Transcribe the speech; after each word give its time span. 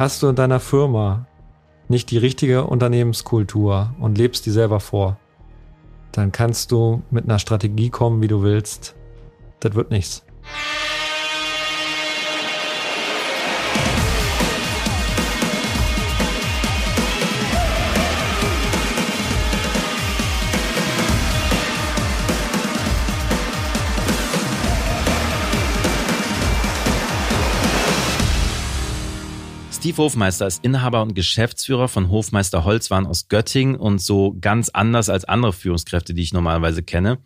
Hast 0.00 0.22
du 0.22 0.28
in 0.28 0.34
deiner 0.34 0.60
Firma 0.60 1.26
nicht 1.88 2.10
die 2.10 2.16
richtige 2.16 2.64
Unternehmenskultur 2.64 3.94
und 3.98 4.16
lebst 4.16 4.46
die 4.46 4.50
selber 4.50 4.80
vor, 4.80 5.18
dann 6.12 6.32
kannst 6.32 6.72
du 6.72 7.02
mit 7.10 7.24
einer 7.24 7.38
Strategie 7.38 7.90
kommen, 7.90 8.22
wie 8.22 8.28
du 8.28 8.40
willst. 8.40 8.96
Das 9.60 9.74
wird 9.74 9.90
nichts. 9.90 10.24
Steve 29.80 29.96
Hofmeister 29.96 30.46
ist 30.46 30.62
Inhaber 30.62 31.00
und 31.00 31.14
Geschäftsführer 31.14 31.88
von 31.88 32.10
Hofmeister 32.10 32.64
Holzwaren 32.64 33.06
aus 33.06 33.28
Göttingen 33.28 33.76
und 33.76 33.98
so 33.98 34.36
ganz 34.38 34.68
anders 34.68 35.08
als 35.08 35.24
andere 35.24 35.54
Führungskräfte, 35.54 36.12
die 36.12 36.20
ich 36.20 36.34
normalerweise 36.34 36.82
kenne. 36.82 37.16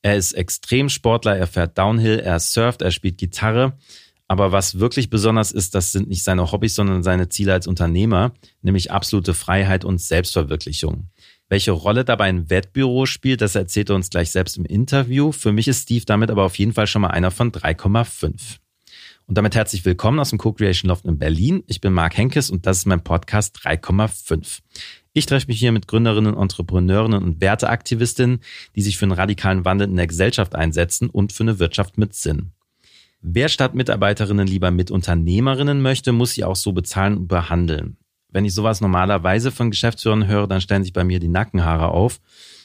Er 0.00 0.16
ist 0.16 0.32
Extremsportler, 0.32 1.36
er 1.36 1.46
fährt 1.46 1.76
Downhill, 1.76 2.20
er 2.20 2.40
surft, 2.40 2.80
er 2.80 2.90
spielt 2.90 3.18
Gitarre. 3.18 3.76
Aber 4.28 4.50
was 4.50 4.78
wirklich 4.78 5.10
besonders 5.10 5.52
ist, 5.52 5.74
das 5.74 5.92
sind 5.92 6.08
nicht 6.08 6.24
seine 6.24 6.50
Hobbys, 6.50 6.74
sondern 6.74 7.02
seine 7.02 7.28
Ziele 7.28 7.52
als 7.52 7.66
Unternehmer, 7.66 8.32
nämlich 8.62 8.90
absolute 8.90 9.34
Freiheit 9.34 9.84
und 9.84 10.00
Selbstverwirklichung. 10.00 11.10
Welche 11.50 11.72
Rolle 11.72 12.06
dabei 12.06 12.30
ein 12.30 12.48
Wettbüro 12.48 13.04
spielt, 13.04 13.42
das 13.42 13.56
erzählt 13.56 13.90
er 13.90 13.96
uns 13.96 14.08
gleich 14.08 14.30
selbst 14.30 14.56
im 14.56 14.64
Interview. 14.64 15.32
Für 15.32 15.52
mich 15.52 15.68
ist 15.68 15.82
Steve 15.82 16.06
damit 16.06 16.30
aber 16.30 16.44
auf 16.44 16.58
jeden 16.58 16.72
Fall 16.72 16.86
schon 16.86 17.02
mal 17.02 17.08
einer 17.08 17.30
von 17.30 17.52
3,5. 17.52 18.63
Und 19.26 19.38
damit 19.38 19.54
herzlich 19.54 19.86
willkommen 19.86 20.18
aus 20.18 20.30
dem 20.30 20.38
Co-Creation 20.38 20.90
Loft 20.90 21.06
in 21.06 21.18
Berlin. 21.18 21.64
Ich 21.66 21.80
bin 21.80 21.94
Marc 21.94 22.18
Henkes 22.18 22.50
und 22.50 22.66
das 22.66 22.78
ist 22.78 22.86
mein 22.86 23.02
Podcast 23.02 23.56
3,5. 23.56 24.60
Ich 25.14 25.24
treffe 25.24 25.46
mich 25.46 25.58
hier 25.58 25.72
mit 25.72 25.88
Gründerinnen, 25.88 26.36
Entrepreneurinnen 26.36 27.22
und 27.22 27.40
Werteaktivistinnen, 27.40 28.40
die 28.76 28.82
sich 28.82 28.98
für 28.98 29.06
einen 29.06 29.12
radikalen 29.12 29.64
Wandel 29.64 29.88
in 29.88 29.96
der 29.96 30.08
Gesellschaft 30.08 30.54
einsetzen 30.54 31.08
und 31.08 31.32
für 31.32 31.44
eine 31.44 31.58
Wirtschaft 31.58 31.96
mit 31.96 32.12
Sinn. 32.12 32.52
Wer 33.22 33.48
statt 33.48 33.74
Mitarbeiterinnen 33.74 34.46
lieber 34.46 34.70
mit 34.70 34.90
Unternehmerinnen 34.90 35.80
möchte, 35.80 36.12
muss 36.12 36.32
sie 36.32 36.44
auch 36.44 36.56
so 36.56 36.72
bezahlen 36.72 37.16
und 37.16 37.28
behandeln. 37.28 37.96
Wenn 38.28 38.44
ich 38.44 38.52
sowas 38.52 38.82
normalerweise 38.82 39.50
von 39.50 39.70
Geschäftsführern 39.70 40.26
höre, 40.26 40.48
dann 40.48 40.60
stellen 40.60 40.84
sich 40.84 40.92
bei 40.92 41.04
mir 41.04 41.18
die 41.18 41.28
Nackenhaare 41.28 41.88
auf. 41.88 42.20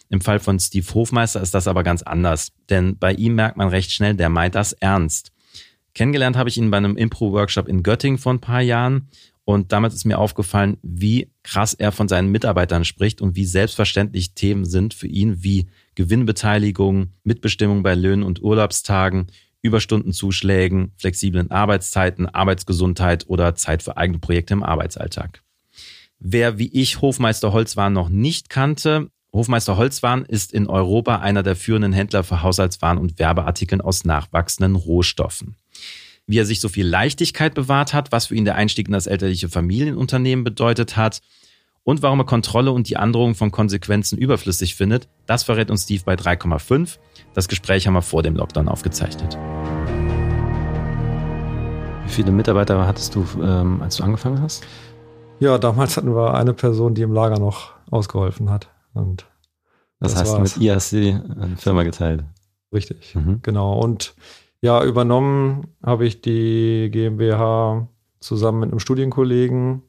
Im 0.09 0.19
Fall 0.19 0.39
von 0.39 0.59
Steve 0.59 0.94
Hofmeister 0.94 1.39
ist 1.39 1.53
das 1.53 1.69
aber 1.69 1.83
ganz 1.83 2.01
anders, 2.01 2.51
denn 2.69 2.97
bei 2.97 3.13
ihm 3.13 3.35
merkt 3.35 3.55
man 3.55 3.69
recht 3.69 3.91
schnell, 3.91 4.16
der 4.16 4.27
meint 4.27 4.55
das 4.55 4.73
ernst. 4.73 5.31
Kennengelernt 6.00 6.38
habe 6.38 6.47
ich 6.47 6.58
ihn 6.58 6.72
bei 6.72 6.78
einem 6.78 6.95
Impro-Workshop 6.95 7.67
in 7.67 7.83
Göttingen 7.83 8.19
vor 8.19 8.33
ein 8.33 8.39
paar 8.39 8.61
Jahren. 8.61 9.09
Und 9.44 9.73
damals 9.73 9.94
ist 9.94 10.06
mir 10.06 10.17
aufgefallen, 10.17 10.78
wie 10.81 11.30
krass 11.44 11.73
er 11.73 11.91
von 11.91 12.08
seinen 12.08 12.31
Mitarbeitern 12.31 12.86
spricht 12.86 13.22
und 13.22 13.36
wie 13.36 13.44
selbstverständlich 13.44 14.33
Themen 14.33 14.64
sind 14.64 14.94
für 14.94 15.08
ihn 15.08 15.44
wie 15.44 15.67
Gewinnbeteiligung, 15.95 17.09
Mitbestimmung 17.25 17.83
bei 17.83 17.95
Löhnen 17.95 18.23
und 18.23 18.41
Urlaubstagen, 18.41 19.28
Überstundenzuschlägen, 19.61 20.94
flexiblen 20.95 21.52
Arbeitszeiten, 21.52 22.28
Arbeitsgesundheit 22.28 23.25
oder 23.28 23.56
Zeit 23.56 23.84
für 23.84 23.97
eigene 23.97 24.19
Projekte 24.19 24.53
im 24.53 24.63
Arbeitsalltag. 24.63 25.44
Wer 26.17 26.58
wie 26.58 26.72
ich 26.72 27.02
Hofmeister 27.02 27.52
Holzwaren 27.52 27.91
noch 27.91 28.08
nicht 28.08 28.50
kannte, 28.50 29.11
Hofmeister 29.34 29.75
Holzwaren 29.75 30.23
ist 30.23 30.53
in 30.53 30.67
Europa 30.67 31.17
einer 31.17 31.44
der 31.44 31.58
führenden 31.58 31.91
Händler 31.91 32.23
für 32.23 32.41
Haushaltswaren 32.41 32.97
und 32.97 33.19
Werbeartikeln 33.19 33.81
aus 33.81 34.06
nachwachsenden 34.06 34.78
Rohstoffen 34.78 35.58
wie 36.30 36.38
er 36.38 36.45
sich 36.45 36.61
so 36.61 36.69
viel 36.69 36.88
Leichtigkeit 36.88 37.55
bewahrt 37.55 37.91
hat, 37.91 38.11
was 38.11 38.27
für 38.27 38.35
ihn 38.35 38.45
der 38.45 38.53
Einstieg 38.53 38.85
in 38.85 38.94
das 38.94 39.08
elterliche 39.08 39.49
Familienunternehmen 39.49 40.44
bedeutet 40.44 40.95
hat 40.95 41.22
und 41.83 42.03
warum 42.03 42.19
er 42.19 42.25
Kontrolle 42.25 42.72
und 42.72 42.88
die 42.88 42.97
Androhung 42.97 43.33
von 43.33 43.49
Konsequenzen 43.49 44.16
überflüssig 44.16 44.75
findet, 44.75 45.07
das 45.25 45.41
verrät 45.41 45.72
uns 45.72 45.85
Steve 45.85 46.03
bei 46.06 46.13
3,5. 46.13 47.00
Das 47.34 47.47
Gespräch 47.47 47.88
haben 47.88 47.95
wir 47.95 48.03
vor 48.03 48.22
dem 48.22 48.35
Lockdown 48.35 48.67
aufgezeichnet. 48.67 49.40
Wie 52.03 52.12
viele 52.12 52.31
Mitarbeiter 52.31 52.85
hattest 52.85 53.16
du, 53.16 53.25
ähm, 53.41 53.81
als 53.81 53.96
du 53.96 54.03
angefangen 54.03 54.40
hast? 54.40 54.63
Ja, 55.40 55.57
damals 55.57 55.97
hatten 55.97 56.13
wir 56.13 56.35
eine 56.35 56.53
Person, 56.53 56.94
die 56.94 57.01
im 57.01 57.11
Lager 57.11 57.40
noch 57.40 57.72
ausgeholfen 57.90 58.51
hat. 58.51 58.69
Und 58.94 59.25
das, 60.00 60.11
das 60.11 60.22
heißt, 60.22 60.34
war's. 60.34 60.57
mit 60.57 60.63
ihr 60.63 60.75
hast 60.75 60.91
du 60.94 61.01
die 61.01 61.19
Firma 61.57 61.81
geteilt. 61.81 62.23
Richtig, 62.72 63.16
mhm. 63.16 63.40
genau. 63.41 63.79
Und 63.79 64.13
ja, 64.62 64.84
übernommen 64.84 65.68
habe 65.84 66.06
ich 66.06 66.22
die 66.22 66.90
GmbH 66.92 67.88
zusammen 68.20 68.59
mit 68.59 68.72
einem 68.72 68.80
Studienkollegen. 68.80 69.84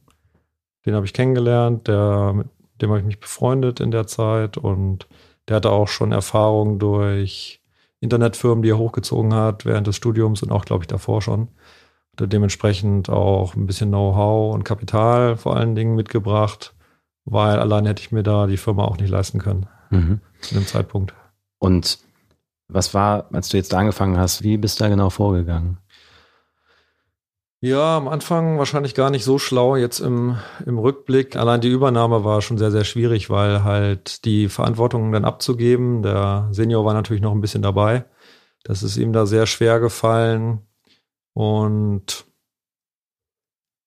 Den 0.86 0.94
habe 0.94 1.06
ich 1.06 1.12
kennengelernt, 1.12 1.88
der, 1.88 2.32
mit 2.34 2.48
dem 2.80 2.90
habe 2.90 3.00
ich 3.00 3.06
mich 3.06 3.20
befreundet 3.20 3.80
in 3.80 3.90
der 3.90 4.06
Zeit 4.06 4.56
und 4.56 5.08
der 5.48 5.56
hatte 5.56 5.70
auch 5.70 5.88
schon 5.88 6.12
Erfahrung 6.12 6.78
durch 6.78 7.60
Internetfirmen, 8.00 8.62
die 8.62 8.70
er 8.70 8.78
hochgezogen 8.78 9.34
hat 9.34 9.66
während 9.66 9.86
des 9.86 9.96
Studiums 9.96 10.42
und 10.42 10.52
auch, 10.52 10.64
glaube 10.64 10.84
ich, 10.84 10.88
davor 10.88 11.20
schon. 11.20 11.48
Hatte 12.12 12.28
dementsprechend 12.28 13.10
auch 13.10 13.54
ein 13.54 13.66
bisschen 13.66 13.90
Know-how 13.90 14.54
und 14.54 14.64
Kapital 14.64 15.36
vor 15.36 15.56
allen 15.56 15.74
Dingen 15.74 15.96
mitgebracht, 15.96 16.74
weil 17.24 17.58
allein 17.58 17.86
hätte 17.86 18.00
ich 18.00 18.12
mir 18.12 18.22
da 18.22 18.46
die 18.46 18.56
Firma 18.56 18.84
auch 18.84 18.96
nicht 18.96 19.10
leisten 19.10 19.38
können 19.38 19.66
mhm. 19.90 20.20
zu 20.40 20.54
dem 20.54 20.66
Zeitpunkt. 20.66 21.14
Und 21.58 21.98
was 22.72 22.94
war, 22.94 23.28
als 23.32 23.48
du 23.48 23.56
jetzt 23.56 23.72
da 23.72 23.78
angefangen 23.78 24.18
hast, 24.18 24.42
wie 24.42 24.56
bist 24.56 24.80
du 24.80 24.84
da 24.84 24.90
genau 24.90 25.10
vorgegangen? 25.10 25.78
Ja, 27.62 27.98
am 27.98 28.08
Anfang 28.08 28.56
wahrscheinlich 28.58 28.94
gar 28.94 29.10
nicht 29.10 29.24
so 29.24 29.38
schlau. 29.38 29.76
Jetzt 29.76 30.00
im, 30.00 30.38
im 30.64 30.78
Rückblick, 30.78 31.36
allein 31.36 31.60
die 31.60 31.68
Übernahme 31.68 32.24
war 32.24 32.40
schon 32.40 32.56
sehr, 32.56 32.70
sehr 32.70 32.84
schwierig, 32.84 33.28
weil 33.28 33.64
halt 33.64 34.24
die 34.24 34.48
Verantwortung 34.48 35.12
dann 35.12 35.26
abzugeben, 35.26 36.02
der 36.02 36.48
Senior 36.52 36.86
war 36.86 36.94
natürlich 36.94 37.20
noch 37.22 37.32
ein 37.32 37.42
bisschen 37.42 37.60
dabei. 37.60 38.06
Das 38.64 38.82
ist 38.82 38.96
ihm 38.96 39.12
da 39.12 39.26
sehr 39.26 39.46
schwer 39.46 39.78
gefallen 39.78 40.66
und 41.34 42.24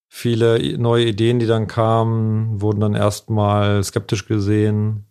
viele 0.08 0.78
neue 0.78 1.06
Ideen, 1.06 1.40
die 1.40 1.48
dann 1.48 1.66
kamen, 1.66 2.62
wurden 2.62 2.80
dann 2.80 2.94
erstmal 2.94 3.84
skeptisch 3.84 4.28
gesehen. 4.28 5.08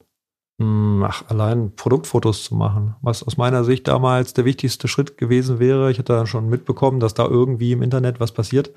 Hm, 0.63 1.03
ach, 1.03 1.25
allein 1.29 1.75
Produktfotos 1.75 2.45
zu 2.45 2.55
machen, 2.55 2.95
was 3.03 3.25
aus 3.25 3.37
meiner 3.37 3.65
Sicht 3.65 3.89
damals 3.89 4.33
der 4.33 4.45
wichtigste 4.45 4.87
Schritt 4.87 5.19
gewesen 5.19 5.59
wäre. 5.59 5.91
Ich 5.91 5.99
hatte 5.99 6.25
schon 6.29 6.49
mitbekommen, 6.49 7.01
dass 7.01 7.15
da 7.15 7.27
irgendwie 7.27 7.73
im 7.73 7.83
Internet 7.83 8.21
was 8.21 8.31
passiert 8.31 8.71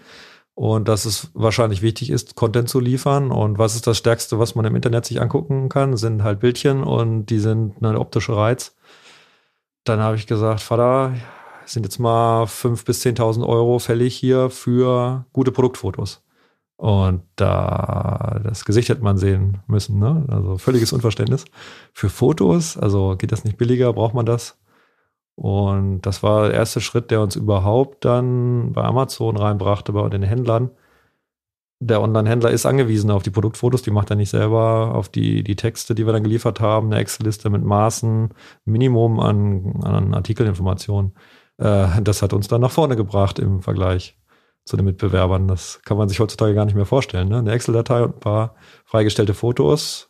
und 0.55 0.87
dass 0.87 1.05
es 1.05 1.29
wahrscheinlich 1.35 1.83
wichtig 1.83 2.09
ist, 2.09 2.35
Content 2.35 2.69
zu 2.69 2.79
liefern. 2.79 3.29
Und 3.31 3.59
was 3.59 3.75
ist 3.75 3.85
das 3.85 3.99
Stärkste, 3.99 4.39
was 4.39 4.55
man 4.55 4.65
im 4.65 4.75
Internet 4.75 5.05
sich 5.05 5.21
angucken 5.21 5.69
kann, 5.69 5.95
sind 5.95 6.23
halt 6.23 6.39
Bildchen 6.39 6.83
und 6.83 7.27
die 7.27 7.39
sind 7.39 7.75
eine 7.83 7.99
optische 7.99 8.35
Reiz. 8.35 8.75
Dann 9.83 9.99
habe 9.99 10.15
ich 10.15 10.25
gesagt, 10.25 10.61
Vater, 10.61 11.13
sind 11.65 11.83
jetzt 11.83 11.99
mal 11.99 12.47
fünf 12.47 12.83
bis 12.83 13.01
zehntausend 13.01 13.45
Euro 13.45 13.77
fällig 13.77 14.15
hier 14.15 14.49
für 14.49 15.25
gute 15.33 15.51
Produktfotos. 15.51 16.23
Und 16.77 17.23
da 17.37 18.39
das 18.43 18.65
Gesicht 18.65 18.89
hätte 18.89 19.03
man 19.03 19.17
sehen 19.17 19.59
müssen, 19.67 19.97
ne? 19.99 20.25
Also 20.27 20.57
völliges 20.57 20.91
Unverständnis. 20.91 21.45
Für 21.93 22.09
Fotos, 22.09 22.77
also 22.77 23.15
geht 23.17 23.31
das 23.31 23.45
nicht 23.45 23.57
billiger, 23.57 23.93
braucht 23.93 24.13
man 24.13 24.25
das? 24.25 24.57
Und 25.35 26.01
das 26.01 26.23
war 26.23 26.47
der 26.49 26.53
erste 26.55 26.81
Schritt, 26.81 27.11
der 27.11 27.21
uns 27.21 27.35
überhaupt 27.35 28.05
dann 28.05 28.73
bei 28.73 28.83
Amazon 28.83 29.37
reinbrachte, 29.37 29.93
bei 29.93 30.07
den 30.09 30.23
Händlern. 30.23 30.71
Der 31.79 32.01
Online-Händler 32.01 32.51
ist 32.51 32.65
angewiesen 32.65 33.11
auf 33.11 33.23
die 33.23 33.31
Produktfotos, 33.31 33.81
die 33.81 33.91
macht 33.91 34.09
er 34.09 34.15
nicht 34.15 34.29
selber, 34.29 34.95
auf 34.95 35.09
die, 35.09 35.43
die 35.43 35.57
Texte, 35.57 35.93
die 35.93 36.05
wir 36.05 36.13
dann 36.13 36.23
geliefert 36.23 36.61
haben, 36.61 36.87
eine 36.87 37.01
Excel-Liste 37.01 37.49
mit 37.49 37.63
Maßen, 37.63 38.29
Minimum 38.63 39.19
an, 39.19 39.81
an 39.83 40.13
Artikelinformationen. 40.13 41.13
Äh, 41.57 42.01
das 42.01 42.21
hat 42.21 42.33
uns 42.33 42.47
dann 42.47 42.61
nach 42.61 42.71
vorne 42.71 42.95
gebracht 42.95 43.39
im 43.39 43.61
Vergleich 43.61 44.17
zu 44.65 44.75
den 44.75 44.85
Mitbewerbern. 44.85 45.47
Das 45.47 45.79
kann 45.85 45.97
man 45.97 46.09
sich 46.09 46.19
heutzutage 46.19 46.53
gar 46.53 46.65
nicht 46.65 46.75
mehr 46.75 46.85
vorstellen. 46.85 47.29
Ne? 47.29 47.37
Eine 47.37 47.51
Excel-Datei 47.51 48.03
und 48.03 48.15
ein 48.15 48.19
paar 48.19 48.55
freigestellte 48.83 49.33
Fotos. 49.33 50.09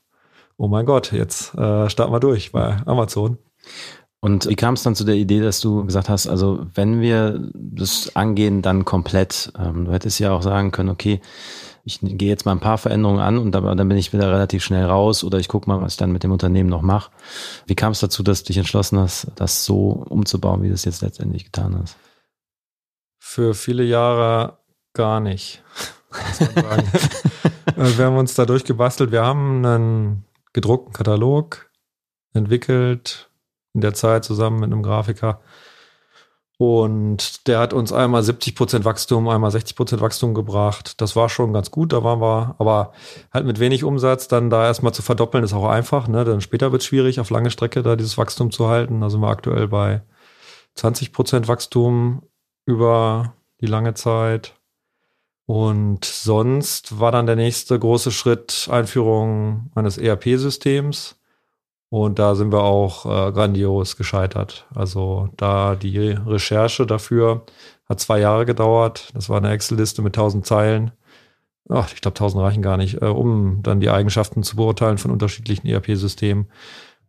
Oh 0.58 0.68
mein 0.68 0.86
Gott, 0.86 1.12
jetzt 1.12 1.54
äh, 1.56 1.90
starten 1.90 2.14
wir 2.14 2.22
durch 2.22 2.54
bei 2.54 2.78
Amazon. 2.86 3.38
Und 4.22 4.48
wie 4.50 4.56
kam 4.56 4.74
es 4.74 4.84
dann 4.84 4.96
zu 4.96 5.04
der 5.04 5.16
Idee, 5.16 5.42
dass 5.42 5.60
du 5.60 5.86
gesagt 5.86 6.10
hast, 6.10 6.28
also 6.28 6.66
wenn 6.74 7.02
wir 7.02 7.48
das 7.54 8.16
angehen, 8.16 8.62
dann 8.62 8.86
komplett. 8.86 9.52
Ähm, 9.60 9.86
du 9.86 9.92
hättest 9.92 10.20
ja 10.20 10.32
auch 10.32 10.42
sagen 10.42 10.72
können, 10.72 10.90
okay, 10.90 11.22
ich 11.84 12.00
gehe 12.02 12.30
jetzt 12.30 12.46
mal 12.46 12.54
ein 12.54 12.60
paar 12.60 12.80
Veränderungen 12.80 13.20
an 13.20 13.38
und 13.38 13.52
dann, 13.52 13.78
dann 13.78 13.88
bin 13.88 13.98
ich 13.98 14.14
wieder 14.14 14.32
relativ 14.32 14.64
schnell 14.64 14.86
raus 14.86 15.24
oder 15.24 15.38
ich 15.38 15.48
gucke 15.48 15.70
mal, 15.70 15.82
was 15.82 15.94
ich 15.94 15.98
dann 15.98 16.12
mit 16.12 16.24
dem 16.24 16.32
Unternehmen 16.32 16.70
noch 16.70 16.82
mache. 16.82 17.12
Wie 17.68 17.76
kam 17.76 17.92
es 17.92 18.00
dazu, 18.00 18.24
dass 18.24 18.42
du 18.42 18.48
dich 18.48 18.58
entschlossen 18.58 18.98
hast, 18.98 19.28
das 19.36 19.66
so 19.66 20.04
umzubauen, 20.10 20.64
wie 20.64 20.70
du 20.70 20.74
es 20.74 20.86
jetzt 20.86 21.04
letztendlich 21.04 21.46
getan 21.46 21.78
hast? 21.80 21.96
Für 23.36 23.54
viele 23.54 23.84
Jahre 23.84 24.60
gar 24.94 25.20
nicht. 25.20 25.62
Also 27.76 27.98
wir 27.98 28.06
haben 28.06 28.16
uns 28.16 28.34
da 28.34 28.46
durchgebastelt. 28.46 29.12
Wir 29.12 29.26
haben 29.26 29.66
einen 29.66 30.26
gedruckten 30.54 30.94
Katalog 30.94 31.70
entwickelt, 32.34 33.30
in 33.74 33.82
der 33.82 33.94
Zeit 33.94 34.24
zusammen 34.24 34.62
mit 34.62 34.72
einem 34.72 34.84
Grafiker. 34.84 35.42
Und 36.58 37.46
der 37.48 37.60
hat 37.60 37.74
uns 37.74 37.92
einmal 37.92 38.24
70 38.24 38.56
Prozent 38.56 38.86
Wachstum, 38.86 39.28
einmal 39.28 39.52
60 39.52 39.76
Prozent 39.76 40.02
Wachstum 40.02 40.34
gebracht. 40.34 41.02
Das 41.02 41.18
war 41.18 41.28
schon 41.28 41.52
ganz 41.52 41.72
gut, 41.72 41.92
da 41.92 42.06
waren 42.06 42.22
wir, 42.22 42.56
aber 42.58 42.94
halt 43.34 43.46
mit 43.46 43.60
wenig 43.60 43.84
Umsatz, 43.84 44.30
dann 44.30 44.50
da 44.50 44.64
erstmal 44.64 44.94
zu 44.94 45.02
verdoppeln, 45.02 45.44
ist 45.44 45.52
auch 45.52 45.68
einfach. 45.68 46.08
Ne? 46.08 46.24
Dann 46.24 46.40
später 46.40 46.72
wird 46.72 46.84
es 46.84 46.88
schwierig, 46.88 47.20
auf 47.20 47.32
lange 47.32 47.52
Strecke 47.52 47.84
da 47.84 47.98
dieses 47.98 48.18
Wachstum 48.18 48.52
zu 48.52 48.70
halten. 48.70 49.02
Da 49.02 49.10
sind 49.10 49.20
wir 49.20 49.28
aktuell 49.28 49.68
bei 49.68 50.04
20 50.76 51.12
Prozent 51.12 51.50
Wachstum 51.50 52.22
über 52.66 53.34
die 53.62 53.68
lange 53.68 53.94
Zeit. 53.94 54.56
Und 55.46 56.06
sonst 56.06 57.00
war 57.00 57.12
dann 57.12 57.28
der 57.28 57.36
nächste 57.36 57.78
große 57.78 58.12
Schritt 58.12 58.68
Einführung 58.72 59.70
eines 59.76 59.98
ERP-Systems. 59.98 61.18
Und 61.90 62.18
da 62.20 62.36
sind 62.36 62.52
wir 62.52 62.64
auch 62.64 63.06
äh, 63.06 63.32
grandios 63.32 63.96
gescheitert. 63.96 64.66
Also 64.74 65.30
da 65.38 65.76
die 65.76 65.98
Recherche 66.10 66.86
dafür 66.88 67.46
hat 67.88 68.00
zwei 68.00 68.20
Jahre 68.20 68.46
gedauert. 68.46 69.12
Das 69.14 69.30
war 69.30 69.38
eine 69.38 69.52
Excel-Liste 69.52 70.02
mit 70.02 70.16
tausend 70.16 70.46
Zeilen. 70.46 70.92
Ach, 71.70 71.92
ich 71.94 72.02
glaube, 72.02 72.16
tausend 72.16 72.42
reichen 72.44 72.62
gar 72.62 72.78
nicht, 72.78 73.02
äh, 73.02 73.06
um 73.06 73.62
dann 73.64 73.80
die 73.80 73.90
Eigenschaften 73.90 74.44
zu 74.44 74.56
beurteilen 74.56 74.98
von 74.98 75.12
unterschiedlichen 75.12 75.68
ERP-Systemen. 75.68 76.48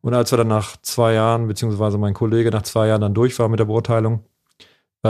Und 0.03 0.14
als 0.14 0.31
wir 0.31 0.37
dann 0.37 0.49
nach 0.49 0.76
zwei 0.82 1.14
Jahren, 1.14 1.49
beziehungsweise 1.49 1.99
mein 1.99 2.14
Kollege 2.14 2.50
nach 2.50 2.62
zwei 2.62 2.87
Jahren 2.88 3.00
dann 3.00 3.14
durch 3.14 3.38
war 3.38 3.49
mit 3.49 3.61
der 3.61 3.64
Beurteilung, 3.64 4.25
äh, 5.02 5.08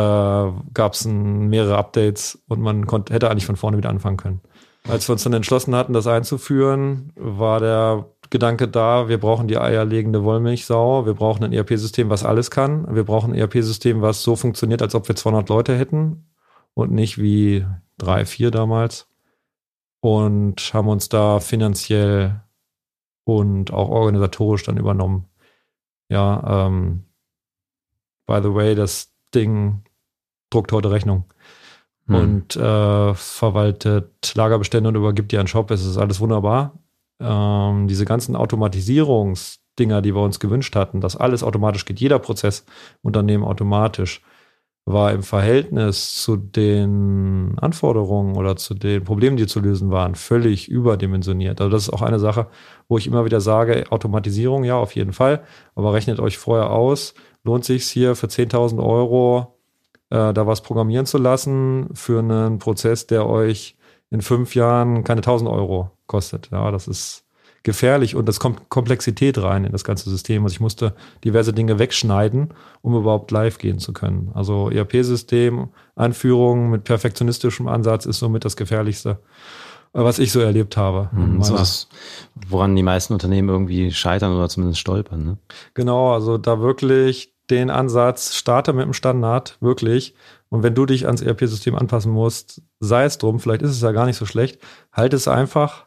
gab 0.75 0.93
es 0.93 1.05
mehrere 1.05 1.77
Updates 1.77 2.43
und 2.49 2.61
man 2.61 2.87
konnte, 2.87 3.13
hätte 3.13 3.31
eigentlich 3.31 3.47
von 3.47 3.57
vorne 3.57 3.77
wieder 3.77 3.91
anfangen 3.91 4.17
können. 4.17 4.41
Als 4.89 5.09
wir 5.09 5.15
uns 5.15 5.25
dann 5.25 5.33
entschlossen 5.33 5.75
hatten, 5.75 5.93
das 5.93 6.07
einzuführen, 6.07 7.13
war 7.17 7.59
der 7.61 8.07
Gedanke 8.31 8.69
da, 8.69 9.09
wir 9.09 9.19
brauchen 9.19 9.49
die 9.49 9.59
eierlegende 9.59 10.23
Wollmilchsau, 10.23 11.07
wir 11.07 11.15
brauchen 11.15 11.45
ein 11.45 11.53
ERP-System, 11.53 12.09
was 12.09 12.25
alles 12.25 12.51
kann, 12.51 12.95
wir 12.95 13.05
brauchen 13.05 13.33
ein 13.33 13.39
ERP-System, 13.39 14.01
was 14.03 14.23
so 14.23 14.37
funktioniert, 14.37 14.83
als 14.83 14.95
ob 14.95 15.09
wir 15.09 15.17
200 15.17 15.49
Leute 15.49 15.77
hätten 15.77 16.31
und 16.75 16.93
nicht 16.93 17.19
wie 17.19 17.67
drei, 17.99 18.25
vier 18.25 18.51
damals 18.51 19.09
und 20.01 20.73
haben 20.73 20.89
uns 20.89 21.09
da 21.09 21.41
finanziell 21.41 22.41
und 23.25 23.73
auch 23.73 23.89
organisatorisch 23.89 24.63
dann 24.63 24.77
übernommen. 24.77 25.29
Ja, 26.09 26.67
ähm, 26.67 27.07
by 28.27 28.41
the 28.41 28.55
way, 28.55 28.77
das 28.77 29.16
Ding 29.35 29.83
druckt 30.51 30.73
heute 30.73 30.91
Rechnung 30.91 31.25
hm. 32.07 32.15
und 32.15 32.57
äh, 32.57 33.15
verwaltet 33.15 34.35
Lagerbestände 34.35 34.89
und 34.89 34.95
übergibt 34.95 35.33
die 35.33 35.39
an 35.39 35.47
Shop. 35.47 35.71
Es 35.71 35.85
ist 35.85 35.97
alles 35.97 36.21
wunderbar 36.21 36.73
ähm, 37.21 37.89
diese 37.89 38.05
ganzen 38.05 38.37
Automatisierungsdinger, 38.37 40.03
die 40.03 40.15
wir 40.15 40.23
uns 40.23 40.41
gewünscht 40.41 40.77
hatten, 40.77 41.01
dass 41.01 41.17
alles 41.17 41.43
automatisch 41.43 41.85
geht, 41.85 42.01
jeder 42.01 42.19
Prozess 42.19 42.65
Unternehmen 43.03 43.45
automatisch, 43.45 44.23
war 44.89 45.13
im 45.13 45.25
Verhältnis 45.25 46.15
zu 46.23 46.37
den 46.37 47.59
Anforderungen 47.59 48.37
oder 48.37 48.55
zu 48.55 48.73
den 48.73 49.03
Problemen, 49.03 49.37
die 49.37 49.49
zu 49.49 49.59
lösen 49.59 49.91
waren, 49.91 50.15
völlig 50.15 50.69
überdimensioniert. 50.69 51.61
Also 51.61 51.71
das 51.73 51.83
ist 51.85 51.93
auch 51.93 52.03
eine 52.03 52.21
Sache, 52.21 52.47
wo 52.89 52.97
ich 52.97 53.09
immer 53.09 53.25
wieder 53.25 53.41
sage, 53.41 53.87
Automatisierung, 53.91 54.63
ja, 54.63 54.77
auf 54.77 54.95
jeden 54.95 55.13
Fall, 55.13 55.43
aber 55.75 55.93
rechnet 55.93 56.21
euch 56.21 56.39
vorher 56.39 56.71
aus, 56.71 57.15
lohnt 57.47 57.65
sich 57.65 57.87
hier 57.87 58.15
für 58.15 58.27
10.000 58.27 58.85
Euro 58.85 59.57
äh, 60.11 60.33
da 60.33 60.47
was 60.47 60.63
programmieren 60.63 61.07
zu 61.07 61.19
lassen 61.19 61.89
für 61.95 62.21
einen 62.21 62.59
Prozess, 62.59 63.07
der 63.07 63.27
euch 63.27 63.77
in 64.11 64.23
fünf 64.23 64.55
Jahren 64.55 65.03
keine 65.05 65.19
1000 65.19 65.51
Euro 65.51 65.91
kostet. 66.07 66.51
Ja, 66.53 66.71
das 66.71 66.87
ist 66.87 67.25
gefährlich 67.65 68.15
und 68.15 68.29
das 68.29 68.39
kommt 68.39 68.69
Komplexität 68.69 69.43
rein 69.43 69.65
in 69.65 69.73
das 69.73 69.83
ganze 69.83 70.09
System. 70.09 70.45
Also 70.45 70.53
ich 70.53 70.61
musste 70.61 70.95
diverse 71.25 71.53
Dinge 71.53 71.81
wegschneiden, 71.81 72.55
um 72.83 72.95
überhaupt 72.95 73.33
live 73.33 73.59
gehen 73.59 73.81
zu 73.81 73.93
können. 73.93 74.31
Also 74.35 74.71
ERP-System, 74.71 75.71
Einführung 75.97 76.71
mit 76.71 76.85
perfektionistischem 76.85 77.67
Ansatz 77.67 78.07
ist 78.07 78.21
somit 78.21 78.45
das 78.45 78.57
gefährlichste, 78.57 79.19
was 79.93 80.21
ich 80.21 80.31
so 80.31 80.39
erlebt 80.39 80.77
habe. 80.77 81.11
Mhm, 81.11 81.43
so 81.43 81.57
das, 81.57 81.89
woran 82.49 82.77
die 82.77 82.85
meisten 82.85 83.13
Unternehmen 83.15 83.49
irgendwie 83.49 83.91
scheitern 83.91 84.37
oder 84.37 84.49
zumindest 84.49 84.79
stolpern. 84.79 85.25
Ne? 85.25 85.39
Genau, 85.75 86.13
also 86.15 86.39
da 86.39 86.61
wirklich 86.61 87.36
den 87.51 87.71
Ansatz, 87.71 88.35
starte 88.35 88.73
mit 88.73 88.85
dem 88.85 88.93
Standard, 88.93 89.57
wirklich, 89.61 90.15
und 90.49 90.63
wenn 90.63 90.75
du 90.75 90.87
dich 90.87 91.07
ans 91.07 91.23
ERP-System 91.23 91.75
anpassen 91.75 92.13
musst, 92.13 92.63
sei 92.81 93.05
es 93.05 93.19
drum, 93.19 93.41
vielleicht 93.41 93.63
ist 93.63 93.71
es 93.71 93.81
ja 93.81 93.93
gar 93.93 94.07
nicht 94.07 94.17
so 94.17 94.27
schlecht, 94.27 94.61
halt 94.93 95.13
es 95.13 95.29
einfach, 95.29 95.87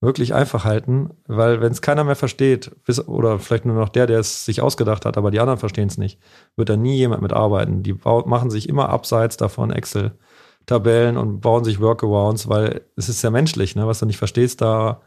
wirklich 0.00 0.34
einfach 0.34 0.64
halten, 0.64 1.10
weil 1.26 1.60
wenn 1.60 1.72
es 1.72 1.82
keiner 1.82 2.04
mehr 2.04 2.14
versteht, 2.14 2.70
bis, 2.84 3.06
oder 3.08 3.38
vielleicht 3.38 3.64
nur 3.64 3.74
noch 3.74 3.88
der, 3.88 4.06
der 4.06 4.20
es 4.20 4.44
sich 4.44 4.60
ausgedacht 4.60 5.04
hat, 5.04 5.16
aber 5.16 5.30
die 5.30 5.40
anderen 5.40 5.58
verstehen 5.58 5.88
es 5.88 5.98
nicht, 5.98 6.20
wird 6.56 6.68
da 6.68 6.76
nie 6.76 6.96
jemand 6.96 7.22
mitarbeiten. 7.22 7.82
Die 7.82 7.94
machen 8.04 8.50
sich 8.50 8.68
immer 8.68 8.90
abseits 8.90 9.36
davon 9.36 9.72
Excel-Tabellen 9.72 11.16
und 11.16 11.40
bauen 11.40 11.64
sich 11.64 11.80
Workarounds, 11.80 12.48
weil 12.48 12.82
es 12.94 13.08
ist 13.08 13.22
ja 13.22 13.30
menschlich, 13.30 13.74
ne? 13.74 13.86
was 13.86 13.98
du 13.98 14.06
nicht 14.06 14.18
verstehst, 14.18 14.60
da 14.60 15.00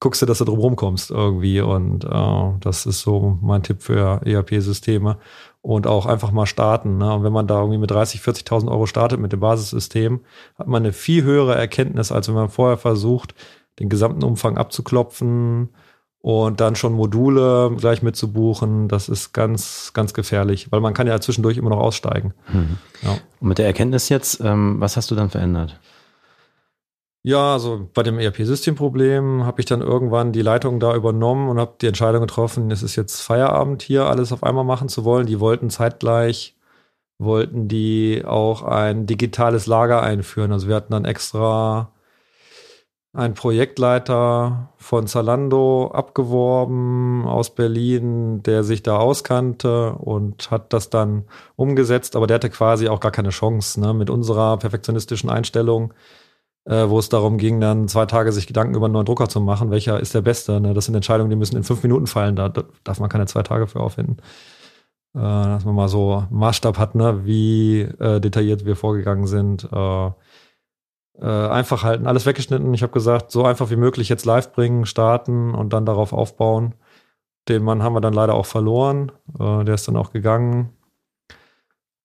guckst 0.00 0.22
du, 0.22 0.26
dass 0.26 0.38
du 0.38 0.44
drum 0.44 0.58
rumkommst 0.58 1.10
irgendwie. 1.10 1.60
Und 1.60 2.04
äh, 2.04 2.58
das 2.60 2.86
ist 2.86 3.02
so 3.02 3.38
mein 3.42 3.62
Tipp 3.62 3.82
für 3.82 4.22
ERP-Systeme 4.24 5.18
und 5.62 5.86
auch 5.86 6.06
einfach 6.06 6.32
mal 6.32 6.46
starten. 6.46 6.98
Ne? 6.98 7.12
Und 7.12 7.22
wenn 7.22 7.32
man 7.32 7.46
da 7.46 7.60
irgendwie 7.60 7.78
mit 7.78 7.90
30, 7.90 8.20
40.000 8.20 8.70
Euro 8.70 8.86
startet 8.86 9.20
mit 9.20 9.32
dem 9.32 9.40
Basissystem, 9.40 10.20
hat 10.58 10.66
man 10.66 10.82
eine 10.82 10.92
viel 10.92 11.22
höhere 11.22 11.54
Erkenntnis, 11.54 12.10
als 12.10 12.28
wenn 12.28 12.34
man 12.34 12.48
vorher 12.48 12.78
versucht, 12.78 13.34
den 13.78 13.88
gesamten 13.88 14.24
Umfang 14.24 14.56
abzuklopfen 14.56 15.68
und 16.22 16.60
dann 16.60 16.76
schon 16.76 16.94
Module 16.94 17.74
gleich 17.76 18.02
mitzubuchen. 18.02 18.88
Das 18.88 19.08
ist 19.08 19.32
ganz, 19.32 19.92
ganz 19.92 20.14
gefährlich, 20.14 20.72
weil 20.72 20.80
man 20.80 20.94
kann 20.94 21.06
ja 21.06 21.20
zwischendurch 21.20 21.58
immer 21.58 21.70
noch 21.70 21.78
aussteigen. 21.78 22.32
Mhm. 22.52 22.78
Ja. 23.02 23.18
Und 23.40 23.48
mit 23.48 23.58
der 23.58 23.66
Erkenntnis 23.66 24.08
jetzt, 24.08 24.40
ähm, 24.40 24.80
was 24.80 24.96
hast 24.96 25.10
du 25.10 25.14
dann 25.14 25.30
verändert? 25.30 25.78
Ja, 27.22 27.52
also 27.52 27.90
bei 27.92 28.02
dem 28.02 28.18
ERP-Systemproblem 28.18 29.44
habe 29.44 29.60
ich 29.60 29.66
dann 29.66 29.82
irgendwann 29.82 30.32
die 30.32 30.40
Leitung 30.40 30.80
da 30.80 30.94
übernommen 30.94 31.50
und 31.50 31.58
habe 31.60 31.74
die 31.80 31.86
Entscheidung 31.86 32.22
getroffen, 32.22 32.70
es 32.70 32.82
ist 32.82 32.96
jetzt 32.96 33.20
Feierabend 33.20 33.82
hier, 33.82 34.06
alles 34.06 34.32
auf 34.32 34.42
einmal 34.42 34.64
machen 34.64 34.88
zu 34.88 35.04
wollen. 35.04 35.26
Die 35.26 35.38
wollten 35.38 35.68
zeitgleich, 35.68 36.56
wollten 37.18 37.68
die 37.68 38.24
auch 38.24 38.62
ein 38.62 39.06
digitales 39.06 39.66
Lager 39.66 40.02
einführen. 40.02 40.50
Also 40.52 40.68
wir 40.68 40.76
hatten 40.76 40.92
dann 40.92 41.04
extra 41.04 41.92
einen 43.12 43.34
Projektleiter 43.34 44.72
von 44.78 45.06
Zalando 45.06 45.88
abgeworben 45.92 47.26
aus 47.26 47.54
Berlin, 47.54 48.42
der 48.44 48.64
sich 48.64 48.82
da 48.82 48.96
auskannte 48.98 49.92
und 49.94 50.50
hat 50.50 50.72
das 50.72 50.90
dann 50.90 51.24
umgesetzt, 51.56 52.16
aber 52.16 52.26
der 52.26 52.36
hatte 52.36 52.50
quasi 52.50 52.88
auch 52.88 53.00
gar 53.00 53.10
keine 53.10 53.30
Chance 53.30 53.80
ne, 53.80 53.92
mit 53.94 54.10
unserer 54.10 54.56
perfektionistischen 54.58 55.28
Einstellung 55.28 55.92
äh, 56.66 56.88
wo 56.88 56.98
es 56.98 57.08
darum 57.08 57.38
ging, 57.38 57.60
dann 57.60 57.88
zwei 57.88 58.06
Tage 58.06 58.32
sich 58.32 58.46
Gedanken 58.46 58.74
über 58.74 58.86
einen 58.86 58.92
neuen 58.94 59.06
Drucker 59.06 59.28
zu 59.28 59.40
machen, 59.40 59.70
welcher 59.70 60.00
ist 60.00 60.14
der 60.14 60.20
beste. 60.20 60.60
Ne? 60.60 60.74
Das 60.74 60.86
sind 60.86 60.94
Entscheidungen, 60.94 61.30
die 61.30 61.36
müssen 61.36 61.56
in 61.56 61.64
fünf 61.64 61.82
Minuten 61.82 62.06
fallen, 62.06 62.36
da 62.36 62.48
darf 62.84 63.00
man 63.00 63.08
keine 63.08 63.26
zwei 63.26 63.42
Tage 63.42 63.66
für 63.66 63.80
aufwenden. 63.80 64.18
Äh, 65.14 65.18
dass 65.18 65.64
man 65.64 65.74
mal 65.74 65.88
so 65.88 66.24
Maßstab 66.30 66.78
hat, 66.78 66.94
ne? 66.94 67.24
wie 67.24 67.80
äh, 67.80 68.20
detailliert 68.20 68.64
wir 68.64 68.76
vorgegangen 68.76 69.26
sind. 69.26 69.68
Äh, 69.72 70.10
äh, 71.20 71.48
einfach 71.48 71.82
halten, 71.82 72.06
alles 72.06 72.26
weggeschnitten. 72.26 72.72
Ich 72.74 72.82
habe 72.82 72.92
gesagt, 72.92 73.30
so 73.30 73.44
einfach 73.44 73.70
wie 73.70 73.76
möglich 73.76 74.08
jetzt 74.08 74.24
live 74.24 74.52
bringen, 74.52 74.86
starten 74.86 75.54
und 75.54 75.72
dann 75.72 75.86
darauf 75.86 76.12
aufbauen. 76.12 76.74
Den 77.48 77.62
Mann 77.62 77.82
haben 77.82 77.94
wir 77.94 78.00
dann 78.00 78.14
leider 78.14 78.34
auch 78.34 78.46
verloren. 78.46 79.12
Äh, 79.38 79.64
der 79.64 79.74
ist 79.74 79.88
dann 79.88 79.96
auch 79.96 80.12
gegangen. 80.12 80.70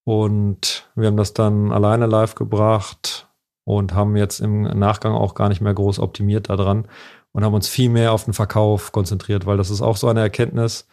Und 0.04 0.90
wir 0.96 1.08
haben 1.08 1.18
das 1.18 1.34
dann 1.34 1.72
alleine 1.72 2.06
live 2.06 2.36
gebracht 2.36 3.25
und 3.66 3.94
haben 3.94 4.16
jetzt 4.16 4.40
im 4.40 4.62
Nachgang 4.62 5.14
auch 5.14 5.34
gar 5.36 5.50
nicht 5.50 5.62
mehr 5.62 5.74
groß 5.74 6.00
optimiert 6.00 6.50
daran 6.50 6.88
und 7.34 7.44
haben 7.44 7.54
uns 7.54 7.68
viel 7.68 7.90
mehr 7.90 8.14
auf 8.14 8.24
den 8.26 8.34
Verkauf 8.34 8.92
konzentriert, 8.94 9.46
weil 9.46 9.58
das 9.58 9.70
ist 9.70 9.82
auch 9.82 9.98
so 9.98 10.08
eine 10.08 10.22
Erkenntnis. 10.22 10.88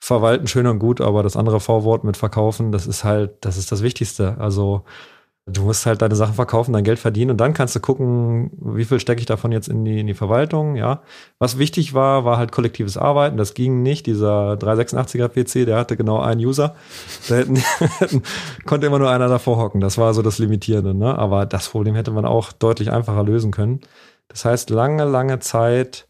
Verwalten 0.00 0.46
schön 0.46 0.66
und 0.66 0.78
gut, 0.78 1.00
aber 1.00 1.22
das 1.22 1.36
andere 1.36 1.60
V-Wort 1.60 2.04
mit 2.04 2.16
verkaufen, 2.16 2.72
das 2.72 2.86
ist 2.86 3.04
halt, 3.04 3.44
das 3.44 3.56
ist 3.56 3.72
das 3.72 3.82
Wichtigste. 3.82 4.36
Also 4.38 4.84
Du 5.48 5.62
musst 5.62 5.86
halt 5.86 6.02
deine 6.02 6.16
Sachen 6.16 6.34
verkaufen, 6.34 6.72
dein 6.72 6.82
Geld 6.82 6.98
verdienen 6.98 7.30
und 7.30 7.36
dann 7.36 7.54
kannst 7.54 7.76
du 7.76 7.80
gucken, 7.80 8.50
wie 8.60 8.84
viel 8.84 8.98
stecke 8.98 9.20
ich 9.20 9.26
davon 9.26 9.52
jetzt 9.52 9.68
in 9.68 9.84
die, 9.84 10.00
in 10.00 10.08
die 10.08 10.14
Verwaltung, 10.14 10.74
ja. 10.74 11.02
Was 11.38 11.56
wichtig 11.56 11.94
war, 11.94 12.24
war 12.24 12.36
halt 12.36 12.50
kollektives 12.50 12.96
Arbeiten. 12.96 13.36
Das 13.36 13.54
ging 13.54 13.80
nicht. 13.82 14.06
Dieser 14.06 14.54
386er 14.54 15.28
PC, 15.28 15.64
der 15.64 15.76
hatte 15.78 15.96
genau 15.96 16.18
einen 16.18 16.44
User. 16.44 16.74
Da 17.28 17.36
hätten, 17.36 17.62
konnte 18.64 18.88
immer 18.88 18.98
nur 18.98 19.08
einer 19.08 19.28
davor 19.28 19.58
hocken. 19.58 19.80
Das 19.80 19.98
war 19.98 20.14
so 20.14 20.22
das 20.22 20.38
Limitierende, 20.38 20.94
ne. 20.94 21.16
Aber 21.16 21.46
das 21.46 21.68
Problem 21.68 21.94
hätte 21.94 22.10
man 22.10 22.24
auch 22.24 22.50
deutlich 22.50 22.90
einfacher 22.90 23.22
lösen 23.22 23.52
können. 23.52 23.82
Das 24.26 24.44
heißt, 24.44 24.70
lange, 24.70 25.04
lange 25.04 25.38
Zeit 25.38 26.08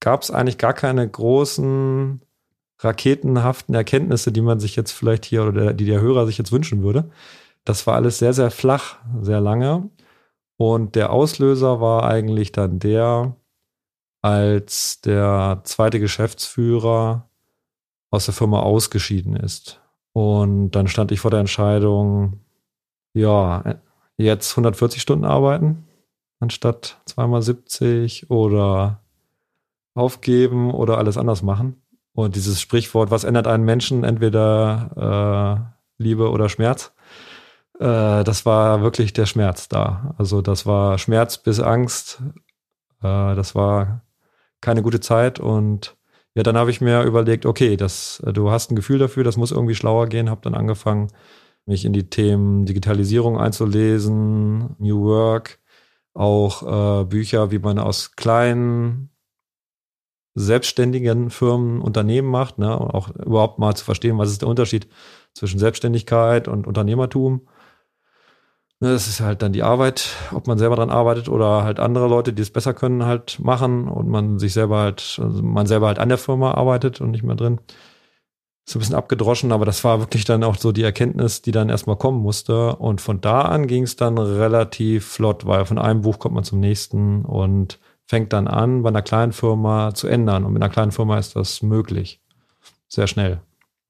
gab 0.00 0.22
es 0.22 0.32
eigentlich 0.32 0.58
gar 0.58 0.72
keine 0.74 1.08
großen 1.08 2.20
raketenhaften 2.80 3.76
Erkenntnisse, 3.76 4.32
die 4.32 4.40
man 4.40 4.58
sich 4.58 4.74
jetzt 4.74 4.90
vielleicht 4.90 5.24
hier 5.24 5.44
oder 5.44 5.52
der, 5.52 5.72
die 5.72 5.86
der 5.86 6.00
Hörer 6.00 6.26
sich 6.26 6.36
jetzt 6.38 6.50
wünschen 6.50 6.82
würde. 6.82 7.10
Das 7.64 7.86
war 7.86 7.94
alles 7.94 8.18
sehr, 8.18 8.32
sehr 8.32 8.50
flach, 8.50 8.96
sehr 9.20 9.40
lange. 9.40 9.90
Und 10.56 10.94
der 10.94 11.12
Auslöser 11.12 11.80
war 11.80 12.04
eigentlich 12.04 12.52
dann 12.52 12.78
der, 12.78 13.36
als 14.20 15.00
der 15.00 15.60
zweite 15.64 16.00
Geschäftsführer 16.00 17.28
aus 18.10 18.26
der 18.26 18.34
Firma 18.34 18.60
ausgeschieden 18.60 19.36
ist. 19.36 19.80
Und 20.12 20.72
dann 20.72 20.88
stand 20.88 21.12
ich 21.12 21.20
vor 21.20 21.30
der 21.30 21.40
Entscheidung, 21.40 22.40
ja, 23.14 23.80
jetzt 24.16 24.52
140 24.52 25.00
Stunden 25.00 25.24
arbeiten 25.24 25.86
anstatt 26.42 27.00
zweimal 27.06 27.40
70 27.40 28.28
oder 28.28 29.00
aufgeben 29.94 30.72
oder 30.72 30.98
alles 30.98 31.16
anders 31.16 31.42
machen. 31.42 31.80
Und 32.14 32.34
dieses 32.34 32.60
Sprichwort, 32.60 33.10
was 33.10 33.24
ändert 33.24 33.46
einen 33.46 33.64
Menschen, 33.64 34.04
entweder 34.04 35.70
äh, 35.98 36.02
Liebe 36.02 36.30
oder 36.30 36.48
Schmerz, 36.48 36.92
äh, 37.78 38.24
das 38.24 38.46
war 38.46 38.82
wirklich 38.82 39.12
der 39.12 39.26
Schmerz 39.26 39.68
da. 39.68 40.14
Also 40.18 40.42
das 40.42 40.66
war 40.66 40.98
Schmerz 40.98 41.38
bis 41.38 41.60
Angst. 41.60 42.22
Äh, 43.02 43.34
das 43.34 43.54
war 43.54 44.02
keine 44.60 44.82
gute 44.82 45.00
Zeit 45.00 45.40
und 45.40 45.96
ja, 46.34 46.42
dann 46.42 46.56
habe 46.56 46.70
ich 46.70 46.80
mir 46.80 47.02
überlegt, 47.02 47.44
okay, 47.44 47.76
das, 47.76 48.22
du 48.24 48.50
hast 48.50 48.70
ein 48.70 48.76
Gefühl 48.76 48.98
dafür, 48.98 49.22
das 49.22 49.36
muss 49.36 49.50
irgendwie 49.50 49.74
schlauer 49.74 50.06
gehen, 50.06 50.30
habe 50.30 50.40
dann 50.42 50.54
angefangen, 50.54 51.08
mich 51.66 51.84
in 51.84 51.92
die 51.92 52.08
Themen 52.08 52.64
Digitalisierung 52.64 53.38
einzulesen, 53.38 54.74
New 54.78 55.04
Work, 55.04 55.60
auch 56.14 57.02
äh, 57.02 57.04
Bücher, 57.04 57.50
wie 57.50 57.58
man 57.58 57.78
aus 57.78 58.16
kleinen 58.16 59.10
selbstständigen 60.34 61.30
Firmen 61.30 61.82
Unternehmen 61.82 62.28
macht, 62.28 62.58
ne, 62.58 62.78
und 62.78 62.90
auch 62.90 63.10
überhaupt 63.10 63.58
mal 63.58 63.74
zu 63.74 63.84
verstehen, 63.84 64.18
was 64.18 64.30
ist 64.30 64.42
der 64.42 64.48
Unterschied 64.48 64.88
zwischen 65.34 65.58
Selbstständigkeit 65.58 66.48
und 66.48 66.66
Unternehmertum. 66.66 67.46
Ne, 68.82 68.90
das 68.90 69.06
ist 69.06 69.20
halt 69.20 69.42
dann 69.42 69.52
die 69.52 69.62
Arbeit, 69.62 70.08
ob 70.32 70.48
man 70.48 70.58
selber 70.58 70.74
dran 70.74 70.90
arbeitet 70.90 71.28
oder 71.28 71.62
halt 71.62 71.78
andere 71.78 72.08
Leute, 72.08 72.32
die 72.32 72.42
es 72.42 72.50
besser 72.50 72.74
können, 72.74 73.06
halt 73.06 73.38
machen 73.38 73.86
und 73.86 74.08
man 74.08 74.40
sich 74.40 74.52
selber 74.54 74.78
halt, 74.78 75.20
also 75.22 75.40
man 75.40 75.68
selber 75.68 75.86
halt 75.86 76.00
an 76.00 76.08
der 76.08 76.18
Firma 76.18 76.54
arbeitet 76.54 77.00
und 77.00 77.12
nicht 77.12 77.22
mehr 77.22 77.36
drin. 77.36 77.60
So 78.64 78.78
ein 78.78 78.80
bisschen 78.80 78.96
abgedroschen, 78.96 79.52
aber 79.52 79.66
das 79.66 79.84
war 79.84 80.00
wirklich 80.00 80.24
dann 80.24 80.42
auch 80.42 80.56
so 80.56 80.72
die 80.72 80.82
Erkenntnis, 80.82 81.42
die 81.42 81.52
dann 81.52 81.68
erstmal 81.68 81.94
kommen 81.94 82.20
musste. 82.22 82.74
Und 82.74 83.00
von 83.00 83.20
da 83.20 83.42
an 83.42 83.68
ging 83.68 83.84
es 83.84 83.94
dann 83.94 84.18
relativ 84.18 85.06
flott, 85.06 85.46
weil 85.46 85.64
von 85.64 85.78
einem 85.78 86.00
Buch 86.00 86.18
kommt 86.18 86.34
man 86.34 86.42
zum 86.42 86.58
nächsten 86.58 87.24
und 87.24 87.78
fängt 88.06 88.32
dann 88.32 88.48
an, 88.48 88.82
bei 88.82 88.88
einer 88.88 89.02
kleinen 89.02 89.32
Firma 89.32 89.94
zu 89.94 90.08
ändern. 90.08 90.44
Und 90.44 90.54
mit 90.54 90.62
einer 90.62 90.72
kleinen 90.72 90.90
Firma 90.90 91.18
ist 91.18 91.36
das 91.36 91.62
möglich. 91.62 92.20
Sehr 92.88 93.06
schnell. 93.06 93.42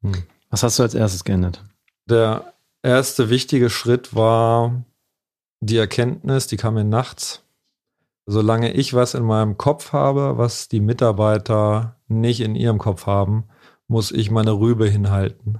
Hm. 0.02 0.12
Was 0.50 0.62
hast 0.62 0.78
du 0.78 0.82
als 0.82 0.94
erstes 0.94 1.24
geändert? 1.24 1.64
Der 2.10 2.52
erste 2.82 3.30
wichtige 3.30 3.70
Schritt 3.70 4.14
war 4.14 4.84
die 5.60 5.76
Erkenntnis, 5.76 6.46
die 6.46 6.56
kam 6.56 6.74
mir 6.74 6.84
nachts. 6.84 7.44
Solange 8.26 8.72
ich 8.72 8.94
was 8.94 9.14
in 9.14 9.24
meinem 9.24 9.56
Kopf 9.56 9.92
habe, 9.92 10.38
was 10.38 10.68
die 10.68 10.80
Mitarbeiter 10.80 11.96
nicht 12.08 12.40
in 12.40 12.54
ihrem 12.54 12.78
Kopf 12.78 13.06
haben, 13.06 13.44
muss 13.88 14.12
ich 14.12 14.30
meine 14.30 14.52
Rübe 14.52 14.88
hinhalten. 14.88 15.58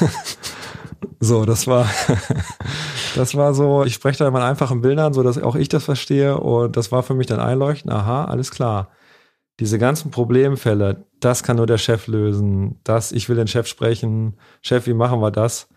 so, 1.20 1.44
das 1.44 1.66
war, 1.66 1.88
das 3.16 3.34
war 3.34 3.54
so, 3.54 3.84
ich 3.84 3.94
spreche 3.94 4.18
da 4.18 4.28
in 4.28 4.36
einfachen 4.36 4.80
Bildern, 4.80 5.12
so 5.12 5.22
dass 5.22 5.42
auch 5.42 5.56
ich 5.56 5.68
das 5.68 5.84
verstehe 5.84 6.38
und 6.38 6.76
das 6.76 6.92
war 6.92 7.02
für 7.02 7.14
mich 7.14 7.26
dann 7.26 7.40
einleuchten, 7.40 7.90
aha, 7.90 8.26
alles 8.26 8.50
klar 8.50 8.90
diese 9.60 9.78
ganzen 9.78 10.10
Problemfälle, 10.10 11.06
das 11.20 11.42
kann 11.42 11.56
nur 11.56 11.66
der 11.66 11.78
Chef 11.78 12.06
lösen. 12.06 12.80
Das, 12.84 13.12
ich 13.12 13.28
will 13.28 13.36
den 13.36 13.46
Chef 13.46 13.66
sprechen. 13.66 14.36
Chef, 14.62 14.86
wie 14.86 14.94
machen 14.94 15.20
wir 15.20 15.30
das? 15.30 15.68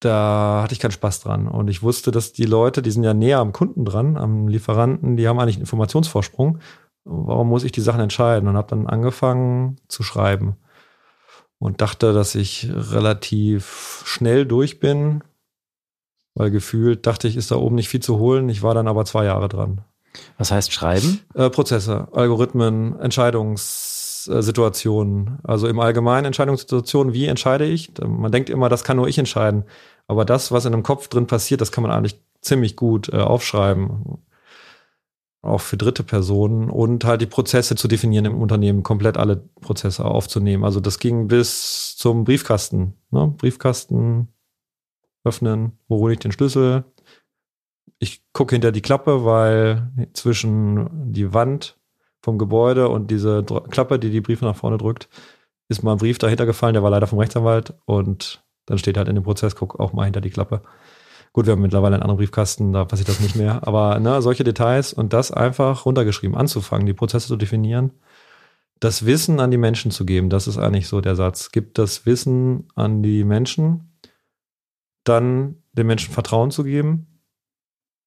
Da 0.00 0.60
hatte 0.62 0.72
ich 0.72 0.80
keinen 0.80 0.92
Spaß 0.92 1.20
dran. 1.20 1.46
Und 1.46 1.68
ich 1.68 1.82
wusste, 1.82 2.10
dass 2.10 2.32
die 2.32 2.46
Leute, 2.46 2.80
die 2.80 2.90
sind 2.90 3.04
ja 3.04 3.14
näher 3.14 3.38
am 3.38 3.52
Kunden 3.52 3.84
dran, 3.84 4.16
am 4.16 4.48
Lieferanten, 4.48 5.16
die 5.16 5.28
haben 5.28 5.38
eigentlich 5.38 5.56
einen 5.56 5.64
Informationsvorsprung. 5.64 6.58
Warum 7.04 7.48
muss 7.48 7.64
ich 7.64 7.72
die 7.72 7.82
Sachen 7.82 8.00
entscheiden? 8.00 8.48
Und 8.48 8.56
habe 8.56 8.68
dann 8.68 8.86
angefangen 8.86 9.76
zu 9.88 10.02
schreiben. 10.02 10.56
Und 11.58 11.82
dachte, 11.82 12.14
dass 12.14 12.34
ich 12.34 12.70
relativ 12.72 14.02
schnell 14.06 14.46
durch 14.46 14.80
bin, 14.80 15.22
weil 16.34 16.50
gefühlt 16.50 17.06
dachte 17.06 17.28
ich, 17.28 17.36
ist 17.36 17.50
da 17.50 17.56
oben 17.56 17.74
nicht 17.74 17.90
viel 17.90 18.00
zu 18.00 18.18
holen. 18.18 18.48
Ich 18.48 18.62
war 18.62 18.74
dann 18.74 18.88
aber 18.88 19.04
zwei 19.04 19.26
Jahre 19.26 19.48
dran. 19.48 19.82
Was 20.38 20.50
heißt 20.50 20.72
schreiben? 20.72 21.20
Äh, 21.34 21.50
Prozesse, 21.50 22.08
Algorithmen, 22.12 22.98
Entscheidungssituationen. 24.26 25.38
Also 25.42 25.68
im 25.68 25.80
Allgemeinen 25.80 26.26
Entscheidungssituationen, 26.26 27.14
wie 27.14 27.26
entscheide 27.26 27.64
ich? 27.64 27.92
Man 28.04 28.32
denkt 28.32 28.50
immer, 28.50 28.68
das 28.68 28.84
kann 28.84 28.96
nur 28.96 29.08
ich 29.08 29.18
entscheiden. 29.18 29.64
Aber 30.06 30.24
das, 30.24 30.52
was 30.52 30.64
in 30.64 30.72
einem 30.72 30.82
Kopf 30.82 31.08
drin 31.08 31.26
passiert, 31.26 31.60
das 31.60 31.72
kann 31.72 31.82
man 31.82 31.90
eigentlich 31.90 32.20
ziemlich 32.40 32.76
gut 32.76 33.12
äh, 33.12 33.18
aufschreiben. 33.18 34.18
Auch 35.42 35.60
für 35.60 35.76
dritte 35.76 36.02
Personen 36.02 36.68
und 36.68 37.04
halt 37.04 37.22
die 37.22 37.26
Prozesse 37.26 37.74
zu 37.74 37.88
definieren 37.88 38.26
im 38.26 38.42
Unternehmen, 38.42 38.82
komplett 38.82 39.16
alle 39.16 39.36
Prozesse 39.36 40.04
aufzunehmen. 40.04 40.64
Also 40.64 40.80
das 40.80 40.98
ging 40.98 41.28
bis 41.28 41.96
zum 41.96 42.24
Briefkasten. 42.24 42.94
Ne? 43.10 43.34
Briefkasten 43.38 44.28
öffnen, 45.24 45.78
wo 45.88 45.98
hole 45.98 46.14
ich 46.14 46.18
den 46.18 46.32
Schlüssel, 46.32 46.84
ich 48.00 48.22
gucke 48.32 48.54
hinter 48.54 48.72
die 48.72 48.80
Klappe, 48.80 49.24
weil 49.24 49.92
zwischen 50.14 51.12
die 51.12 51.32
Wand 51.34 51.78
vom 52.22 52.38
Gebäude 52.38 52.88
und 52.88 53.10
diese 53.10 53.44
Klappe, 53.70 53.98
die 53.98 54.10
die 54.10 54.20
Briefe 54.20 54.44
nach 54.44 54.56
vorne 54.56 54.78
drückt, 54.78 55.08
ist 55.68 55.82
mal 55.82 55.92
ein 55.92 55.98
Brief 55.98 56.18
dahinter 56.18 56.46
gefallen, 56.46 56.74
der 56.74 56.82
war 56.82 56.90
leider 56.90 57.06
vom 57.06 57.18
Rechtsanwalt 57.18 57.74
und 57.86 58.42
dann 58.66 58.78
steht 58.78 58.96
halt 58.96 59.08
in 59.08 59.14
dem 59.14 59.24
Prozess, 59.24 59.56
guck 59.56 59.80
auch 59.80 59.92
mal 59.92 60.04
hinter 60.04 60.20
die 60.20 60.30
Klappe. 60.30 60.62
Gut, 61.32 61.46
wir 61.46 61.52
haben 61.52 61.62
mittlerweile 61.62 61.94
einen 61.94 62.02
anderen 62.02 62.18
Briefkasten, 62.18 62.72
da 62.72 62.84
passiert 62.84 63.08
das 63.08 63.20
nicht 63.20 63.36
mehr. 63.36 63.66
Aber 63.66 64.00
ne, 64.00 64.20
solche 64.20 64.42
Details 64.42 64.92
und 64.92 65.12
das 65.12 65.30
einfach 65.30 65.86
runtergeschrieben, 65.86 66.36
anzufangen, 66.36 66.86
die 66.86 66.92
Prozesse 66.92 67.28
zu 67.28 67.36
definieren, 67.36 67.92
das 68.80 69.06
Wissen 69.06 69.38
an 69.38 69.50
die 69.50 69.58
Menschen 69.58 69.90
zu 69.90 70.04
geben, 70.04 70.30
das 70.30 70.48
ist 70.48 70.58
eigentlich 70.58 70.88
so 70.88 71.00
der 71.00 71.14
Satz. 71.14 71.52
Gibt 71.52 71.78
das 71.78 72.06
Wissen 72.06 72.68
an 72.74 73.02
die 73.02 73.24
Menschen, 73.24 73.96
dann 75.04 75.62
den 75.72 75.86
Menschen 75.86 76.12
Vertrauen 76.12 76.50
zu 76.50 76.64
geben 76.64 77.10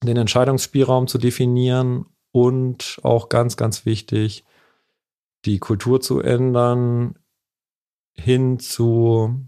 den 0.05 0.17
Entscheidungsspielraum 0.17 1.07
zu 1.07 1.17
definieren 1.17 2.05
und 2.33 2.99
auch 3.03 3.29
ganz, 3.29 3.55
ganz 3.55 3.85
wichtig, 3.85 4.43
die 5.45 5.59
Kultur 5.59 6.01
zu 6.01 6.19
ändern 6.19 7.15
hin 8.15 8.59
zu 8.59 9.47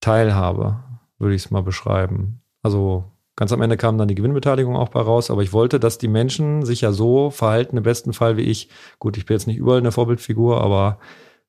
Teilhabe, 0.00 0.84
würde 1.18 1.34
ich 1.34 1.44
es 1.44 1.50
mal 1.50 1.62
beschreiben. 1.62 2.42
Also 2.62 3.04
ganz 3.34 3.52
am 3.52 3.62
Ende 3.62 3.78
kam 3.78 3.96
dann 3.96 4.08
die 4.08 4.14
Gewinnbeteiligung 4.14 4.76
auch 4.76 4.90
bei 4.90 5.00
raus, 5.00 5.30
aber 5.30 5.42
ich 5.42 5.54
wollte, 5.54 5.80
dass 5.80 5.96
die 5.96 6.08
Menschen 6.08 6.64
sich 6.66 6.82
ja 6.82 6.92
so 6.92 7.30
verhalten, 7.30 7.78
im 7.78 7.82
besten 7.82 8.12
Fall 8.12 8.36
wie 8.36 8.42
ich. 8.42 8.68
Gut, 8.98 9.16
ich 9.16 9.24
bin 9.24 9.36
jetzt 9.36 9.46
nicht 9.46 9.56
überall 9.56 9.78
eine 9.78 9.92
Vorbildfigur, 9.92 10.60
aber 10.60 10.98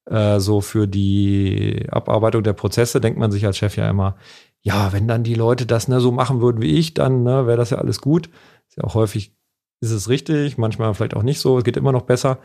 äh, 0.05 0.39
so 0.39 0.61
für 0.61 0.87
die 0.87 1.87
Abarbeitung 1.91 2.43
der 2.43 2.53
Prozesse 2.53 3.01
denkt 3.01 3.19
man 3.19 3.31
sich 3.31 3.45
als 3.45 3.57
Chef 3.57 3.75
ja 3.75 3.89
immer, 3.89 4.15
ja, 4.61 4.93
wenn 4.93 5.07
dann 5.09 5.23
die 5.23 5.35
Leute 5.35 5.65
das 5.65 5.89
ne, 5.89 5.99
so 5.99 6.13
machen 6.13 6.39
würden 6.39 6.61
wie 6.61 6.77
ich, 6.77 6.93
dann 6.93 7.23
ne, 7.23 7.47
wäre 7.47 7.57
das 7.57 7.71
ja 7.71 7.79
alles 7.79 7.99
gut. 7.99 8.29
Ist 8.69 8.77
ja 8.77 8.85
auch 8.85 8.95
häufig 8.95 9.35
ist 9.81 9.91
es 9.91 10.09
richtig, 10.09 10.57
manchmal 10.57 10.93
vielleicht 10.93 11.15
auch 11.15 11.23
nicht 11.23 11.39
so, 11.39 11.57
es 11.57 11.63
geht 11.63 11.77
immer 11.77 11.91
noch 11.91 12.03
besser. 12.03 12.39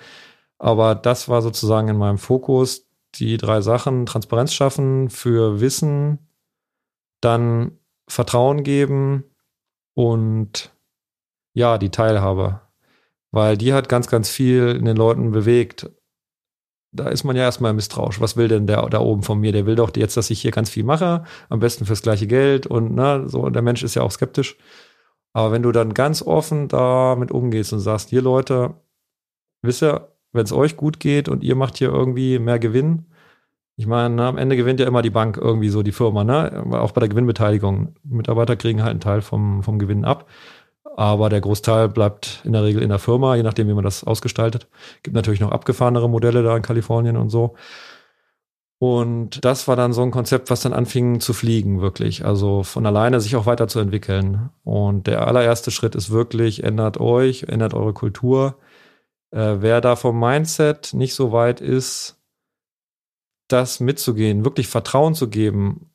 Aber 0.58 0.94
das 0.94 1.28
war 1.28 1.42
sozusagen 1.42 1.88
in 1.88 1.96
meinem 1.96 2.18
Fokus, 2.18 2.88
die 3.14 3.36
drei 3.36 3.60
Sachen, 3.60 4.06
Transparenz 4.06 4.52
schaffen 4.54 5.10
für 5.10 5.60
Wissen, 5.60 6.18
dann 7.20 7.78
Vertrauen 8.08 8.62
geben 8.62 9.24
und 9.94 10.72
ja, 11.54 11.78
die 11.78 11.90
Teilhabe. 11.90 12.60
Weil 13.32 13.56
die 13.56 13.72
hat 13.74 13.88
ganz, 13.88 14.08
ganz 14.08 14.30
viel 14.30 14.68
in 14.68 14.84
den 14.84 14.96
Leuten 14.96 15.32
bewegt 15.32 15.90
da 16.96 17.08
ist 17.08 17.24
man 17.24 17.36
ja 17.36 17.42
erstmal 17.42 17.72
misstrauisch. 17.74 18.20
Was 18.20 18.36
will 18.36 18.48
denn 18.48 18.66
der 18.66 18.88
da 18.88 19.00
oben 19.00 19.22
von 19.22 19.38
mir? 19.38 19.52
Der 19.52 19.66
will 19.66 19.76
doch 19.76 19.94
jetzt, 19.96 20.16
dass 20.16 20.30
ich 20.30 20.40
hier 20.40 20.50
ganz 20.50 20.70
viel 20.70 20.84
mache, 20.84 21.24
am 21.48 21.60
besten 21.60 21.86
fürs 21.86 22.02
gleiche 22.02 22.26
Geld 22.26 22.66
und 22.66 22.94
na, 22.94 23.28
so, 23.28 23.40
und 23.40 23.52
der 23.52 23.62
Mensch 23.62 23.82
ist 23.82 23.94
ja 23.94 24.02
auch 24.02 24.10
skeptisch. 24.10 24.56
Aber 25.36 25.52
wenn 25.52 25.62
du 25.62 25.70
dann 25.70 25.92
ganz 25.92 26.22
offen 26.22 26.66
damit 26.68 27.30
umgehst 27.30 27.72
und 27.74 27.80
sagst, 27.80 28.08
hier 28.08 28.22
Leute, 28.22 28.72
wisst 29.60 29.82
ihr, 29.82 30.08
wenn 30.32 30.44
es 30.44 30.52
euch 30.52 30.76
gut 30.78 30.98
geht 30.98 31.28
und 31.28 31.44
ihr 31.44 31.56
macht 31.56 31.76
hier 31.76 31.88
irgendwie 31.90 32.38
mehr 32.38 32.58
Gewinn, 32.58 33.04
ich 33.76 33.86
meine, 33.86 34.24
am 34.24 34.38
Ende 34.38 34.56
gewinnt 34.56 34.80
ja 34.80 34.86
immer 34.86 35.02
die 35.02 35.10
Bank 35.10 35.36
irgendwie 35.36 35.68
so 35.68 35.82
die 35.82 35.92
Firma, 35.92 36.24
ne? 36.24 36.64
Auch 36.72 36.92
bei 36.92 37.00
der 37.00 37.10
Gewinnbeteiligung. 37.10 37.96
Mitarbeiter 38.04 38.56
kriegen 38.56 38.82
halt 38.82 38.92
einen 38.92 39.00
Teil 39.00 39.20
vom, 39.20 39.62
vom 39.62 39.78
Gewinn 39.78 40.06
ab 40.06 40.26
aber 40.96 41.28
der 41.28 41.42
Großteil 41.42 41.90
bleibt 41.90 42.40
in 42.44 42.52
der 42.52 42.64
Regel 42.64 42.82
in 42.82 42.88
der 42.88 42.98
Firma, 42.98 43.36
je 43.36 43.42
nachdem, 43.42 43.68
wie 43.68 43.74
man 43.74 43.84
das 43.84 44.02
ausgestaltet. 44.02 44.66
Gibt 45.02 45.14
natürlich 45.14 45.40
noch 45.40 45.52
abgefahrenere 45.52 46.08
Modelle 46.08 46.42
da 46.42 46.56
in 46.56 46.62
Kalifornien 46.62 47.18
und 47.18 47.28
so. 47.28 47.54
Und 48.78 49.44
das 49.44 49.68
war 49.68 49.76
dann 49.76 49.94
so 49.94 50.02
ein 50.02 50.10
Konzept, 50.10 50.50
was 50.50 50.60
dann 50.60 50.74
anfing 50.74 51.20
zu 51.20 51.32
fliegen, 51.32 51.80
wirklich. 51.80 52.24
Also 52.26 52.62
von 52.62 52.84
alleine 52.84 53.20
sich 53.20 53.34
auch 53.36 53.46
weiterzuentwickeln. 53.46 54.50
Und 54.64 55.06
der 55.06 55.26
allererste 55.26 55.70
Schritt 55.70 55.94
ist 55.94 56.10
wirklich, 56.10 56.62
ändert 56.62 57.00
euch, 57.00 57.44
ändert 57.44 57.72
eure 57.72 57.94
Kultur. 57.94 58.58
Äh, 59.30 59.56
wer 59.60 59.80
da 59.80 59.96
vom 59.96 60.20
Mindset 60.20 60.92
nicht 60.92 61.14
so 61.14 61.32
weit 61.32 61.60
ist, 61.62 62.16
das 63.48 63.80
mitzugehen, 63.80 64.44
wirklich 64.44 64.68
Vertrauen 64.68 65.14
zu 65.14 65.28
geben 65.28 65.90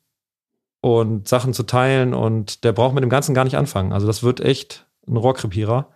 und 0.80 1.28
Sachen 1.28 1.52
zu 1.52 1.62
teilen 1.62 2.14
und 2.14 2.64
der 2.64 2.72
braucht 2.72 2.94
mit 2.94 3.02
dem 3.02 3.10
Ganzen 3.10 3.34
gar 3.34 3.44
nicht 3.44 3.56
anfangen. 3.56 3.92
Also 3.92 4.06
das 4.06 4.22
wird 4.22 4.40
echt 4.40 4.86
ein 5.06 5.16
Rohrkrepierer. 5.16 5.91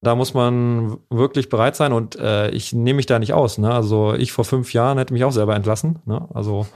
Da 0.00 0.14
muss 0.14 0.32
man 0.32 0.98
wirklich 1.10 1.48
bereit 1.48 1.74
sein 1.74 1.92
und 1.92 2.16
äh, 2.16 2.50
ich 2.50 2.72
nehme 2.72 2.98
mich 2.98 3.06
da 3.06 3.18
nicht 3.18 3.32
aus. 3.32 3.58
Ne? 3.58 3.72
Also 3.72 4.14
ich 4.14 4.30
vor 4.30 4.44
fünf 4.44 4.72
Jahren 4.72 4.96
hätte 4.98 5.12
mich 5.12 5.24
auch 5.24 5.32
selber 5.32 5.56
entlassen. 5.56 5.98
Ne? 6.06 6.28
Also 6.32 6.66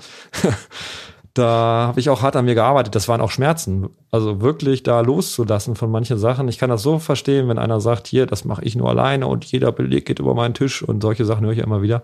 da 1.35 1.87
habe 1.87 2.01
ich 2.01 2.11
auch 2.11 2.23
hart 2.23 2.35
an 2.35 2.47
mir 2.47 2.57
gearbeitet. 2.57 2.97
Das 2.97 3.07
waren 3.07 3.21
auch 3.21 3.31
Schmerzen. 3.31 3.91
Also 4.11 4.41
wirklich 4.41 4.83
da 4.83 5.01
loszulassen 5.01 5.77
von 5.77 5.91
manchen 5.91 6.19
Sachen. 6.19 6.49
Ich 6.49 6.59
kann 6.59 6.71
das 6.71 6.83
so 6.83 6.99
verstehen, 6.99 7.49
wenn 7.49 7.59
einer 7.59 7.81
sagt, 7.81 8.09
hier, 8.09 8.27
das 8.27 8.45
mache 8.45 8.65
ich 8.65 8.75
nur 8.75 8.89
alleine 8.89 9.29
und 9.29 9.45
jeder 9.45 9.71
Beleg 9.71 10.05
geht 10.05 10.19
über 10.19 10.35
meinen 10.35 10.55
Tisch 10.55 10.83
und 10.83 11.01
solche 11.01 11.25
Sachen 11.25 11.45
höre 11.45 11.53
ich 11.53 11.59
ja 11.59 11.65
immer 11.65 11.83
wieder. 11.83 12.03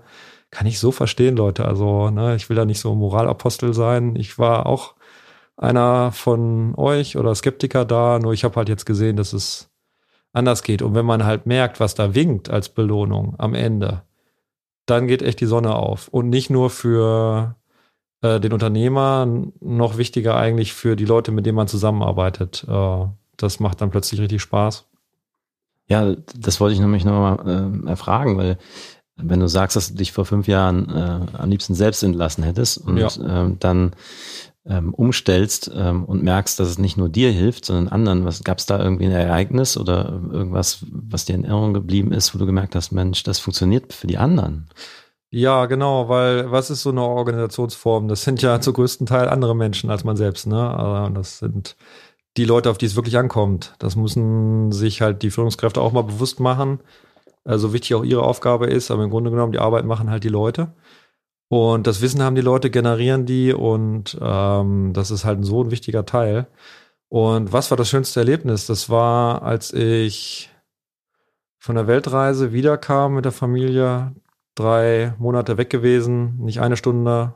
Kann 0.52 0.68
ich 0.68 0.78
so 0.78 0.92
verstehen, 0.92 1.36
Leute. 1.36 1.64
Also 1.64 2.10
ne, 2.10 2.36
ich 2.36 2.48
will 2.48 2.56
da 2.56 2.64
nicht 2.64 2.80
so 2.80 2.94
Moralapostel 2.94 3.74
sein. 3.74 4.14
Ich 4.14 4.38
war 4.38 4.66
auch 4.66 4.94
einer 5.56 6.12
von 6.12 6.74
euch 6.76 7.16
oder 7.16 7.34
Skeptiker 7.34 7.84
da, 7.84 8.18
nur 8.20 8.32
ich 8.32 8.44
habe 8.44 8.54
halt 8.56 8.68
jetzt 8.68 8.86
gesehen, 8.86 9.16
dass 9.16 9.32
es 9.32 9.68
anders 10.32 10.62
geht. 10.62 10.82
Und 10.82 10.94
wenn 10.94 11.06
man 11.06 11.24
halt 11.24 11.46
merkt, 11.46 11.80
was 11.80 11.94
da 11.94 12.14
winkt 12.14 12.50
als 12.50 12.68
Belohnung 12.68 13.34
am 13.38 13.54
Ende, 13.54 14.02
dann 14.86 15.06
geht 15.06 15.22
echt 15.22 15.40
die 15.40 15.46
Sonne 15.46 15.74
auf. 15.74 16.08
Und 16.08 16.28
nicht 16.28 16.50
nur 16.50 16.70
für 16.70 17.56
äh, 18.22 18.40
den 18.40 18.52
Unternehmer, 18.52 19.26
noch 19.60 19.98
wichtiger 19.98 20.36
eigentlich 20.36 20.72
für 20.72 20.96
die 20.96 21.04
Leute, 21.04 21.30
mit 21.30 21.46
denen 21.46 21.56
man 21.56 21.68
zusammenarbeitet. 21.68 22.64
Äh, 22.68 23.06
das 23.36 23.60
macht 23.60 23.80
dann 23.80 23.90
plötzlich 23.90 24.20
richtig 24.20 24.42
Spaß. 24.42 24.86
Ja, 25.88 26.14
das 26.36 26.60
wollte 26.60 26.74
ich 26.74 26.80
nämlich 26.80 27.04
nochmal 27.04 27.82
äh, 27.84 27.88
erfragen, 27.88 28.36
weil 28.36 28.58
wenn 29.16 29.40
du 29.40 29.48
sagst, 29.48 29.76
dass 29.76 29.88
du 29.88 29.94
dich 29.94 30.12
vor 30.12 30.24
fünf 30.24 30.46
Jahren 30.46 30.88
äh, 30.90 31.36
am 31.36 31.50
liebsten 31.50 31.74
selbst 31.74 32.02
entlassen 32.02 32.44
hättest 32.44 32.78
und 32.78 32.98
ja. 32.98 33.08
ähm, 33.26 33.56
dann 33.58 33.92
ähm, 34.68 34.92
umstellst 34.92 35.70
ähm, 35.74 36.04
und 36.04 36.22
merkst, 36.22 36.60
dass 36.60 36.68
es 36.68 36.78
nicht 36.78 36.96
nur 36.96 37.08
dir 37.08 37.30
hilft, 37.30 37.64
sondern 37.64 37.88
anderen. 37.88 38.24
Was 38.24 38.44
gab 38.44 38.58
es 38.58 38.66
da 38.66 38.78
irgendwie 38.78 39.06
ein 39.06 39.12
Ereignis 39.12 39.76
oder 39.76 40.20
irgendwas, 40.30 40.84
was 40.90 41.24
dir 41.24 41.34
in 41.34 41.44
Erinnerung 41.44 41.74
geblieben 41.74 42.12
ist, 42.12 42.34
wo 42.34 42.38
du 42.38 42.46
gemerkt 42.46 42.74
hast, 42.74 42.92
Mensch, 42.92 43.22
das 43.22 43.38
funktioniert 43.38 43.92
für 43.92 44.06
die 44.06 44.18
anderen? 44.18 44.68
Ja, 45.30 45.66
genau, 45.66 46.08
weil 46.08 46.50
was 46.50 46.70
ist 46.70 46.82
so 46.82 46.90
eine 46.90 47.02
Organisationsform? 47.02 48.08
Das 48.08 48.22
sind 48.22 48.40
ja 48.40 48.60
zu 48.60 48.72
größten 48.72 49.06
Teil 49.06 49.28
andere 49.28 49.54
Menschen 49.54 49.90
als 49.90 50.04
man 50.04 50.16
selbst, 50.16 50.46
ne? 50.46 50.74
Also 50.74 51.14
das 51.14 51.38
sind 51.38 51.76
die 52.36 52.44
Leute, 52.44 52.70
auf 52.70 52.78
die 52.78 52.86
es 52.86 52.96
wirklich 52.96 53.18
ankommt. 53.18 53.74
Das 53.78 53.96
müssen 53.96 54.72
sich 54.72 55.02
halt 55.02 55.22
die 55.22 55.30
Führungskräfte 55.30 55.80
auch 55.80 55.92
mal 55.92 56.02
bewusst 56.02 56.40
machen. 56.40 56.80
Also 57.44 57.72
wichtig 57.72 57.94
auch 57.94 58.04
ihre 58.04 58.22
Aufgabe 58.22 58.66
ist, 58.66 58.90
aber 58.90 59.04
im 59.04 59.10
Grunde 59.10 59.30
genommen 59.30 59.52
die 59.52 59.58
Arbeit 59.58 59.84
machen 59.84 60.10
halt 60.10 60.24
die 60.24 60.28
Leute. 60.28 60.72
Und 61.48 61.86
das 61.86 62.02
Wissen 62.02 62.22
haben 62.22 62.34
die 62.34 62.42
Leute, 62.42 62.70
generieren 62.70 63.24
die 63.24 63.54
und 63.54 64.18
ähm, 64.20 64.92
das 64.92 65.10
ist 65.10 65.24
halt 65.24 65.44
so 65.44 65.64
ein 65.64 65.70
wichtiger 65.70 66.04
Teil. 66.04 66.46
Und 67.08 67.52
was 67.52 67.70
war 67.70 67.78
das 67.78 67.88
schönste 67.88 68.20
Erlebnis? 68.20 68.66
Das 68.66 68.90
war, 68.90 69.42
als 69.42 69.72
ich 69.72 70.50
von 71.58 71.74
der 71.74 71.86
Weltreise 71.86 72.52
wiederkam 72.52 73.14
mit 73.14 73.24
der 73.24 73.32
Familie, 73.32 74.14
drei 74.54 75.14
Monate 75.18 75.56
weg 75.56 75.70
gewesen, 75.70 76.36
nicht 76.38 76.60
eine 76.60 76.76
Stunde 76.76 77.34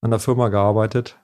an 0.00 0.10
der 0.10 0.18
Firma 0.18 0.48
gearbeitet. 0.48 1.20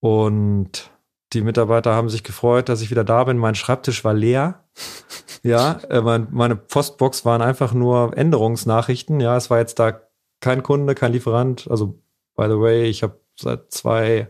Und 0.00 0.90
die 1.32 1.42
Mitarbeiter 1.42 1.94
haben 1.94 2.08
sich 2.08 2.24
gefreut, 2.24 2.68
dass 2.68 2.80
ich 2.80 2.90
wieder 2.90 3.04
da 3.04 3.24
bin. 3.24 3.38
Mein 3.38 3.54
Schreibtisch 3.54 4.04
war 4.04 4.14
leer. 4.14 4.64
ja, 5.42 5.80
äh, 5.88 6.00
mein, 6.00 6.28
meine 6.30 6.56
Postbox 6.56 7.24
waren 7.24 7.42
einfach 7.42 7.72
nur 7.72 8.16
Änderungsnachrichten. 8.16 9.20
Ja, 9.20 9.36
es 9.36 9.50
war 9.50 9.58
jetzt 9.58 9.78
da 9.78 10.00
kein 10.40 10.62
Kunde, 10.62 10.94
kein 10.94 11.12
Lieferant. 11.12 11.68
Also, 11.70 11.98
by 12.36 12.44
the 12.44 12.58
way, 12.60 12.84
ich 12.84 13.02
habe 13.02 13.20
seit 13.36 13.72
zwei 13.72 14.28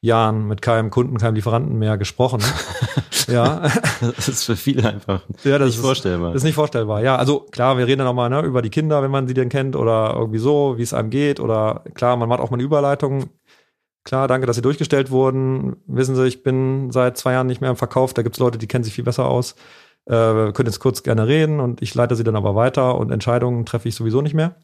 Jahren 0.00 0.46
mit 0.46 0.62
keinem 0.62 0.90
Kunden, 0.90 1.18
keinem 1.18 1.34
Lieferanten 1.34 1.78
mehr 1.78 1.98
gesprochen. 1.98 2.40
ja. 3.26 3.62
Das 4.00 4.28
ist 4.28 4.44
für 4.44 4.56
viele 4.56 4.88
einfach 4.88 5.22
ja, 5.42 5.58
das 5.58 5.68
nicht 5.68 5.76
ist, 5.76 5.84
vorstellbar. 5.84 6.28
Das 6.28 6.42
ist 6.42 6.44
nicht 6.44 6.54
vorstellbar. 6.54 7.02
Ja, 7.02 7.16
also 7.16 7.40
klar, 7.40 7.78
wir 7.78 7.86
reden 7.86 7.98
dann 7.98 8.08
auch 8.08 8.14
mal 8.14 8.28
ne, 8.28 8.42
über 8.42 8.62
die 8.62 8.70
Kinder, 8.70 9.02
wenn 9.02 9.10
man 9.10 9.26
sie 9.26 9.34
denn 9.34 9.48
kennt 9.48 9.74
oder 9.74 10.14
irgendwie 10.14 10.38
so, 10.38 10.78
wie 10.78 10.82
es 10.82 10.94
einem 10.94 11.10
geht. 11.10 11.40
Oder 11.40 11.82
klar, 11.94 12.16
man 12.16 12.28
macht 12.28 12.40
auch 12.40 12.50
mal 12.50 12.56
eine 12.56 12.62
Überleitung. 12.62 13.30
Klar, 14.04 14.28
danke, 14.28 14.46
dass 14.46 14.56
Sie 14.56 14.62
durchgestellt 14.62 15.10
wurden. 15.10 15.76
Wissen 15.86 16.14
Sie, 16.14 16.26
ich 16.26 16.42
bin 16.42 16.90
seit 16.92 17.18
zwei 17.18 17.32
Jahren 17.32 17.46
nicht 17.46 17.60
mehr 17.60 17.70
im 17.70 17.76
Verkauf. 17.76 18.14
Da 18.14 18.22
gibt's 18.22 18.38
Leute, 18.38 18.56
die 18.56 18.68
kennen 18.68 18.84
sich 18.84 18.94
viel 18.94 19.04
besser 19.04 19.26
aus. 19.26 19.54
Äh, 20.06 20.12
wir 20.12 20.52
können 20.52 20.68
jetzt 20.68 20.80
kurz 20.80 21.02
gerne 21.02 21.26
reden 21.26 21.60
und 21.60 21.82
ich 21.82 21.94
leite 21.94 22.16
sie 22.16 22.24
dann 22.24 22.36
aber 22.36 22.54
weiter 22.54 22.96
und 22.96 23.10
Entscheidungen 23.10 23.66
treffe 23.66 23.88
ich 23.88 23.94
sowieso 23.94 24.22
nicht 24.22 24.34
mehr. 24.34 24.56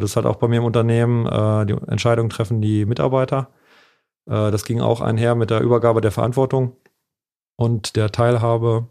Das 0.00 0.10
ist 0.10 0.16
halt 0.16 0.26
auch 0.26 0.36
bei 0.36 0.48
mir 0.48 0.58
im 0.58 0.64
Unternehmen, 0.64 1.26
äh, 1.26 1.66
die 1.66 1.74
Entscheidungen 1.88 2.30
treffen 2.30 2.60
die 2.60 2.86
Mitarbeiter. 2.86 3.50
Äh, 4.26 4.50
das 4.50 4.64
ging 4.64 4.80
auch 4.80 5.00
einher 5.00 5.34
mit 5.34 5.50
der 5.50 5.60
Übergabe 5.60 6.00
der 6.00 6.12
Verantwortung 6.12 6.76
und 7.56 7.96
der 7.96 8.12
Teilhabe. 8.12 8.88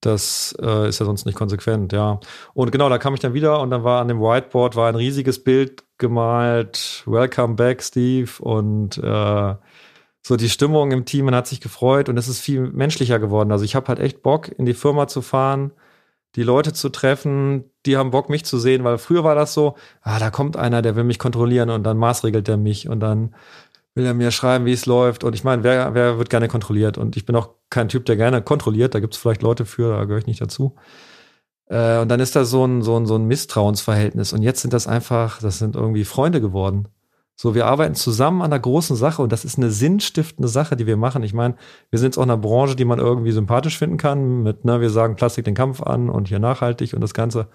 Das 0.00 0.54
äh, 0.60 0.88
ist 0.88 0.98
ja 1.00 1.06
sonst 1.06 1.24
nicht 1.24 1.36
konsequent, 1.36 1.92
ja. 1.92 2.20
Und 2.52 2.70
genau, 2.72 2.88
da 2.90 2.98
kam 2.98 3.14
ich 3.14 3.20
dann 3.20 3.32
wieder 3.32 3.60
und 3.60 3.70
dann 3.70 3.84
war 3.84 4.00
an 4.00 4.08
dem 4.08 4.20
Whiteboard 4.20 4.76
war 4.76 4.88
ein 4.88 4.96
riesiges 4.96 5.42
Bild 5.42 5.84
gemalt. 5.98 7.02
Welcome 7.06 7.54
back, 7.54 7.82
Steve. 7.82 8.30
Und 8.40 8.98
äh, 8.98 9.54
so 10.26 10.36
die 10.36 10.50
Stimmung 10.50 10.90
im 10.92 11.04
Team, 11.06 11.26
man 11.26 11.34
hat 11.34 11.46
sich 11.46 11.60
gefreut 11.60 12.08
und 12.08 12.18
es 12.18 12.28
ist 12.28 12.40
viel 12.40 12.60
menschlicher 12.60 13.18
geworden. 13.18 13.52
Also 13.52 13.64
ich 13.64 13.74
habe 13.74 13.88
halt 13.88 13.98
echt 13.98 14.22
Bock, 14.22 14.50
in 14.58 14.66
die 14.66 14.74
Firma 14.74 15.06
zu 15.06 15.22
fahren, 15.22 15.72
die 16.36 16.42
Leute 16.42 16.72
zu 16.72 16.88
treffen, 16.88 17.64
die 17.86 17.96
haben 17.96 18.10
Bock, 18.10 18.28
mich 18.28 18.44
zu 18.44 18.58
sehen, 18.58 18.84
weil 18.84 18.98
früher 18.98 19.24
war 19.24 19.34
das 19.34 19.54
so, 19.54 19.76
ah, 20.02 20.18
da 20.18 20.30
kommt 20.30 20.56
einer, 20.56 20.82
der 20.82 20.96
will 20.96 21.04
mich 21.04 21.18
kontrollieren 21.18 21.70
und 21.70 21.84
dann 21.84 21.96
maßregelt 21.96 22.48
er 22.48 22.56
mich 22.56 22.88
und 22.88 23.00
dann 23.00 23.34
will 23.94 24.06
er 24.06 24.14
mir 24.14 24.30
schreiben, 24.30 24.64
wie 24.66 24.72
es 24.72 24.86
läuft. 24.86 25.24
Und 25.24 25.34
ich 25.34 25.44
meine, 25.44 25.62
wer, 25.62 25.94
wer 25.94 26.18
wird 26.18 26.30
gerne 26.30 26.48
kontrolliert? 26.48 26.98
Und 26.98 27.16
ich 27.16 27.26
bin 27.26 27.36
auch 27.36 27.50
kein 27.70 27.88
Typ, 27.88 28.04
der 28.06 28.16
gerne 28.16 28.42
kontrolliert. 28.42 28.94
Da 28.94 29.00
gibt 29.00 29.14
es 29.14 29.20
vielleicht 29.20 29.42
Leute 29.42 29.64
für, 29.64 29.96
da 29.96 30.04
gehöre 30.04 30.18
ich 30.18 30.26
nicht 30.26 30.40
dazu. 30.40 30.74
Äh, 31.66 31.98
und 31.98 32.08
dann 32.08 32.20
ist 32.20 32.36
da 32.36 32.44
so 32.44 32.66
ein, 32.66 32.82
so, 32.82 32.96
ein, 32.98 33.06
so 33.06 33.14
ein 33.16 33.26
Misstrauensverhältnis. 33.26 34.32
Und 34.32 34.42
jetzt 34.42 34.62
sind 34.62 34.72
das 34.72 34.86
einfach, 34.86 35.40
das 35.40 35.58
sind 35.58 35.76
irgendwie 35.76 36.04
Freunde 36.04 36.40
geworden. 36.40 36.88
So, 37.36 37.54
wir 37.54 37.66
arbeiten 37.66 37.96
zusammen 37.96 38.42
an 38.42 38.52
einer 38.52 38.60
großen 38.60 38.94
Sache 38.94 39.20
und 39.20 39.32
das 39.32 39.44
ist 39.44 39.58
eine 39.58 39.70
sinnstiftende 39.70 40.48
Sache, 40.48 40.76
die 40.76 40.86
wir 40.86 40.96
machen. 40.96 41.24
Ich 41.24 41.34
meine, 41.34 41.56
wir 41.90 41.98
sind 41.98 42.08
jetzt 42.08 42.18
auch 42.18 42.22
in 42.22 42.30
einer 42.30 42.40
Branche, 42.40 42.76
die 42.76 42.84
man 42.84 43.00
irgendwie 43.00 43.32
sympathisch 43.32 43.76
finden 43.76 43.96
kann. 43.96 44.44
Mit, 44.44 44.64
ne, 44.64 44.80
wir 44.80 44.90
sagen 44.90 45.16
Plastik 45.16 45.44
den 45.44 45.54
Kampf 45.54 45.82
an 45.82 46.10
und 46.10 46.28
hier 46.28 46.38
nachhaltig 46.38 46.94
und 46.94 47.00
das 47.00 47.12
Ganze. 47.12 47.48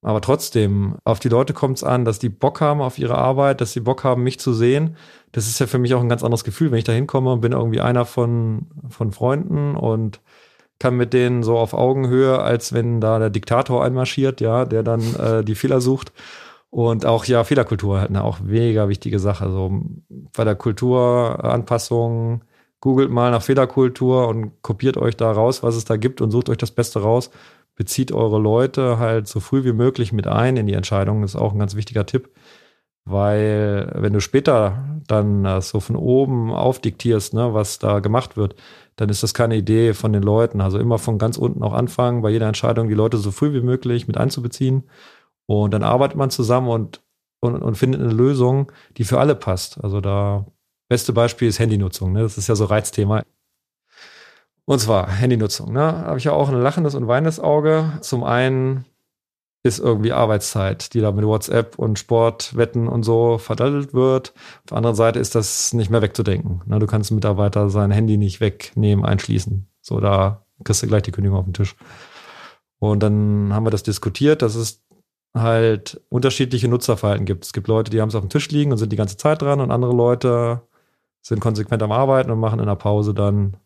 Aber 0.00 0.20
trotzdem, 0.20 0.96
auf 1.04 1.18
die 1.18 1.30
Leute 1.30 1.54
kommt 1.54 1.78
es 1.78 1.84
an, 1.84 2.04
dass 2.04 2.18
die 2.18 2.28
Bock 2.28 2.60
haben 2.60 2.82
auf 2.82 2.98
ihre 2.98 3.16
Arbeit, 3.16 3.60
dass 3.60 3.72
sie 3.72 3.80
Bock 3.80 4.04
haben, 4.04 4.22
mich 4.22 4.38
zu 4.38 4.52
sehen. 4.52 4.96
Das 5.32 5.46
ist 5.46 5.58
ja 5.60 5.66
für 5.66 5.78
mich 5.78 5.94
auch 5.94 6.00
ein 6.00 6.10
ganz 6.10 6.22
anderes 6.22 6.44
Gefühl, 6.44 6.70
wenn 6.70 6.78
ich 6.78 6.84
da 6.84 6.92
hinkomme 6.92 7.32
und 7.32 7.40
bin 7.40 7.52
irgendwie 7.52 7.80
einer 7.80 8.04
von, 8.04 8.66
von 8.90 9.12
Freunden 9.12 9.76
und 9.76 10.20
kann 10.78 10.96
mit 10.96 11.12
denen 11.14 11.42
so 11.42 11.56
auf 11.56 11.72
Augenhöhe, 11.72 12.38
als 12.40 12.72
wenn 12.72 13.00
da 13.00 13.18
der 13.18 13.30
Diktator 13.30 13.84
einmarschiert, 13.84 14.40
ja, 14.42 14.66
der 14.66 14.82
dann 14.82 15.14
äh, 15.16 15.44
die 15.44 15.54
Fehler 15.54 15.80
sucht. 15.80 16.12
Und 16.74 17.06
auch 17.06 17.24
ja, 17.26 17.44
Fehlerkultur 17.44 18.00
halt 18.00 18.10
eine 18.10 18.24
auch 18.24 18.40
mega 18.40 18.88
wichtige 18.88 19.20
Sache. 19.20 19.48
So 19.48 19.80
bei 20.36 20.42
der 20.42 20.56
Kulturanpassung, 20.56 22.42
googelt 22.80 23.10
mal 23.10 23.30
nach 23.30 23.42
Fehlerkultur 23.42 24.26
und 24.26 24.60
kopiert 24.62 24.96
euch 24.96 25.16
da 25.16 25.30
raus, 25.30 25.62
was 25.62 25.76
es 25.76 25.84
da 25.84 25.96
gibt 25.96 26.20
und 26.20 26.32
sucht 26.32 26.48
euch 26.48 26.58
das 26.58 26.72
Beste 26.72 27.00
raus 27.00 27.30
bezieht 27.76 28.12
eure 28.12 28.38
Leute 28.38 28.98
halt 28.98 29.26
so 29.26 29.40
früh 29.40 29.64
wie 29.64 29.72
möglich 29.72 30.12
mit 30.12 30.26
ein 30.26 30.56
in 30.56 30.66
die 30.66 30.74
Entscheidung. 30.74 31.22
Das 31.22 31.34
ist 31.34 31.40
auch 31.40 31.52
ein 31.52 31.58
ganz 31.58 31.74
wichtiger 31.74 32.06
Tipp. 32.06 32.30
Weil 33.06 33.92
wenn 33.96 34.14
du 34.14 34.20
später 34.20 35.00
dann 35.06 35.44
das 35.44 35.68
so 35.68 35.80
von 35.80 35.96
oben 35.96 36.50
aufdiktierst, 36.52 37.34
ne, 37.34 37.52
was 37.52 37.78
da 37.78 38.00
gemacht 38.00 38.36
wird, 38.36 38.54
dann 38.96 39.10
ist 39.10 39.22
das 39.22 39.34
keine 39.34 39.56
Idee 39.56 39.92
von 39.92 40.12
den 40.12 40.22
Leuten. 40.22 40.60
Also 40.62 40.78
immer 40.78 40.98
von 40.98 41.18
ganz 41.18 41.36
unten 41.36 41.62
auch 41.62 41.74
anfangen, 41.74 42.22
bei 42.22 42.30
jeder 42.30 42.46
Entscheidung 42.46 42.88
die 42.88 42.94
Leute 42.94 43.18
so 43.18 43.30
früh 43.30 43.52
wie 43.52 43.60
möglich 43.60 44.06
mit 44.06 44.16
einzubeziehen. 44.16 44.84
Und 45.46 45.72
dann 45.72 45.82
arbeitet 45.82 46.16
man 46.16 46.30
zusammen 46.30 46.68
und, 46.68 47.02
und, 47.40 47.62
und 47.62 47.76
findet 47.76 48.00
eine 48.00 48.12
Lösung, 48.12 48.72
die 48.96 49.04
für 49.04 49.20
alle 49.20 49.34
passt. 49.34 49.82
Also 49.82 50.00
da 50.00 50.46
beste 50.88 51.12
Beispiel 51.12 51.48
ist 51.48 51.58
Handynutzung. 51.58 52.12
Ne? 52.12 52.22
Das 52.22 52.38
ist 52.38 52.48
ja 52.48 52.54
so 52.54 52.64
Reizthema. 52.64 53.22
Und 54.66 54.78
zwar 54.78 55.10
Handynutzung. 55.10 55.72
Ne? 55.72 55.80
Habe 55.80 56.18
ich 56.18 56.24
ja 56.24 56.32
auch 56.32 56.48
ein 56.48 56.60
lachendes 56.60 56.94
und 56.94 57.06
weinendes 57.06 57.40
Auge. 57.40 57.98
Zum 58.00 58.24
einen 58.24 58.86
ist 59.62 59.78
irgendwie 59.78 60.12
Arbeitszeit, 60.12 60.92
die 60.92 61.00
da 61.00 61.10
mit 61.10 61.24
WhatsApp 61.24 61.78
und 61.78 61.98
Sportwetten 61.98 62.86
und 62.86 63.02
so 63.02 63.38
verdattelt 63.38 63.94
wird. 63.94 64.34
Auf 64.58 64.66
der 64.70 64.76
anderen 64.76 64.96
Seite 64.96 65.18
ist 65.18 65.34
das 65.34 65.72
nicht 65.72 65.90
mehr 65.90 66.02
wegzudenken. 66.02 66.62
Ne? 66.66 66.78
Du 66.78 66.86
kannst 66.86 67.10
Mitarbeiter 67.10 67.70
sein 67.70 67.90
Handy 67.90 68.18
nicht 68.18 68.40
wegnehmen, 68.40 69.04
einschließen. 69.04 69.66
So, 69.80 70.00
da 70.00 70.44
kriegst 70.64 70.82
du 70.82 70.86
gleich 70.86 71.02
die 71.02 71.12
Kündigung 71.12 71.38
auf 71.38 71.46
den 71.46 71.54
Tisch. 71.54 71.76
Und 72.78 73.02
dann 73.02 73.54
haben 73.54 73.64
wir 73.64 73.70
das 73.70 73.82
diskutiert, 73.82 74.42
dass 74.42 74.54
es 74.54 74.83
halt 75.34 76.00
unterschiedliche 76.08 76.68
Nutzerverhalten 76.68 77.26
gibt. 77.26 77.44
Es 77.44 77.52
gibt 77.52 77.68
Leute, 77.68 77.90
die 77.90 78.00
haben 78.00 78.08
es 78.08 78.14
auf 78.14 78.22
dem 78.22 78.30
Tisch 78.30 78.48
liegen 78.50 78.72
und 78.72 78.78
sind 78.78 78.92
die 78.92 78.96
ganze 78.96 79.16
Zeit 79.16 79.42
dran 79.42 79.60
und 79.60 79.70
andere 79.70 79.92
Leute 79.92 80.62
sind 81.22 81.40
konsequent 81.40 81.82
am 81.82 81.92
Arbeiten 81.92 82.30
und 82.30 82.38
machen 82.38 82.60
in 82.60 82.66
der 82.66 82.76
Pause 82.76 83.14
dann 83.14 83.56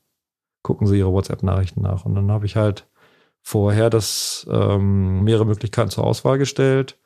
gucken 0.62 0.86
sie 0.86 0.98
ihre 0.98 1.12
WhatsApp-Nachrichten 1.12 1.82
nach. 1.82 2.04
Und 2.04 2.14
dann 2.14 2.30
habe 2.30 2.46
ich 2.46 2.56
halt 2.56 2.86
vorher 3.42 3.90
das 3.90 4.46
ähm, 4.50 5.24
mehrere 5.24 5.46
Möglichkeiten 5.46 5.90
zur 5.90 6.04
Auswahl 6.04 6.38
gestellt 6.38 6.98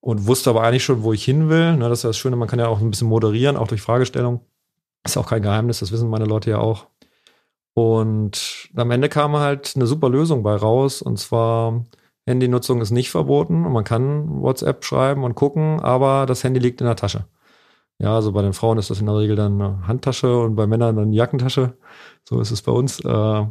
und 0.00 0.26
wusste 0.26 0.50
aber 0.50 0.62
eigentlich 0.62 0.84
schon, 0.84 1.02
wo 1.02 1.12
ich 1.12 1.24
hin 1.24 1.48
will. 1.48 1.76
Ne, 1.76 1.88
das 1.88 1.98
ist 1.98 2.04
das 2.04 2.18
Schöne, 2.18 2.36
man 2.36 2.48
kann 2.48 2.58
ja 2.58 2.68
auch 2.68 2.80
ein 2.80 2.90
bisschen 2.90 3.08
moderieren, 3.08 3.56
auch 3.56 3.68
durch 3.68 3.82
Fragestellung. 3.82 4.40
Ist 5.04 5.16
auch 5.16 5.28
kein 5.28 5.42
Geheimnis, 5.42 5.80
das 5.80 5.92
wissen 5.92 6.08
meine 6.08 6.24
Leute 6.24 6.50
ja 6.50 6.58
auch. 6.58 6.86
Und 7.74 8.70
am 8.76 8.90
Ende 8.90 9.08
kam 9.08 9.36
halt 9.36 9.72
eine 9.74 9.86
super 9.86 10.08
Lösung 10.08 10.42
bei 10.42 10.54
raus 10.54 11.02
und 11.02 11.18
zwar 11.18 11.84
Handynutzung 12.26 12.80
ist 12.80 12.90
nicht 12.90 13.10
verboten 13.10 13.66
und 13.66 13.72
man 13.72 13.84
kann 13.84 14.40
WhatsApp 14.42 14.84
schreiben 14.84 15.24
und 15.24 15.34
gucken, 15.34 15.80
aber 15.80 16.26
das 16.26 16.42
Handy 16.44 16.60
liegt 16.60 16.80
in 16.80 16.86
der 16.86 16.96
Tasche. 16.96 17.26
Ja, 17.98 18.14
also 18.16 18.32
bei 18.32 18.42
den 18.42 18.54
Frauen 18.54 18.78
ist 18.78 18.90
das 18.90 19.00
in 19.00 19.06
der 19.06 19.16
Regel 19.16 19.36
dann 19.36 19.60
eine 19.60 19.86
Handtasche 19.86 20.40
und 20.40 20.56
bei 20.56 20.66
Männern 20.66 20.96
dann 20.96 21.06
eine 21.06 21.16
Jackentasche. 21.16 21.76
So 22.28 22.40
ist 22.40 22.50
es 22.50 22.62
bei 22.62 22.72
uns. 22.72 23.00
Äh, 23.04 23.46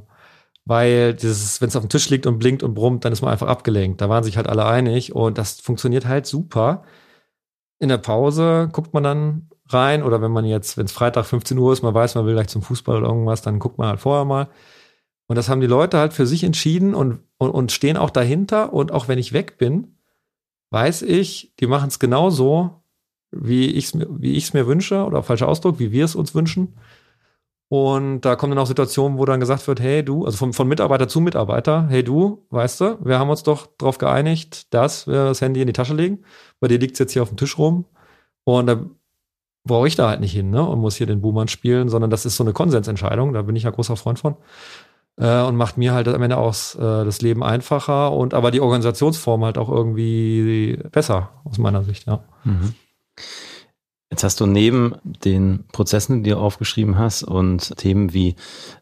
weil 0.66 1.14
dieses, 1.14 1.62
wenn 1.62 1.70
es 1.70 1.76
auf 1.76 1.84
dem 1.84 1.90
Tisch 1.90 2.10
liegt 2.10 2.26
und 2.26 2.40
blinkt 2.40 2.64
und 2.64 2.74
brummt, 2.74 3.06
dann 3.06 3.14
ist 3.14 3.22
man 3.22 3.32
einfach 3.32 3.48
abgelenkt. 3.48 4.02
Da 4.02 4.10
waren 4.10 4.24
sich 4.24 4.38
halt 4.38 4.48
alle 4.48 4.66
einig 4.66 5.14
und 5.16 5.38
das 5.38 5.60
funktioniert 5.60 6.06
halt 6.08 6.26
super. 6.26 6.84
In 7.80 7.90
der 7.90 7.98
Pause 7.98 8.70
guckt 8.72 8.94
man 8.94 9.04
dann 9.04 9.50
rein 9.68 10.04
oder 10.04 10.22
wenn 10.22 10.32
man 10.32 10.46
jetzt, 10.46 10.78
wenn 10.78 10.86
es 10.86 10.92
Freitag 10.94 11.26
15 11.26 11.58
Uhr 11.58 11.74
ist, 11.74 11.84
man 11.84 11.94
weiß, 11.94 12.16
man 12.16 12.26
will 12.26 12.34
gleich 12.34 12.48
zum 12.48 12.62
Fußball 12.62 12.98
oder 12.98 13.08
irgendwas, 13.08 13.42
dann 13.42 13.60
guckt 13.60 13.78
man 13.78 13.88
halt 13.90 14.00
vorher 14.00 14.26
mal. 14.26 14.50
Und 15.28 15.38
das 15.38 15.50
haben 15.50 15.62
die 15.62 15.68
Leute 15.68 15.98
halt 15.98 16.14
für 16.14 16.28
sich 16.28 16.44
entschieden 16.44 16.96
und, 16.96 17.20
und, 17.44 17.52
und 17.52 17.72
stehen 17.72 17.98
auch 17.98 18.10
dahinter. 18.10 18.74
Und 18.74 18.92
auch 18.92 19.08
wenn 19.08 19.20
ich 19.20 19.34
weg 19.34 19.58
bin, 19.58 19.98
weiß 20.72 21.04
ich, 21.04 21.54
die 21.60 21.68
machen 21.68 21.90
es 21.90 22.00
genauso, 22.00 22.84
wie 23.32 23.68
ich 23.68 23.86
es 23.86 23.94
mir, 23.94 24.08
wie 24.10 24.44
mir 24.54 24.68
wünsche, 24.68 25.06
oder 25.06 25.24
falscher 25.24 25.48
Ausdruck, 25.48 25.80
wie 25.80 25.92
wir 25.92 26.06
es 26.06 26.16
uns 26.16 26.34
wünschen. 26.34 26.76
Und 27.70 28.22
da 28.22 28.36
kommen 28.36 28.52
dann 28.52 28.60
auch 28.60 28.68
Situationen, 28.68 29.18
wo 29.18 29.26
dann 29.26 29.40
gesagt 29.40 29.68
wird, 29.68 29.80
hey 29.80 30.04
du, 30.04 30.26
also 30.26 30.38
von, 30.38 30.54
von 30.54 30.68
Mitarbeiter 30.68 31.08
zu 31.08 31.22
Mitarbeiter, 31.22 31.88
hey 31.90 32.04
du, 32.04 32.46
weißt 32.52 32.82
du, 32.82 32.98
wir 33.04 33.18
haben 33.18 33.32
uns 33.32 33.44
doch 33.44 33.68
darauf 33.78 33.98
geeinigt, 33.98 34.74
dass 34.74 35.08
wir 35.08 35.26
das 35.26 35.42
Handy 35.42 35.62
in 35.62 35.68
die 35.68 35.74
Tasche 35.74 35.96
legen. 35.96 36.20
Bei 36.60 36.68
dir 36.68 36.78
liegt 36.78 36.94
es 36.94 37.00
jetzt 37.00 37.14
hier 37.14 37.24
auf 37.24 37.30
dem 37.30 37.38
Tisch 37.38 37.58
rum. 37.58 37.86
Und 38.44 38.68
da 38.68 38.86
brauche 39.66 39.88
ich 39.88 39.96
da 39.96 40.10
halt 40.10 40.20
nicht 40.20 40.34
hin 40.34 40.50
ne, 40.50 40.64
und 40.68 40.80
muss 40.80 40.96
hier 40.96 41.08
den 41.08 41.22
Buhmann 41.22 41.48
spielen, 41.48 41.90
sondern 41.90 42.10
das 42.10 42.26
ist 42.26 42.36
so 42.36 42.44
eine 42.44 42.54
Konsensentscheidung, 42.54 43.34
da 43.34 43.42
bin 43.44 43.56
ich 43.56 43.64
ja 43.64 43.72
großer 43.72 43.96
Freund 43.96 44.20
von. 44.20 44.36
Äh, 45.18 45.42
und 45.44 45.56
macht 45.56 45.78
mir 45.78 45.94
halt 45.94 46.08
am 46.08 46.22
Ende 46.22 46.38
auch 46.38 46.54
äh, 46.76 47.06
das 47.06 47.22
Leben 47.22 47.44
einfacher 47.44 48.12
und 48.12 48.34
aber 48.34 48.50
die 48.52 48.62
Organisationsform 48.62 49.46
halt 49.46 49.58
auch 49.58 49.70
irgendwie 49.70 50.80
besser, 50.92 51.30
aus 51.44 51.58
meiner 51.58 51.84
Sicht, 51.84 52.08
ja. 52.08 52.24
Mhm. 52.44 52.74
Jetzt 54.10 54.24
hast 54.24 54.40
du 54.42 54.46
neben 54.46 54.96
den 55.04 55.66
Prozessen, 55.72 56.24
die 56.24 56.30
du 56.30 56.38
aufgeschrieben 56.38 57.00
hast 57.00 57.24
und 57.24 57.76
Themen 57.78 58.14
wie 58.14 58.36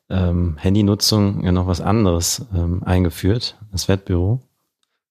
ähm, 0.10 0.58
Handynutzung 0.58 1.46
ja 1.46 1.54
noch 1.54 1.68
was 1.68 1.80
anderes 1.80 2.46
ähm, 2.54 2.84
eingeführt, 2.84 3.58
das 3.72 3.88
Wettbüro. 3.88 4.42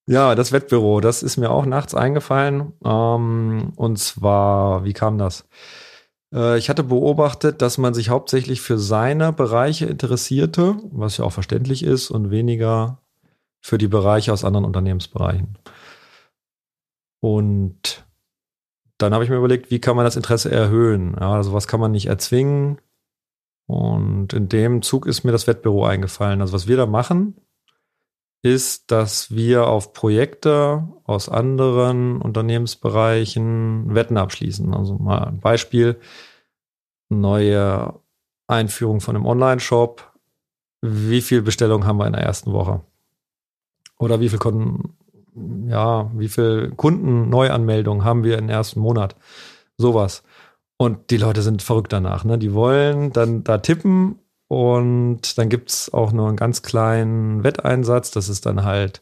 Ja, 0.06 0.34
das 0.34 0.52
Wettbüro, 0.52 1.00
das 1.00 1.22
ist 1.22 1.36
mir 1.36 1.50
auch 1.50 1.64
nachts 1.64 1.94
eingefallen. 1.94 2.72
Ähm, 2.84 3.72
und 3.76 3.98
zwar, 3.98 4.84
wie 4.84 4.92
kam 4.92 5.18
das? 5.18 5.48
Äh, 6.34 6.58
ich 6.58 6.68
hatte 6.68 6.84
beobachtet, 6.84 7.62
dass 7.62 7.78
man 7.78 7.94
sich 7.94 8.08
hauptsächlich 8.08 8.60
für 8.60 8.78
seine 8.78 9.32
Bereiche 9.32 9.86
interessierte, 9.86 10.76
was 10.90 11.16
ja 11.16 11.24
auch 11.24 11.32
verständlich 11.32 11.82
ist, 11.82 12.10
und 12.10 12.30
weniger 12.30 12.98
für 13.62 13.78
die 13.78 13.88
Bereiche 13.88 14.32
aus 14.32 14.44
anderen 14.44 14.64
Unternehmensbereichen. 14.64 15.58
Und 17.22 18.04
dann 18.98 19.14
habe 19.14 19.24
ich 19.24 19.30
mir 19.30 19.36
überlegt, 19.36 19.70
wie 19.70 19.80
kann 19.80 19.96
man 19.96 20.04
das 20.04 20.16
Interesse 20.16 20.50
erhöhen? 20.50 21.14
Also 21.16 21.52
was 21.52 21.68
kann 21.68 21.80
man 21.80 21.92
nicht 21.92 22.06
erzwingen? 22.06 22.80
Und 23.66 24.32
in 24.32 24.48
dem 24.48 24.82
Zug 24.82 25.06
ist 25.06 25.24
mir 25.24 25.32
das 25.32 25.46
Wettbüro 25.46 25.84
eingefallen. 25.84 26.40
Also 26.40 26.52
was 26.52 26.66
wir 26.66 26.76
da 26.76 26.86
machen, 26.86 27.36
ist, 28.42 28.90
dass 28.90 29.34
wir 29.34 29.66
auf 29.66 29.92
Projekte 29.92 30.88
aus 31.04 31.28
anderen 31.28 32.22
Unternehmensbereichen 32.22 33.94
Wetten 33.94 34.16
abschließen. 34.16 34.72
Also 34.74 34.94
mal 34.94 35.24
ein 35.24 35.40
Beispiel, 35.40 36.00
neue 37.10 37.94
Einführung 38.46 39.00
von 39.00 39.16
einem 39.16 39.26
Online-Shop. 39.26 40.12
Wie 40.80 41.20
viel 41.20 41.42
Bestellungen 41.42 41.86
haben 41.86 41.98
wir 41.98 42.06
in 42.06 42.14
der 42.14 42.22
ersten 42.22 42.52
Woche? 42.52 42.80
Oder 43.98 44.20
wie 44.20 44.30
viel 44.30 44.38
Kunden, 44.38 44.96
ja, 45.68 46.10
wie 46.14 46.28
viel 46.28 46.72
Kunden-Neuanmeldungen 46.74 48.04
haben 48.04 48.24
wir 48.24 48.38
im 48.38 48.48
ersten 48.48 48.80
Monat? 48.80 49.16
Sowas. 49.76 50.22
Und 50.78 51.10
die 51.10 51.18
Leute 51.18 51.42
sind 51.42 51.60
verrückt 51.60 51.92
danach. 51.92 52.24
Ne? 52.24 52.38
Die 52.38 52.54
wollen 52.54 53.12
dann 53.12 53.44
da 53.44 53.58
tippen 53.58 54.18
und 54.50 55.38
dann 55.38 55.48
gibt's 55.48 55.92
auch 55.94 56.10
nur 56.10 56.26
einen 56.26 56.36
ganz 56.36 56.62
kleinen 56.62 57.44
Wetteinsatz. 57.44 58.10
Das 58.10 58.28
ist 58.28 58.46
dann 58.46 58.64
halt 58.64 59.00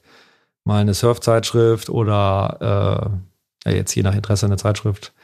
mal 0.65 0.83
eine 0.83 0.93
Surfzeitschrift 0.93 1.89
oder 1.89 3.23
äh, 3.65 3.71
ja, 3.71 3.77
jetzt 3.77 3.95
je 3.95 4.03
nach 4.03 4.15
Interesse 4.15 4.45
eine 4.45 4.59
Zeitschrift 4.59 5.15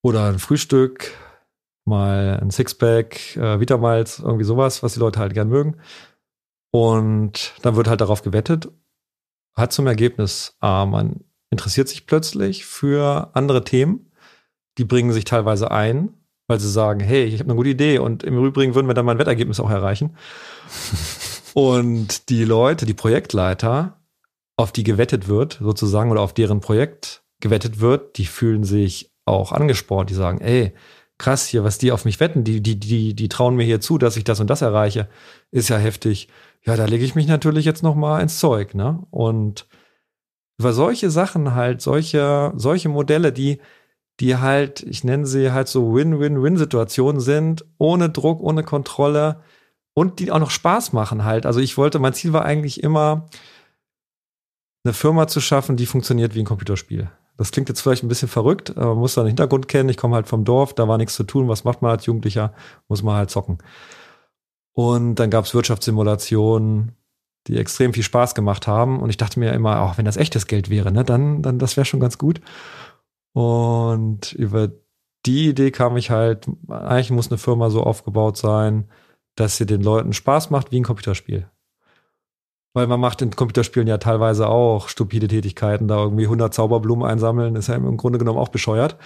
oder 0.00 0.28
ein 0.28 0.38
Frühstück, 0.38 1.12
mal 1.84 2.38
ein 2.40 2.52
Sixpack, 2.52 3.36
äh, 3.36 3.58
Vitamals, 3.58 4.20
irgendwie 4.20 4.44
sowas, 4.44 4.84
was 4.84 4.94
die 4.94 5.00
Leute 5.00 5.18
halt 5.18 5.34
gern 5.34 5.48
mögen. 5.48 5.78
Und 6.70 7.54
dann 7.62 7.74
wird 7.74 7.88
halt 7.88 8.02
darauf 8.02 8.22
gewettet, 8.22 8.68
hat 9.56 9.72
zum 9.72 9.88
Ergebnis, 9.88 10.56
ah, 10.60 10.86
man 10.86 11.24
interessiert 11.50 11.88
sich 11.88 12.06
plötzlich 12.06 12.64
für 12.64 13.30
andere 13.34 13.64
Themen, 13.64 14.12
die 14.78 14.84
bringen 14.84 15.10
sich 15.10 15.24
teilweise 15.24 15.72
ein, 15.72 16.14
weil 16.48 16.60
sie 16.60 16.70
sagen, 16.70 17.00
hey, 17.00 17.24
ich 17.24 17.40
habe 17.40 17.50
eine 17.50 17.56
gute 17.56 17.70
Idee 17.70 17.98
und 17.98 18.22
im 18.22 18.44
Übrigen 18.44 18.74
würden 18.74 18.86
wir 18.86 18.94
dann 18.94 19.06
mein 19.06 19.18
Wettergebnis 19.18 19.60
auch 19.60 19.70
erreichen. 19.70 20.16
und 21.54 22.28
die 22.28 22.44
Leute, 22.44 22.86
die 22.86 22.94
Projektleiter, 22.94 24.00
auf 24.56 24.72
die 24.72 24.84
gewettet 24.84 25.28
wird, 25.28 25.58
sozusagen, 25.60 26.10
oder 26.10 26.22
auf 26.22 26.32
deren 26.32 26.60
Projekt 26.60 27.24
gewettet 27.40 27.80
wird, 27.80 28.16
die 28.16 28.26
fühlen 28.26 28.64
sich 28.64 29.12
auch 29.26 29.52
angespornt, 29.52 30.08
die 30.08 30.14
sagen, 30.14 30.40
ey, 30.40 30.72
krass 31.18 31.46
hier, 31.46 31.64
was 31.64 31.78
die 31.78 31.92
auf 31.92 32.04
mich 32.04 32.20
wetten, 32.20 32.44
die, 32.44 32.62
die, 32.62 32.78
die, 32.78 33.14
die 33.14 33.28
trauen 33.28 33.56
mir 33.56 33.64
hier 33.64 33.80
zu, 33.80 33.98
dass 33.98 34.16
ich 34.16 34.24
das 34.24 34.40
und 34.40 34.48
das 34.48 34.62
erreiche, 34.62 35.08
ist 35.50 35.68
ja 35.68 35.76
heftig. 35.78 36.28
Ja, 36.64 36.76
da 36.76 36.84
lege 36.84 37.04
ich 37.04 37.14
mich 37.14 37.26
natürlich 37.26 37.64
jetzt 37.64 37.82
noch 37.82 37.94
mal 37.94 38.20
ins 38.20 38.38
Zeug, 38.38 38.74
ne? 38.74 39.06
Und 39.10 39.66
über 40.58 40.72
solche 40.72 41.10
Sachen 41.10 41.54
halt, 41.54 41.82
solche, 41.82 42.52
solche 42.56 42.88
Modelle, 42.88 43.32
die, 43.32 43.60
die 44.20 44.36
halt, 44.36 44.82
ich 44.82 45.04
nenne 45.04 45.26
sie 45.26 45.52
halt 45.52 45.68
so 45.68 45.94
Win-Win-Win-Situationen 45.94 47.20
sind, 47.20 47.64
ohne 47.78 48.08
Druck, 48.08 48.40
ohne 48.40 48.62
Kontrolle 48.62 49.40
und 49.94 50.18
die 50.18 50.30
auch 50.30 50.38
noch 50.38 50.50
Spaß 50.50 50.92
machen 50.92 51.24
halt. 51.24 51.46
Also 51.46 51.60
ich 51.60 51.76
wollte, 51.76 51.98
mein 51.98 52.14
Ziel 52.14 52.32
war 52.32 52.44
eigentlich 52.44 52.82
immer, 52.82 53.28
eine 54.84 54.94
Firma 54.94 55.26
zu 55.26 55.40
schaffen, 55.40 55.76
die 55.76 55.86
funktioniert 55.86 56.34
wie 56.34 56.40
ein 56.40 56.46
Computerspiel. 56.46 57.10
Das 57.36 57.50
klingt 57.50 57.68
jetzt 57.68 57.80
vielleicht 57.80 58.02
ein 58.02 58.08
bisschen 58.08 58.28
verrückt, 58.28 58.76
aber 58.76 58.90
man 58.90 58.98
muss 58.98 59.14
da 59.14 59.22
den 59.22 59.28
Hintergrund 59.28 59.68
kennen. 59.68 59.88
Ich 59.88 59.96
komme 59.96 60.14
halt 60.14 60.26
vom 60.26 60.44
Dorf, 60.44 60.74
da 60.74 60.88
war 60.88 60.96
nichts 60.96 61.16
zu 61.16 61.24
tun. 61.24 61.48
Was 61.48 61.64
macht 61.64 61.82
man 61.82 61.90
als 61.90 62.06
Jugendlicher? 62.06 62.54
Muss 62.88 63.02
man 63.02 63.16
halt 63.16 63.30
zocken. 63.30 63.58
Und 64.72 65.16
dann 65.16 65.30
gab 65.30 65.44
es 65.44 65.54
Wirtschaftssimulationen, 65.54 66.92
die 67.46 67.58
extrem 67.58 67.92
viel 67.92 68.02
Spaß 68.02 68.34
gemacht 68.34 68.66
haben. 68.66 69.00
Und 69.00 69.10
ich 69.10 69.16
dachte 69.16 69.38
mir 69.38 69.52
immer, 69.52 69.82
auch 69.82 69.98
wenn 69.98 70.04
das 70.04 70.16
echtes 70.16 70.46
Geld 70.46 70.70
wäre, 70.70 70.92
ne, 70.92 71.04
dann, 71.04 71.42
dann 71.42 71.58
das 71.58 71.76
wäre 71.76 71.84
schon 71.84 72.00
ganz 72.00 72.16
gut. 72.16 72.40
Und 73.36 74.32
über 74.32 74.70
die 75.26 75.50
Idee 75.50 75.70
kam 75.70 75.98
ich 75.98 76.10
halt, 76.10 76.46
eigentlich 76.68 77.10
muss 77.10 77.30
eine 77.30 77.36
Firma 77.36 77.68
so 77.68 77.82
aufgebaut 77.82 78.38
sein, 78.38 78.88
dass 79.34 79.58
sie 79.58 79.66
den 79.66 79.82
Leuten 79.82 80.14
Spaß 80.14 80.48
macht 80.48 80.72
wie 80.72 80.80
ein 80.80 80.84
Computerspiel. 80.84 81.46
Weil 82.72 82.86
man 82.86 82.98
macht 82.98 83.20
in 83.20 83.36
Computerspielen 83.36 83.88
ja 83.88 83.98
teilweise 83.98 84.48
auch 84.48 84.88
stupide 84.88 85.28
Tätigkeiten, 85.28 85.86
da 85.86 86.02
irgendwie 86.02 86.24
100 86.24 86.54
Zauberblumen 86.54 87.06
einsammeln, 87.06 87.56
ist 87.56 87.66
ja 87.66 87.74
im 87.74 87.98
Grunde 87.98 88.18
genommen 88.18 88.38
auch 88.38 88.48
bescheuert. 88.48 88.96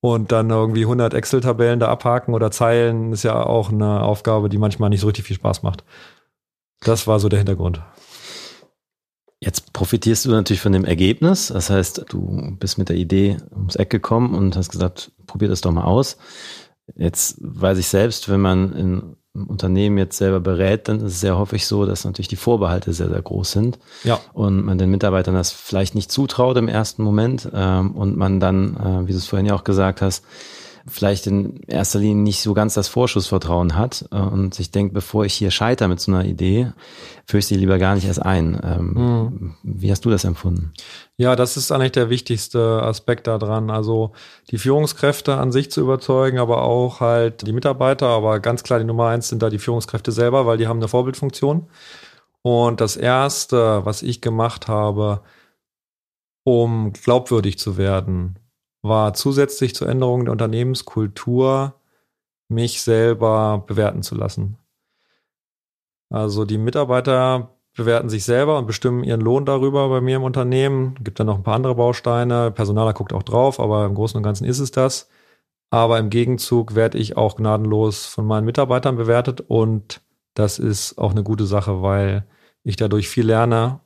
Und 0.00 0.30
dann 0.30 0.50
irgendwie 0.50 0.82
100 0.82 1.14
Excel-Tabellen 1.14 1.80
da 1.80 1.88
abhaken 1.88 2.34
oder 2.34 2.50
Zeilen 2.50 3.12
ist 3.14 3.22
ja 3.22 3.42
auch 3.42 3.72
eine 3.72 4.02
Aufgabe, 4.02 4.50
die 4.50 4.58
manchmal 4.58 4.90
nicht 4.90 5.00
so 5.00 5.06
richtig 5.06 5.24
viel 5.24 5.36
Spaß 5.36 5.62
macht. 5.62 5.84
Das 6.80 7.06
war 7.06 7.18
so 7.18 7.30
der 7.30 7.38
Hintergrund. 7.38 7.80
Jetzt 9.40 9.72
profitierst 9.72 10.26
du 10.26 10.30
natürlich 10.30 10.60
von 10.60 10.72
dem 10.72 10.84
Ergebnis. 10.84 11.48
Das 11.48 11.70
heißt, 11.70 12.04
du 12.10 12.56
bist 12.58 12.76
mit 12.76 12.90
der 12.90 12.96
Idee 12.96 13.38
ums 13.54 13.74
Eck 13.74 13.88
gekommen 13.88 14.34
und 14.34 14.54
hast 14.54 14.70
gesagt, 14.70 15.12
probier 15.26 15.48
das 15.48 15.62
doch 15.62 15.72
mal 15.72 15.84
aus. 15.84 16.18
Jetzt 16.94 17.38
weiß 17.40 17.78
ich 17.78 17.88
selbst, 17.88 18.28
wenn 18.28 18.40
man 18.40 18.72
in 18.74 19.16
Unternehmen 19.32 19.96
jetzt 19.96 20.18
selber 20.18 20.40
berät, 20.40 20.88
dann 20.88 20.98
ist 20.98 21.04
es 21.04 21.20
sehr 21.20 21.38
häufig 21.38 21.66
so, 21.66 21.86
dass 21.86 22.04
natürlich 22.04 22.28
die 22.28 22.36
Vorbehalte 22.36 22.92
sehr, 22.92 23.08
sehr 23.08 23.22
groß 23.22 23.52
sind. 23.52 23.78
Ja. 24.04 24.20
Und 24.32 24.64
man 24.64 24.76
den 24.76 24.90
Mitarbeitern 24.90 25.34
das 25.34 25.52
vielleicht 25.52 25.94
nicht 25.94 26.10
zutraut 26.10 26.56
im 26.56 26.68
ersten 26.68 27.02
Moment 27.02 27.48
ähm, 27.54 27.92
und 27.92 28.16
man 28.16 28.40
dann, 28.40 28.76
äh, 28.76 29.06
wie 29.06 29.12
du 29.12 29.18
es 29.18 29.26
vorhin 29.26 29.46
ja 29.46 29.54
auch 29.54 29.64
gesagt 29.64 30.02
hast, 30.02 30.24
vielleicht 30.90 31.26
in 31.26 31.62
erster 31.66 31.98
Linie 31.98 32.22
nicht 32.22 32.42
so 32.42 32.52
ganz 32.52 32.74
das 32.74 32.88
Vorschussvertrauen 32.88 33.76
hat 33.76 34.06
äh, 34.12 34.16
und 34.16 34.54
sich 34.54 34.70
denkt, 34.70 34.92
bevor 34.92 35.24
ich 35.24 35.34
hier 35.34 35.50
scheitere 35.50 35.88
mit 35.88 36.00
so 36.00 36.12
einer 36.12 36.24
Idee, 36.24 36.72
führe 37.26 37.38
ich 37.38 37.46
sie 37.46 37.56
lieber 37.56 37.78
gar 37.78 37.94
nicht 37.94 38.06
erst 38.06 38.22
ein. 38.22 38.60
Ähm, 38.62 38.92
mhm. 38.92 39.54
Wie 39.62 39.90
hast 39.90 40.04
du 40.04 40.10
das 40.10 40.24
empfunden? 40.24 40.72
Ja, 41.16 41.36
das 41.36 41.56
ist 41.56 41.70
eigentlich 41.70 41.92
der 41.92 42.10
wichtigste 42.10 42.82
Aspekt 42.82 43.26
daran. 43.26 43.70
Also 43.70 44.12
die 44.50 44.58
Führungskräfte 44.58 45.36
an 45.36 45.52
sich 45.52 45.70
zu 45.70 45.80
überzeugen, 45.80 46.38
aber 46.38 46.62
auch 46.62 47.00
halt 47.00 47.46
die 47.46 47.52
Mitarbeiter. 47.52 48.08
Aber 48.08 48.40
ganz 48.40 48.62
klar, 48.62 48.78
die 48.78 48.84
Nummer 48.84 49.08
eins 49.08 49.28
sind 49.28 49.42
da 49.42 49.50
die 49.50 49.58
Führungskräfte 49.58 50.12
selber, 50.12 50.46
weil 50.46 50.58
die 50.58 50.66
haben 50.66 50.78
eine 50.78 50.88
Vorbildfunktion. 50.88 51.68
Und 52.42 52.80
das 52.80 52.96
erste, 52.96 53.84
was 53.84 54.02
ich 54.02 54.20
gemacht 54.20 54.66
habe, 54.66 55.22
um 56.42 56.92
glaubwürdig 56.92 57.58
zu 57.58 57.76
werden, 57.76 58.39
war 58.82 59.14
zusätzlich 59.14 59.74
zur 59.74 59.88
Änderung 59.88 60.24
der 60.24 60.32
Unternehmenskultur, 60.32 61.74
mich 62.48 62.82
selber 62.82 63.64
bewerten 63.66 64.02
zu 64.02 64.14
lassen. 64.14 64.58
Also 66.10 66.44
die 66.44 66.58
Mitarbeiter 66.58 67.56
bewerten 67.76 68.08
sich 68.08 68.24
selber 68.24 68.58
und 68.58 68.66
bestimmen 68.66 69.04
ihren 69.04 69.20
Lohn 69.20 69.44
darüber 69.44 69.88
bei 69.88 70.00
mir 70.00 70.16
im 70.16 70.24
Unternehmen. 70.24 70.96
Gibt 71.02 71.20
dann 71.20 71.26
noch 71.26 71.36
ein 71.36 71.42
paar 71.44 71.54
andere 71.54 71.76
Bausteine. 71.76 72.50
Personaler 72.50 72.92
guckt 72.92 73.12
auch 73.12 73.22
drauf, 73.22 73.60
aber 73.60 73.86
im 73.86 73.94
Großen 73.94 74.16
und 74.16 74.24
Ganzen 74.24 74.44
ist 74.44 74.58
es 74.58 74.72
das. 74.72 75.08
Aber 75.70 75.98
im 75.98 76.10
Gegenzug 76.10 76.74
werde 76.74 76.98
ich 76.98 77.16
auch 77.16 77.36
gnadenlos 77.36 78.06
von 78.06 78.26
meinen 78.26 78.44
Mitarbeitern 78.44 78.96
bewertet 78.96 79.40
und 79.40 80.00
das 80.34 80.58
ist 80.58 80.98
auch 80.98 81.12
eine 81.12 81.22
gute 81.22 81.46
Sache, 81.46 81.82
weil 81.82 82.26
ich 82.64 82.76
dadurch 82.76 83.08
viel 83.08 83.26
lerne. 83.26 83.80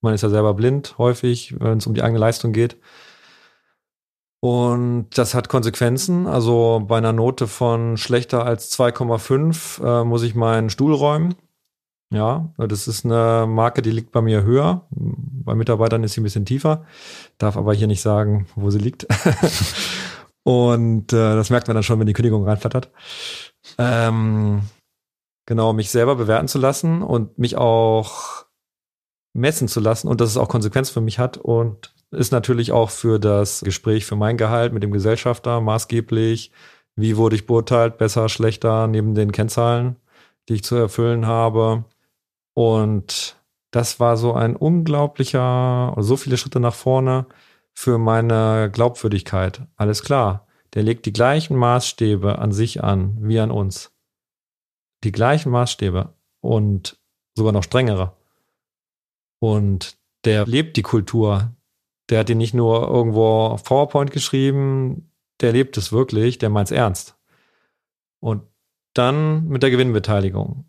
Man 0.00 0.14
ist 0.14 0.22
ja 0.22 0.28
selber 0.28 0.54
blind 0.54 0.96
häufig, 0.98 1.58
wenn 1.60 1.78
es 1.78 1.86
um 1.86 1.94
die 1.94 2.02
eigene 2.02 2.20
Leistung 2.20 2.52
geht. 2.52 2.76
Und 4.44 5.06
das 5.16 5.32
hat 5.32 5.48
Konsequenzen. 5.48 6.26
Also 6.26 6.84
bei 6.86 6.98
einer 6.98 7.14
Note 7.14 7.46
von 7.46 7.96
schlechter 7.96 8.44
als 8.44 8.78
2,5 8.78 9.82
äh, 9.82 10.04
muss 10.04 10.22
ich 10.22 10.34
meinen 10.34 10.68
Stuhl 10.68 10.92
räumen. 10.92 11.34
Ja, 12.12 12.52
das 12.58 12.86
ist 12.86 13.06
eine 13.06 13.46
Marke, 13.48 13.80
die 13.80 13.90
liegt 13.90 14.12
bei 14.12 14.20
mir 14.20 14.42
höher. 14.42 14.86
Bei 14.90 15.54
Mitarbeitern 15.54 16.04
ist 16.04 16.12
sie 16.12 16.20
ein 16.20 16.24
bisschen 16.24 16.44
tiefer. 16.44 16.84
Darf 17.38 17.56
aber 17.56 17.72
hier 17.72 17.86
nicht 17.86 18.02
sagen, 18.02 18.46
wo 18.54 18.68
sie 18.68 18.80
liegt. 18.80 19.06
Und 20.44 21.14
äh, 21.14 21.36
das 21.36 21.48
merkt 21.48 21.68
man 21.68 21.76
dann 21.76 21.82
schon, 21.82 21.98
wenn 21.98 22.06
die 22.06 22.12
Kündigung 22.12 22.44
reinflattert. 22.44 22.90
Ähm, 23.78 24.60
genau, 25.46 25.72
mich 25.72 25.88
selber 25.88 26.16
bewerten 26.16 26.48
zu 26.48 26.58
lassen 26.58 27.00
und 27.00 27.38
mich 27.38 27.56
auch 27.56 28.44
messen 29.32 29.68
zu 29.68 29.80
lassen 29.80 30.06
und 30.06 30.20
dass 30.20 30.28
es 30.28 30.36
auch 30.36 30.50
Konsequenzen 30.50 30.92
für 30.92 31.00
mich 31.00 31.18
hat 31.18 31.38
und 31.38 31.93
ist 32.14 32.32
natürlich 32.32 32.72
auch 32.72 32.90
für 32.90 33.18
das 33.18 33.60
Gespräch 33.60 34.06
für 34.06 34.16
mein 34.16 34.36
Gehalt 34.36 34.72
mit 34.72 34.82
dem 34.82 34.92
Gesellschafter 34.92 35.60
maßgeblich. 35.60 36.52
Wie 36.96 37.16
wurde 37.16 37.36
ich 37.36 37.46
beurteilt? 37.46 37.98
Besser, 37.98 38.28
schlechter, 38.28 38.86
neben 38.86 39.14
den 39.14 39.32
Kennzahlen, 39.32 39.96
die 40.48 40.54
ich 40.54 40.64
zu 40.64 40.76
erfüllen 40.76 41.26
habe. 41.26 41.84
Und 42.54 43.36
das 43.70 43.98
war 43.98 44.16
so 44.16 44.34
ein 44.34 44.54
unglaublicher, 44.56 45.94
so 45.98 46.16
viele 46.16 46.36
Schritte 46.36 46.60
nach 46.60 46.74
vorne 46.74 47.26
für 47.72 47.98
meine 47.98 48.70
Glaubwürdigkeit. 48.72 49.62
Alles 49.76 50.02
klar. 50.02 50.46
Der 50.74 50.82
legt 50.82 51.06
die 51.06 51.12
gleichen 51.12 51.56
Maßstäbe 51.56 52.38
an 52.38 52.52
sich 52.52 52.82
an 52.82 53.16
wie 53.20 53.38
an 53.38 53.50
uns. 53.50 53.92
Die 55.02 55.12
gleichen 55.12 55.50
Maßstäbe 55.50 56.14
und 56.40 56.98
sogar 57.34 57.52
noch 57.52 57.62
strengere. 57.62 58.12
Und 59.40 59.96
der 60.24 60.46
lebt 60.46 60.76
die 60.76 60.82
Kultur. 60.82 61.52
Der 62.10 62.20
hat 62.20 62.28
die 62.28 62.34
nicht 62.34 62.54
nur 62.54 62.88
irgendwo 62.88 63.56
PowerPoint 63.64 64.10
geschrieben, 64.10 65.10
der 65.40 65.52
lebt 65.52 65.76
es 65.76 65.92
wirklich, 65.92 66.38
der 66.38 66.50
meint 66.50 66.68
es 66.70 66.76
ernst. 66.76 67.16
Und 68.20 68.42
dann 68.94 69.48
mit 69.48 69.62
der 69.62 69.70
Gewinnbeteiligung. 69.70 70.66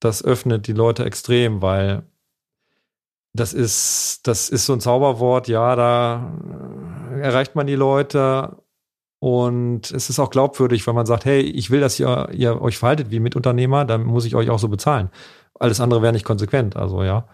Das 0.00 0.24
öffnet 0.24 0.66
die 0.66 0.72
Leute 0.72 1.04
extrem, 1.04 1.62
weil 1.62 2.02
das 3.32 3.52
ist, 3.52 4.26
das 4.26 4.48
ist 4.48 4.66
so 4.66 4.72
ein 4.72 4.80
Zauberwort, 4.80 5.48
ja, 5.48 5.76
da 5.76 6.38
erreicht 7.20 7.54
man 7.54 7.66
die 7.66 7.74
Leute 7.74 8.56
und 9.18 9.90
es 9.90 10.10
ist 10.10 10.18
auch 10.18 10.30
glaubwürdig, 10.30 10.86
wenn 10.86 10.94
man 10.94 11.06
sagt, 11.06 11.24
hey, 11.24 11.40
ich 11.40 11.70
will, 11.70 11.80
dass 11.80 11.98
ihr, 11.98 12.28
ihr 12.32 12.60
euch 12.60 12.78
verhaltet 12.78 13.10
wie 13.10 13.20
Mitunternehmer, 13.20 13.84
dann 13.84 14.04
muss 14.04 14.24
ich 14.24 14.34
euch 14.34 14.50
auch 14.50 14.58
so 14.58 14.68
bezahlen. 14.68 15.10
Alles 15.58 15.80
andere 15.80 16.02
wäre 16.02 16.12
nicht 16.12 16.24
konsequent, 16.24 16.76
also 16.76 17.02
ja. 17.02 17.28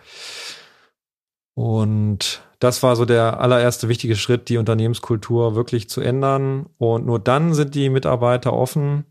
Und 1.55 2.43
das 2.63 2.85
war 2.85 2.95
so 2.95 3.05
der 3.05 3.41
allererste 3.41 3.89
wichtige 3.89 4.15
Schritt, 4.15 4.49
die 4.49 4.57
Unternehmenskultur 4.57 5.57
wirklich 5.57 5.91
zu 5.91 6.01
ändern. 6.01 6.67
Und 6.79 7.05
nur 7.05 7.19
dann 7.19 7.55
sind 7.55 7.75
die 7.75 7.91
Mitarbeiter 7.91 8.53
offen 8.53 9.05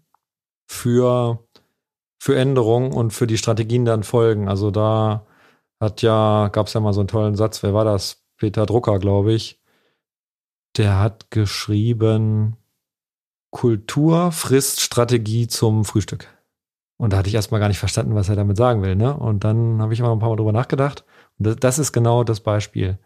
für, 0.68 1.46
für 2.18 2.38
Änderungen 2.38 2.94
und 2.94 3.12
für 3.12 3.28
die 3.28 3.38
Strategien 3.38 3.84
dann 3.84 4.04
folgen. 4.04 4.48
Also 4.48 4.72
da 4.72 5.28
hat 5.82 6.02
ja, 6.02 6.48
gab 6.48 6.68
es 6.68 6.74
ja 6.74 6.80
mal 6.80 6.94
so 6.94 7.02
einen 7.02 7.10
tollen 7.10 7.36
Satz, 7.36 7.62
wer 7.62 7.74
war 7.74 7.84
das? 7.84 8.24
Peter 8.38 8.66
Drucker, 8.66 9.00
glaube 9.00 9.34
ich. 9.34 9.60
Der 10.78 11.00
hat 11.00 11.30
geschrieben, 11.30 12.56
Kultur 13.50 14.32
frisst 14.32 14.80
Strategie 14.80 15.50
zum 15.50 15.84
Frühstück. 15.84 16.30
Und 16.96 17.12
da 17.12 17.18
hatte 17.18 17.28
ich 17.28 17.36
erstmal 17.36 17.60
gar 17.60 17.68
nicht 17.68 17.80
verstanden, 17.80 18.16
was 18.16 18.30
er 18.30 18.38
damit 18.38 18.56
sagen 18.56 18.82
will. 18.82 18.96
Ne? 18.96 19.14
Und 19.14 19.44
dann 19.44 19.82
habe 19.82 19.94
ich 19.94 20.02
mal 20.02 20.14
ein 20.14 20.20
paar 20.20 20.30
Mal 20.30 20.38
drüber 20.38 20.54
nachgedacht. 20.54 21.04
Und 21.38 21.62
das 21.62 21.80
ist 21.80 21.92
genau 21.92 22.24
das 22.24 22.40
Beispiel. 22.40 22.98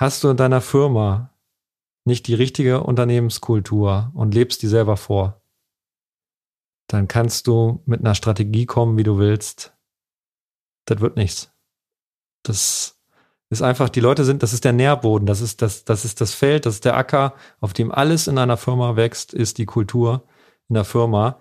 Hast 0.00 0.24
du 0.24 0.30
in 0.30 0.38
deiner 0.38 0.62
Firma 0.62 1.30
nicht 2.06 2.26
die 2.26 2.32
richtige 2.32 2.84
Unternehmenskultur 2.84 4.10
und 4.14 4.32
lebst 4.32 4.62
die 4.62 4.66
selber 4.66 4.96
vor, 4.96 5.42
dann 6.86 7.06
kannst 7.06 7.46
du 7.46 7.82
mit 7.84 8.00
einer 8.00 8.14
Strategie 8.14 8.64
kommen, 8.64 8.96
wie 8.96 9.02
du 9.02 9.18
willst. 9.18 9.76
Das 10.86 11.02
wird 11.02 11.18
nichts. 11.18 11.52
Das 12.44 12.98
ist 13.50 13.60
einfach, 13.60 13.90
die 13.90 14.00
Leute 14.00 14.24
sind, 14.24 14.42
das 14.42 14.54
ist 14.54 14.64
der 14.64 14.72
Nährboden, 14.72 15.26
das 15.26 15.42
ist 15.42 15.60
das, 15.60 15.84
das 15.84 16.06
ist 16.06 16.22
das 16.22 16.32
Feld, 16.32 16.64
das 16.64 16.76
ist 16.76 16.86
der 16.86 16.96
Acker, 16.96 17.34
auf 17.60 17.74
dem 17.74 17.92
alles 17.92 18.26
in 18.26 18.38
einer 18.38 18.56
Firma 18.56 18.96
wächst, 18.96 19.34
ist 19.34 19.58
die 19.58 19.66
Kultur 19.66 20.26
in 20.70 20.76
der 20.76 20.84
Firma. 20.84 21.38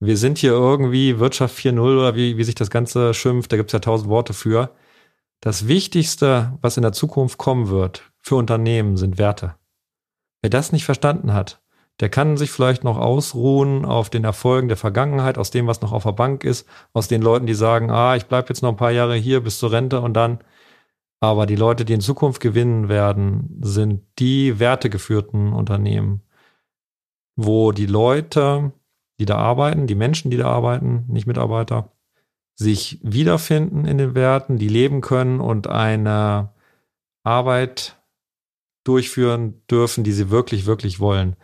Wir 0.00 0.16
sind 0.16 0.38
hier 0.38 0.50
irgendwie 0.50 1.20
Wirtschaft 1.20 1.56
4.0 1.56 1.80
oder 1.80 2.16
wie, 2.16 2.38
wie 2.38 2.44
sich 2.44 2.56
das 2.56 2.70
Ganze 2.70 3.14
schimpft, 3.14 3.52
da 3.52 3.56
gibt 3.56 3.68
es 3.68 3.72
ja 3.72 3.78
tausend 3.78 4.10
Worte 4.10 4.34
für. 4.34 4.74
Das 5.44 5.68
Wichtigste, 5.68 6.56
was 6.62 6.78
in 6.78 6.84
der 6.84 6.94
Zukunft 6.94 7.36
kommen 7.36 7.68
wird 7.68 8.10
für 8.18 8.36
Unternehmen, 8.36 8.96
sind 8.96 9.18
Werte. 9.18 9.56
Wer 10.40 10.48
das 10.48 10.72
nicht 10.72 10.86
verstanden 10.86 11.34
hat, 11.34 11.60
der 12.00 12.08
kann 12.08 12.38
sich 12.38 12.50
vielleicht 12.50 12.82
noch 12.82 12.96
ausruhen 12.96 13.84
auf 13.84 14.08
den 14.08 14.24
Erfolgen 14.24 14.68
der 14.68 14.78
Vergangenheit, 14.78 15.36
aus 15.36 15.50
dem, 15.50 15.66
was 15.66 15.82
noch 15.82 15.92
auf 15.92 16.04
der 16.04 16.12
Bank 16.12 16.44
ist, 16.44 16.66
aus 16.94 17.08
den 17.08 17.20
Leuten, 17.20 17.44
die 17.44 17.52
sagen, 17.52 17.90
ah, 17.90 18.16
ich 18.16 18.24
bleibe 18.24 18.48
jetzt 18.48 18.62
noch 18.62 18.70
ein 18.70 18.78
paar 18.78 18.90
Jahre 18.92 19.16
hier 19.16 19.42
bis 19.42 19.58
zur 19.58 19.70
Rente 19.70 20.00
und 20.00 20.14
dann. 20.14 20.38
Aber 21.20 21.44
die 21.44 21.56
Leute, 21.56 21.84
die 21.84 21.92
in 21.92 22.00
Zukunft 22.00 22.40
gewinnen 22.40 22.88
werden, 22.88 23.60
sind 23.60 24.00
die 24.18 24.58
wertegeführten 24.58 25.52
Unternehmen, 25.52 26.22
wo 27.36 27.70
die 27.70 27.84
Leute, 27.84 28.72
die 29.20 29.26
da 29.26 29.36
arbeiten, 29.36 29.86
die 29.86 29.94
Menschen, 29.94 30.30
die 30.30 30.38
da 30.38 30.48
arbeiten, 30.50 31.04
nicht 31.08 31.26
Mitarbeiter, 31.26 31.93
sich 32.54 33.00
wiederfinden 33.02 33.84
in 33.84 33.98
den 33.98 34.14
Werten, 34.14 34.58
die 34.58 34.68
leben 34.68 35.00
können 35.00 35.40
und 35.40 35.66
eine 35.66 36.52
Arbeit 37.22 37.96
durchführen 38.84 39.62
dürfen, 39.70 40.04
die 40.04 40.12
sie 40.12 40.30
wirklich, 40.30 40.66
wirklich 40.66 41.00
wollen. 41.00 41.36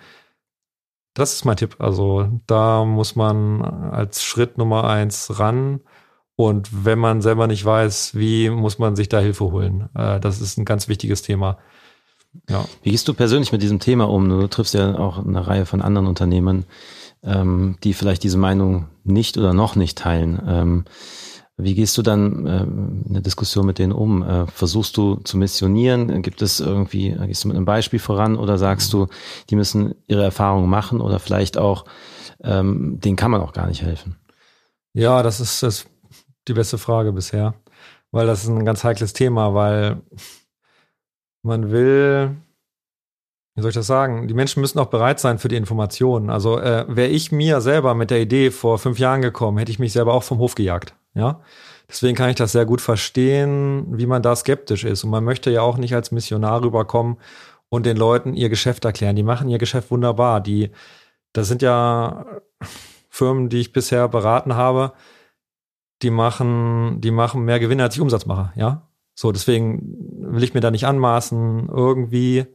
Das 1.15 1.33
ist 1.35 1.45
mein 1.45 1.57
Tipp. 1.57 1.77
Also 1.79 2.29
da 2.47 2.85
muss 2.85 3.17
man 3.17 3.63
als 3.63 4.23
Schritt 4.23 4.59
Nummer 4.59 4.85
eins 4.85 5.39
ran. 5.39 5.81
Und 6.37 6.87
wenn 6.87 6.99
man 6.99 7.21
selber 7.21 7.47
nicht 7.47 7.65
weiß, 7.65 8.15
wie, 8.15 8.49
muss 8.49 8.79
man 8.79 8.97
sich 8.97 9.09
da 9.09 9.19
Hilfe 9.19 9.45
holen. 9.51 9.91
Äh, 9.95 10.21
das 10.21 10.41
ist 10.41 10.57
ein 10.57 10.65
ganz 10.65 10.89
wichtiges 10.89 11.23
Thema. 11.23 11.59
Ja. 12.49 12.65
Wie 12.83 12.93
gehst 12.93 13.09
du 13.09 13.15
persönlich 13.15 13.53
mit 13.53 13.61
diesem 13.61 13.81
Thema 13.81 14.09
um? 14.09 14.29
Du 14.29 14.47
triffst 14.47 14.75
ja 14.75 14.97
auch 14.99 15.19
eine 15.19 15.47
Reihe 15.47 15.67
von 15.67 15.83
anderen 15.83 16.07
Unternehmern, 16.07 16.65
ähm, 17.23 17.77
die 17.85 17.95
vielleicht 17.95 18.23
diese 18.23 18.39
Meinung 18.39 18.87
nicht 19.05 19.39
oder 19.39 19.53
noch 19.55 19.77
nicht 19.77 19.99
teilen. 19.99 20.41
Ähm, 20.47 20.85
wie 21.63 21.75
gehst 21.75 21.97
du 21.99 22.03
dann 22.03 22.47
äh, 22.47 22.63
in 22.63 23.13
der 23.13 23.23
Diskussion 23.23 23.67
mit 23.67 23.79
denen 23.79 23.93
um? 23.93 24.23
Äh, 24.23 24.47
versuchst 24.47 24.97
du 24.97 25.17
zu 25.17 25.37
missionieren? 25.37 26.23
Gibt 26.23 26.43
es 26.43 26.61
irgendwie, 26.61 27.11
gehst 27.27 27.45
du 27.45 27.49
mit 27.49 27.57
einem 27.57 27.67
Beispiel 27.67 27.99
voran 27.99 28.37
oder 28.37 28.59
sagst 28.59 28.93
du, 28.93 29.09
die 29.51 29.57
müssen 29.57 29.95
ihre 30.07 30.23
Erfahrungen 30.23 30.71
machen 30.71 31.01
oder 31.01 31.19
vielleicht 31.19 31.59
auch, 31.59 31.85
ähm, 32.43 32.99
denen 33.01 33.17
kann 33.17 33.31
man 33.31 33.43
auch 33.43 33.53
gar 33.53 33.67
nicht 33.67 33.83
helfen? 33.83 34.17
Ja, 34.95 35.23
das 35.23 35.41
ist 35.41 35.63
das, 35.63 35.87
die 36.49 36.55
beste 36.55 36.79
Frage 36.79 37.13
bisher, 37.13 37.55
weil 38.11 38.27
das 38.27 38.43
ist 38.43 38.49
ein 38.49 38.65
ganz 38.65 38.83
heikles 38.83 39.13
Thema, 39.13 39.55
weil 39.55 40.01
man 41.43 41.71
will, 41.71 42.37
wie 43.61 43.63
soll 43.63 43.71
ich 43.71 43.75
das 43.75 43.87
sagen? 43.87 44.27
Die 44.27 44.33
Menschen 44.33 44.63
müssen 44.63 44.79
auch 44.79 44.87
bereit 44.87 45.21
sein 45.21 45.39
für 45.39 45.49
die 45.49 45.57
Informationen. 45.57 46.31
Also 46.31 46.59
äh, 46.59 46.87
wäre 46.89 47.09
ich 47.09 47.31
mir 47.31 47.61
selber 47.61 47.95
mit 47.95 48.11
der 48.11 48.21
Idee 48.23 48.51
vor 48.51 48.79
fünf 48.79 48.99
Jahren 48.99 49.21
gekommen, 49.21 49.59
hätte 49.59 49.71
ich 49.71 49.79
mich 49.79 49.93
selber 49.93 50.15
auch 50.15 50.23
vom 50.23 50.39
Hof 50.39 50.55
gejagt. 50.55 50.95
Ja, 51.13 51.41
deswegen 51.89 52.17
kann 52.17 52.31
ich 52.31 52.37
das 52.37 52.53
sehr 52.53 52.65
gut 52.65 52.81
verstehen, 52.81 53.87
wie 53.99 54.07
man 54.07 54.23
da 54.23 54.35
skeptisch 54.35 54.85
ist. 54.85 55.05
Und 55.05 55.11
man 55.11 55.25
möchte 55.25 55.51
ja 55.51 55.61
auch 55.61 55.77
nicht 55.77 55.95
als 55.95 56.11
Missionar 56.11 56.63
rüberkommen 56.63 57.19
und 57.69 57.85
den 57.85 57.99
Leuten 57.99 58.33
ihr 58.33 58.49
Geschäft 58.49 58.87
erklären. 58.87 59.17
Die 59.17 59.23
machen 59.23 59.51
ihr 59.51 59.59
Geschäft 59.59 59.91
wunderbar. 59.91 60.41
Die, 60.41 60.71
das 61.35 61.47
sind 61.47 61.61
ja 61.61 62.25
Firmen, 63.11 63.51
die 63.51 63.61
ich 63.61 63.75
bisher 63.75 64.09
beraten 64.09 64.55
habe, 64.55 64.93
die 66.01 66.11
machen, 66.11 67.03
die 67.03 67.11
machen 67.11 67.45
mehr 67.45 67.61
Gewinne, 67.61 67.83
als 67.83 67.95
ich 67.95 68.01
Umsatz 68.01 68.25
mache. 68.25 68.53
Ja, 68.57 68.89
so 69.15 69.33
deswegen 69.33 70.33
will 70.33 70.43
ich 70.45 70.55
mir 70.55 70.61
da 70.61 70.71
nicht 70.71 70.87
anmaßen, 70.87 71.69
irgendwie 71.69 72.47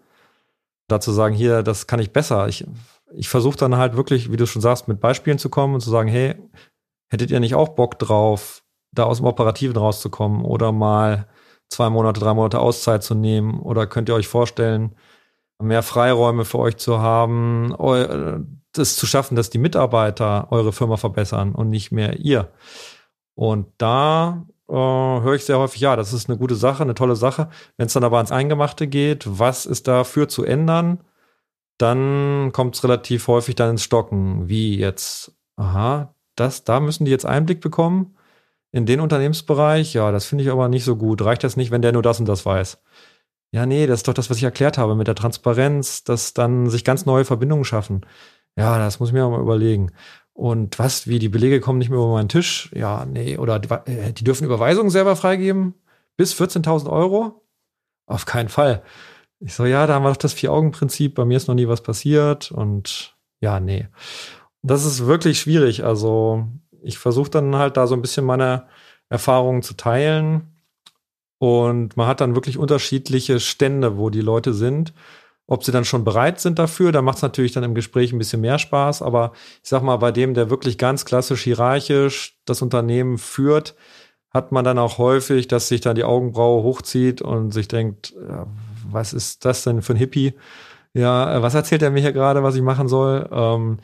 dazu 0.88 1.12
sagen, 1.12 1.36
hier, 1.36 1.64
das 1.64 1.88
kann 1.88 2.00
ich 2.00 2.12
besser. 2.12 2.48
Ich, 2.48 2.66
ich 3.14 3.30
versuche 3.30 3.58
dann 3.58 3.78
halt 3.78 3.96
wirklich, 3.96 4.32
wie 4.32 4.38
du 4.38 4.46
schon 4.46 4.62
sagst, 4.62 4.88
mit 4.88 5.00
Beispielen 5.00 5.40
zu 5.40 5.50
kommen 5.50 5.76
und 5.76 5.82
zu 5.82 5.90
sagen, 5.90 6.10
hey, 6.10 6.36
Hättet 7.08 7.32
ihr 7.32 7.40
nicht 7.40 7.56
auch 7.56 7.70
Bock 7.70 8.00
drauf, 8.00 8.64
da 8.92 9.04
aus 9.04 9.18
dem 9.18 9.26
Operativen 9.26 9.78
rauszukommen 9.78 10.44
oder 10.44 10.72
mal 10.72 11.28
zwei 11.70 11.90
Monate, 11.90 12.20
drei 12.20 12.34
Monate 12.34 12.60
Auszeit 12.60 13.04
zu 13.04 13.16
nehmen? 13.16 13.60
Oder 13.60 13.88
könnt 13.88 14.10
ihr 14.10 14.16
euch 14.16 14.28
vorstellen, 14.28 14.96
mehr 15.62 15.84
Freiräume 15.84 16.46
für 16.46 16.60
euch 16.60 16.78
zu 16.78 17.00
haben, 17.00 17.76
das 18.74 18.96
zu 18.96 19.06
schaffen, 19.06 19.36
dass 19.36 19.50
die 19.50 19.60
Mitarbeiter 19.60 20.52
eure 20.52 20.74
Firma 20.74 20.98
verbessern 20.98 21.54
und 21.54 21.70
nicht 21.70 21.92
mehr 21.92 22.20
ihr? 22.20 22.52
Und 23.36 23.68
da 23.78 24.46
äh, 24.70 24.74
höre 24.74 25.36
ich 25.36 25.46
sehr 25.46 25.60
häufig, 25.60 25.82
ja, 25.82 25.96
das 25.96 26.14
ist 26.14 26.30
eine 26.30 26.38
gute 26.38 26.56
Sache, 26.56 26.84
eine 26.84 26.96
tolle 26.96 27.16
Sache. 27.16 27.50
Wenn 27.78 27.88
es 27.88 27.94
dann 27.94 28.04
aber 28.04 28.18
ans 28.18 28.32
Eingemachte 28.32 28.88
geht, 28.88 29.24
was 29.28 29.66
ist 29.66 29.88
dafür 29.88 30.28
zu 30.28 30.44
ändern, 30.44 31.00
dann 31.78 32.52
kommt 32.54 32.76
es 32.76 32.84
relativ 32.84 33.28
häufig 33.28 33.56
dann 33.56 33.72
ins 33.72 33.84
Stocken. 33.84 34.48
Wie 34.50 34.78
jetzt, 34.78 35.34
aha, 35.58 36.16
das, 36.36 36.64
da 36.64 36.80
müssen 36.80 37.06
die 37.06 37.12
jetzt 37.12 37.26
Einblick 37.26 37.62
bekommen 37.62 38.16
in 38.72 38.86
den 38.86 39.00
Unternehmensbereich. 39.02 39.94
Ja, 39.94 40.12
das 40.12 40.26
finde 40.26 40.44
ich 40.44 40.52
aber 40.52 40.68
nicht 40.70 40.86
so 40.86 40.96
gut. 40.96 41.22
Reicht 41.22 41.44
das 41.44 41.58
nicht, 41.58 41.72
wenn 41.72 41.82
der 41.82 41.94
nur 41.94 42.02
das 42.02 42.20
und 42.20 42.28
das 42.28 42.46
weiß? 42.46 42.82
Ja, 43.52 43.66
nee, 43.66 43.88
das 43.88 44.00
ist 44.00 44.08
doch 44.08 44.14
das, 44.14 44.30
was 44.30 44.38
ich 44.38 44.44
erklärt 44.44 44.78
habe 44.78 44.96
mit 44.96 45.08
der 45.08 45.16
Transparenz, 45.16 46.04
dass 46.04 46.34
dann 46.34 46.70
sich 46.70 46.84
ganz 46.84 47.06
neue 47.06 47.26
Verbindungen 47.26 47.66
schaffen. 47.66 48.06
Ja, 48.58 48.78
das 48.80 49.00
muss 49.00 49.10
ich 49.10 49.14
mir 49.14 49.28
mal 49.30 49.42
überlegen. 49.42 49.92
Und 50.36 50.78
was, 50.80 51.08
wie 51.08 51.18
die 51.18 51.30
Belege 51.30 51.62
kommen 51.62 51.80
nicht 51.80 51.90
mehr 51.90 51.98
über 51.98 52.12
meinen 52.12 52.28
Tisch? 52.28 52.70
Ja, 52.76 53.06
nee, 53.06 53.38
oder 53.38 53.58
die, 53.58 53.70
äh, 53.70 54.12
dürfen 54.12 54.44
Überweisungen 54.44 54.90
selber 54.90 55.16
freigeben? 55.16 55.76
Bis 56.18 56.34
14.000 56.34 56.90
Euro? 56.92 57.42
Auf 58.06 58.26
keinen 58.26 58.50
Fall. 58.50 58.84
Ich 59.40 59.54
so, 59.54 59.66
ja, 59.66 59.88
da 59.88 59.94
haben 59.94 60.04
wir 60.04 60.10
doch 60.10 60.18
das 60.18 60.34
Vier-Augen-Prinzip. 60.34 61.16
Bei 61.16 61.24
mir 61.24 61.38
ist 61.38 61.48
noch 61.48 61.56
nie 61.56 61.70
was 61.70 61.82
passiert. 61.82 62.52
Und 62.52 63.16
ja, 63.40 63.62
nee. 63.62 63.88
Das 64.62 64.84
ist 64.84 65.06
wirklich 65.06 65.40
schwierig. 65.40 65.86
Also, 65.86 66.50
ich 66.82 66.98
versuche 66.98 67.30
dann 67.30 67.56
halt 67.56 67.78
da 67.78 67.88
so 67.88 67.96
ein 67.96 68.02
bisschen 68.02 68.26
meine 68.26 68.68
Erfahrungen 69.08 69.62
zu 69.62 69.76
teilen. 69.76 70.54
Und 71.38 71.96
man 71.96 72.08
hat 72.08 72.20
dann 72.20 72.36
wirklich 72.36 72.58
unterschiedliche 72.58 73.40
Stände, 73.40 73.98
wo 73.98 74.10
die 74.10 74.22
Leute 74.22 74.54
sind. 74.54 74.94
Ob 75.48 75.64
sie 75.64 75.72
dann 75.72 75.86
schon 75.86 76.04
bereit 76.04 76.40
sind 76.40 76.58
dafür, 76.58 76.92
da 76.92 77.02
macht 77.02 77.18
es 77.18 77.22
natürlich 77.22 77.52
dann 77.52 77.64
im 77.64 77.76
Gespräch 77.76 78.12
ein 78.12 78.18
bisschen 78.18 78.42
mehr 78.42 78.58
Spaß. 78.58 79.02
Aber 79.02 79.34
ich 79.62 79.70
sag 79.70 79.84
mal, 79.84 79.98
bei 79.98 80.12
dem, 80.12 80.34
der 80.34 80.50
wirklich 80.50 80.78
ganz 80.78 81.06
klassisch 81.06 81.44
hierarchisch 81.44 82.40
das 82.46 82.62
Unternehmen 82.62 83.18
führt, 83.18 83.76
hat 84.32 84.52
man 84.52 84.66
dann 84.66 84.80
auch 84.80 84.98
häufig, 84.98 85.48
dass 85.48 85.68
sich 85.68 85.82
dann 85.82 85.96
die 85.96 86.04
Augenbraue 86.04 86.64
hochzieht 86.64 87.22
und 87.22 87.52
sich 87.52 87.68
denkt, 87.68 88.14
was 88.90 89.14
ist 89.14 89.46
das 89.46 89.64
denn 89.64 89.82
für 89.82 89.94
ein 89.94 89.98
Hippie? 89.98 90.34
Ja, 90.94 91.38
äh, 91.38 91.42
was 91.42 91.54
erzählt 91.54 91.82
er 91.84 91.92
mir 91.92 92.02
hier 92.02 92.14
gerade, 92.14 92.42
was 92.44 92.56
ich 92.56 92.62
machen 92.62 92.88
soll? 92.88 93.28
Ähm, 93.32 93.80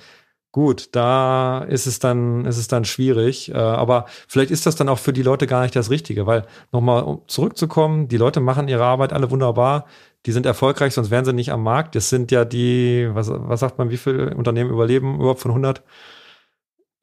gut, 0.51 0.89
da 0.95 1.59
ist 1.59 1.85
es 1.85 1.99
dann, 1.99 2.45
ist 2.45 2.57
es 2.57 2.67
dann 2.67 2.85
schwierig. 2.85 3.49
Äh, 3.53 3.57
aber 3.57 4.05
vielleicht 4.27 4.51
ist 4.51 4.65
das 4.65 4.75
dann 4.75 4.89
auch 4.89 4.99
für 4.99 5.13
die 5.13 5.23
Leute 5.23 5.47
gar 5.47 5.61
nicht 5.63 5.75
das 5.75 5.89
Richtige, 5.89 6.25
weil 6.25 6.45
nochmal 6.71 7.03
um 7.03 7.21
zurückzukommen, 7.27 8.07
die 8.07 8.17
Leute 8.17 8.39
machen 8.39 8.67
ihre 8.67 8.85
Arbeit 8.85 9.13
alle 9.13 9.29
wunderbar 9.29 9.85
die 10.25 10.31
sind 10.31 10.45
erfolgreich, 10.45 10.93
sonst 10.93 11.11
wären 11.11 11.25
sie 11.25 11.33
nicht 11.33 11.51
am 11.51 11.63
Markt. 11.63 11.95
Das 11.95 12.09
sind 12.09 12.31
ja 12.31 12.45
die, 12.45 13.09
was, 13.11 13.29
was 13.31 13.59
sagt 13.59 13.77
man, 13.77 13.89
wie 13.89 13.97
viele 13.97 14.35
Unternehmen 14.35 14.69
überleben 14.69 15.15
überhaupt 15.15 15.39
von 15.39 15.51
100? 15.51 15.83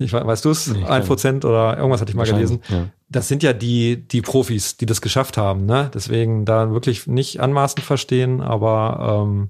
Ich, 0.01 0.13
weißt 0.13 0.45
du 0.45 0.51
es? 0.51 0.73
Ein 0.87 1.05
Prozent 1.05 1.45
oder 1.45 1.77
irgendwas 1.77 2.01
hatte 2.01 2.11
ich 2.11 2.17
mal 2.17 2.25
gelesen. 2.25 2.61
Ja. 2.69 2.87
Das 3.09 3.27
sind 3.27 3.43
ja 3.43 3.53
die, 3.53 4.07
die 4.07 4.23
Profis, 4.23 4.77
die 4.77 4.87
das 4.87 5.01
geschafft 5.01 5.37
haben. 5.37 5.67
Ne? 5.67 5.91
Deswegen 5.93 6.45
da 6.45 6.71
wirklich 6.71 7.09
nicht 7.09 7.41
anmaßend 7.41 7.85
verstehen, 7.85 8.41
aber 8.41 9.25
ähm, 9.27 9.49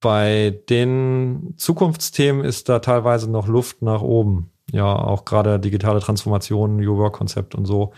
bei 0.00 0.60
den 0.68 1.54
Zukunftsthemen 1.56 2.44
ist 2.44 2.68
da 2.68 2.78
teilweise 2.78 3.28
noch 3.28 3.48
Luft 3.48 3.82
nach 3.82 4.02
oben. 4.02 4.50
Ja, 4.70 4.94
auch 4.94 5.24
gerade 5.24 5.58
digitale 5.58 5.98
Transformation, 5.98 6.76
New 6.76 6.96
Work-Konzept 6.96 7.56
und 7.56 7.66
so. 7.66 7.92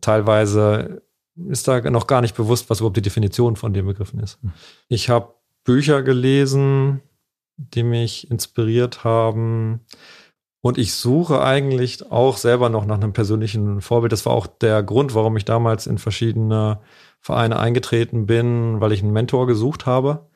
Teilweise 0.00 1.02
ist 1.48 1.68
da 1.68 1.80
noch 1.90 2.06
gar 2.06 2.20
nicht 2.20 2.36
bewusst, 2.36 2.70
was 2.70 2.80
überhaupt 2.80 2.96
die 2.96 3.02
Definition 3.02 3.56
von 3.56 3.72
den 3.72 3.86
Begriffen 3.86 4.20
ist. 4.20 4.38
Ich 4.88 5.08
habe 5.08 5.34
Bücher 5.64 6.02
gelesen, 6.02 7.00
die 7.56 7.82
mich 7.82 8.30
inspiriert 8.30 9.04
haben. 9.04 9.80
Und 10.60 10.78
ich 10.78 10.94
suche 10.94 11.42
eigentlich 11.42 12.10
auch 12.10 12.36
selber 12.36 12.68
noch 12.68 12.84
nach 12.84 12.96
einem 12.96 13.12
persönlichen 13.12 13.80
Vorbild. 13.80 14.12
Das 14.12 14.26
war 14.26 14.32
auch 14.32 14.46
der 14.46 14.82
Grund, 14.82 15.14
warum 15.14 15.36
ich 15.36 15.44
damals 15.44 15.86
in 15.86 15.98
verschiedene 15.98 16.80
Vereine 17.20 17.58
eingetreten 17.58 18.26
bin, 18.26 18.80
weil 18.80 18.92
ich 18.92 19.02
einen 19.02 19.12
Mentor 19.12 19.46
gesucht 19.46 19.86
habe. 19.86 20.26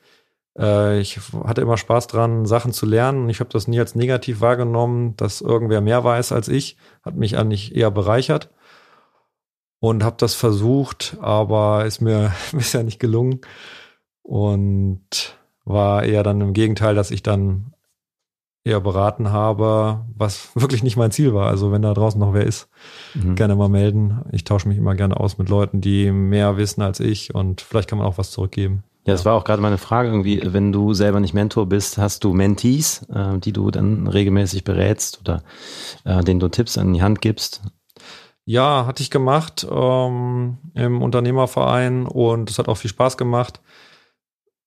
Äh, 0.57 0.99
ich 0.99 1.19
hatte 1.43 1.61
immer 1.61 1.77
Spaß 1.77 2.07
dran, 2.07 2.45
Sachen 2.45 2.71
zu 2.71 2.85
lernen. 2.85 3.29
Ich 3.29 3.39
habe 3.39 3.49
das 3.49 3.67
nie 3.67 3.79
als 3.79 3.95
negativ 3.95 4.39
wahrgenommen, 4.39 5.15
dass 5.17 5.41
irgendwer 5.41 5.81
mehr 5.81 6.03
weiß 6.03 6.31
als 6.31 6.47
ich. 6.47 6.77
Hat 7.03 7.15
mich 7.15 7.37
eigentlich 7.37 7.75
eher 7.75 7.91
bereichert 7.91 8.49
und 9.83 10.01
habe 10.01 10.15
das 10.17 10.33
versucht, 10.33 11.17
aber 11.19 11.83
ist 11.83 11.99
mir 11.99 12.31
bisher 12.53 12.83
nicht 12.83 13.01
gelungen 13.01 13.41
und 14.21 15.37
war 15.65 16.03
eher 16.03 16.23
dann 16.23 16.39
im 16.39 16.53
Gegenteil, 16.53 16.95
dass 16.95 17.11
ich 17.11 17.21
dann 17.21 17.73
eher 18.63 18.79
beraten 18.79 19.33
habe, 19.33 20.05
was 20.15 20.51
wirklich 20.55 20.83
nicht 20.83 20.95
mein 20.95 21.11
Ziel 21.11 21.33
war. 21.33 21.49
Also 21.49 21.73
wenn 21.73 21.81
da 21.81 21.93
draußen 21.93 22.17
noch 22.17 22.33
wer 22.33 22.45
ist, 22.45 22.69
mhm. 23.13 23.35
gerne 23.35 23.57
mal 23.57 23.67
melden. 23.67 24.21
Ich 24.31 24.45
tausche 24.45 24.69
mich 24.69 24.77
immer 24.77 24.95
gerne 24.95 25.19
aus 25.19 25.37
mit 25.37 25.49
Leuten, 25.49 25.81
die 25.81 26.13
mehr 26.13 26.55
wissen 26.55 26.81
als 26.81 27.01
ich 27.01 27.35
und 27.35 27.59
vielleicht 27.59 27.89
kann 27.89 27.97
man 27.97 28.07
auch 28.07 28.17
was 28.17 28.31
zurückgeben. 28.31 28.83
Ja, 29.05 29.11
das 29.11 29.25
war 29.25 29.33
auch 29.33 29.43
gerade 29.43 29.61
meine 29.61 29.77
Frage 29.77 30.07
irgendwie, 30.07 30.41
wenn 30.45 30.71
du 30.71 30.93
selber 30.93 31.19
nicht 31.19 31.33
Mentor 31.33 31.65
bist, 31.65 31.97
hast 31.97 32.23
du 32.23 32.31
Mentees, 32.31 33.05
äh, 33.13 33.37
die 33.37 33.51
du 33.51 33.69
dann 33.69 34.07
regelmäßig 34.07 34.63
berätst 34.63 35.19
oder 35.19 35.43
äh, 36.05 36.23
denen 36.23 36.39
du 36.39 36.47
Tipps 36.47 36.77
an 36.77 36.93
die 36.93 37.01
Hand 37.01 37.19
gibst? 37.19 37.63
Ja, 38.45 38.85
hatte 38.85 39.01
ich 39.01 39.09
gemacht 39.09 39.65
ähm, 39.69 40.57
im 40.73 41.01
Unternehmerverein 41.01 42.05
und 42.05 42.49
es 42.49 42.59
hat 42.59 42.67
auch 42.67 42.75
viel 42.75 42.89
Spaß 42.89 43.17
gemacht. 43.17 43.61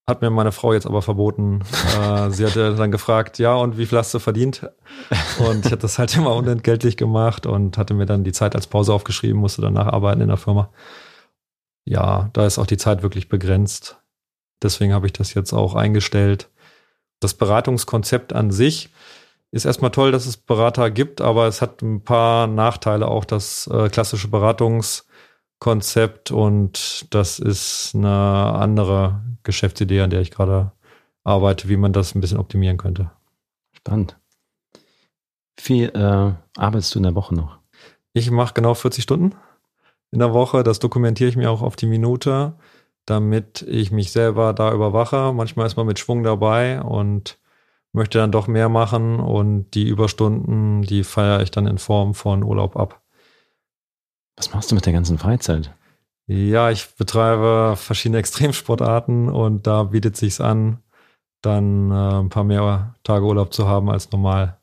Hat 0.09 0.23
mir 0.23 0.31
meine 0.31 0.53
Frau 0.53 0.73
jetzt 0.73 0.87
aber 0.87 1.03
verboten. 1.03 1.63
äh, 2.01 2.31
sie 2.31 2.47
hatte 2.47 2.75
dann 2.75 2.91
gefragt, 2.91 3.39
ja, 3.39 3.55
und 3.55 3.77
wie 3.77 3.85
viel 3.87 3.99
hast 3.99 4.15
du 4.15 4.19
verdient? 4.19 4.71
Und 5.39 5.67
ich 5.67 5.73
hatte 5.73 5.83
das 5.83 5.99
halt 5.99 6.17
immer 6.17 6.35
unentgeltlich 6.35 6.97
gemacht 6.97 7.45
und 7.45 7.77
hatte 7.77 7.93
mir 7.93 8.07
dann 8.07 8.25
die 8.25 8.33
Zeit 8.33 8.55
als 8.55 8.67
Pause 8.67 8.95
aufgeschrieben, 8.95 9.41
musste 9.41 9.63
danach 9.63 9.89
arbeiten 9.89 10.23
in 10.23 10.29
der 10.29 10.37
Firma. 10.39 10.71
Ja, 11.85 12.31
da 12.33 12.47
ist 12.47 12.59
auch 12.59 12.67
die 12.67 12.79
Zeit 12.79 13.03
wirklich 13.03 13.29
begrenzt. 13.29 14.01
Deswegen 14.63 14.95
habe 14.95 15.07
ich 15.07 15.13
das 15.13 15.35
jetzt 15.35 15.53
auch 15.53 15.75
eingestellt. 15.75 16.49
Das 17.21 17.35
Beratungskonzept 17.35 18.33
an 18.33 18.51
sich 18.51 18.91
ist 19.57 19.65
erstmal 19.65 19.91
toll, 19.91 20.13
dass 20.13 20.27
es 20.27 20.37
Berater 20.37 20.91
gibt, 20.91 21.21
aber 21.21 21.47
es 21.47 21.63
hat 21.63 21.83
ein 21.83 22.05
paar 22.05 22.47
Nachteile 22.47 23.09
auch, 23.09 23.25
das 23.25 23.67
äh, 23.67 23.89
klassische 23.89 24.29
Beratungskonzept 24.29 26.31
und 26.31 27.13
das 27.15 27.39
ist 27.39 27.93
eine 27.95 28.11
andere 28.11 29.23
Geschäftsidee, 29.43 30.03
an 30.03 30.11
der 30.11 30.21
ich 30.21 30.31
gerade 30.31 30.73
arbeite, 31.25 31.69
wie 31.69 31.77
man 31.77 31.93
das 31.93 32.15
ein 32.15 32.21
bisschen 32.21 32.39
optimieren 32.39 32.77
könnte. 32.77 33.11
Spannend. 33.73 34.19
Wie 35.57 35.63
viel 35.63 35.89
äh, 35.95 36.61
arbeitest 36.61 36.95
du 36.95 36.99
in 36.99 37.05
der 37.05 37.15
Woche 37.15 37.35
noch? 37.35 37.59
Ich 38.13 38.31
mache 38.31 38.55
genau 38.55 38.75
40 38.75 39.03
Stunden 39.03 39.35
in 40.11 40.19
der 40.19 40.33
Woche. 40.33 40.63
Das 40.63 40.79
dokumentiere 40.79 41.31
ich 41.31 41.37
mir 41.37 41.51
auch 41.51 41.63
auf 41.63 41.77
die 41.77 41.87
Minute, 41.87 42.55
damit 43.07 43.63
ich 43.63 43.91
mich 43.91 44.13
selber 44.13 44.53
da 44.53 44.73
überwache. 44.73 45.33
Manchmal 45.33 45.67
ist 45.67 45.77
man 45.77 45.87
mit 45.87 45.99
Schwung 45.99 46.23
dabei 46.23 46.83
und 46.83 47.39
möchte 47.97 48.19
dann 48.19 48.31
doch 48.31 48.47
mehr 48.47 48.69
machen 48.69 49.19
und 49.19 49.71
die 49.73 49.89
Überstunden, 49.89 50.83
die 50.83 51.03
feiere 51.03 51.43
ich 51.43 51.51
dann 51.51 51.67
in 51.67 51.79
Form 51.79 52.15
von 52.15 52.45
Urlaub 52.45 52.77
ab. 52.77 53.03
Was 54.37 54.53
machst 54.53 54.71
du 54.71 54.75
mit 54.75 54.87
der 54.87 54.93
ganzen 54.93 55.19
Freizeit? 55.19 55.75
Ja, 56.27 56.71
ich 56.71 56.95
betreibe 56.97 57.75
verschiedene 57.77 58.19
Extremsportarten 58.21 59.29
und 59.29 59.67
da 59.67 59.85
bietet 59.85 60.17
sich's 60.17 60.41
an, 60.41 60.83
dann 61.41 61.91
äh, 61.91 62.21
ein 62.21 62.29
paar 62.29 62.45
mehr 62.45 62.95
Tage 63.03 63.25
Urlaub 63.25 63.53
zu 63.53 63.67
haben 63.67 63.91
als 63.91 64.13
normal. 64.13 64.59